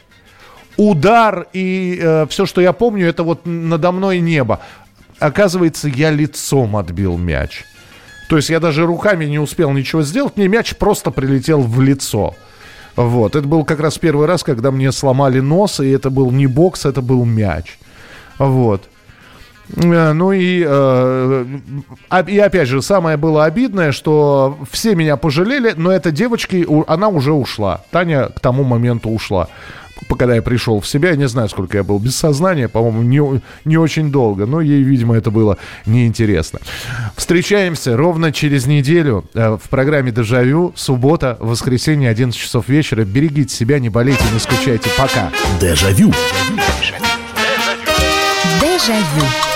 Удар 0.77 1.47
и 1.53 1.99
э, 2.01 2.25
все, 2.29 2.45
что 2.47 2.59
я 2.59 2.73
помню, 2.73 3.07
это 3.07 3.23
вот 3.23 3.41
надо 3.45 3.91
мной 3.91 4.19
небо. 4.19 4.59
Оказывается, 5.19 5.87
я 5.87 6.09
лицом 6.09 6.75
отбил 6.75 7.17
мяч. 7.17 7.63
То 8.29 8.37
есть 8.37 8.49
я 8.49 8.59
даже 8.59 8.85
руками 8.85 9.25
не 9.25 9.37
успел 9.37 9.71
ничего 9.71 10.01
сделать, 10.01 10.37
мне 10.37 10.47
мяч 10.47 10.75
просто 10.75 11.11
прилетел 11.11 11.61
в 11.61 11.79
лицо. 11.81 12.35
Вот, 12.95 13.35
это 13.35 13.47
был 13.47 13.63
как 13.65 13.79
раз 13.79 13.97
первый 13.97 14.25
раз, 14.25 14.43
когда 14.43 14.71
мне 14.71 14.91
сломали 14.91 15.39
нос, 15.39 15.79
и 15.79 15.89
это 15.89 16.09
был 16.09 16.31
не 16.31 16.47
бокс, 16.47 16.85
это 16.85 17.01
был 17.01 17.25
мяч. 17.25 17.77
Вот. 18.39 18.89
Э, 19.75 20.13
ну 20.13 20.31
и, 20.31 20.63
э, 20.65 21.45
и 22.27 22.39
опять 22.39 22.67
же, 22.67 22.81
самое 22.81 23.17
было 23.17 23.45
обидное, 23.45 23.91
что 23.91 24.57
все 24.71 24.95
меня 24.95 25.17
пожалели, 25.17 25.73
но 25.75 25.91
эта 25.91 26.11
девочка, 26.11 26.57
она 26.87 27.07
уже 27.07 27.33
ушла. 27.33 27.83
Таня 27.91 28.25
к 28.25 28.39
тому 28.39 28.63
моменту 28.63 29.09
ушла 29.09 29.49
когда 30.17 30.35
я 30.35 30.41
пришел 30.41 30.79
в 30.79 30.87
себя, 30.87 31.11
я 31.11 31.15
не 31.15 31.27
знаю, 31.27 31.49
сколько 31.49 31.77
я 31.77 31.83
был 31.83 31.99
без 31.99 32.15
сознания, 32.15 32.67
по-моему, 32.67 33.03
не, 33.03 33.41
не 33.65 33.77
очень 33.77 34.11
долго, 34.11 34.45
но 34.45 34.61
ей, 34.61 34.83
видимо, 34.83 35.15
это 35.15 35.31
было 35.31 35.57
неинтересно. 35.85 36.59
Встречаемся 37.15 37.95
ровно 37.97 38.31
через 38.31 38.65
неделю 38.65 39.25
э, 39.33 39.57
в 39.61 39.69
программе 39.69 40.11
«Дежавю». 40.11 40.73
Суббота, 40.75 41.37
воскресенье, 41.39 42.09
11 42.09 42.39
часов 42.39 42.67
вечера. 42.67 43.03
Берегите 43.03 43.53
себя, 43.53 43.79
не 43.79 43.89
болейте, 43.89 44.23
не 44.33 44.39
скучайте. 44.39 44.89
Пока. 44.97 45.31
Дежавю. 45.59 46.11
Дежавю. 46.11 47.03
Дежавю. 48.61 49.52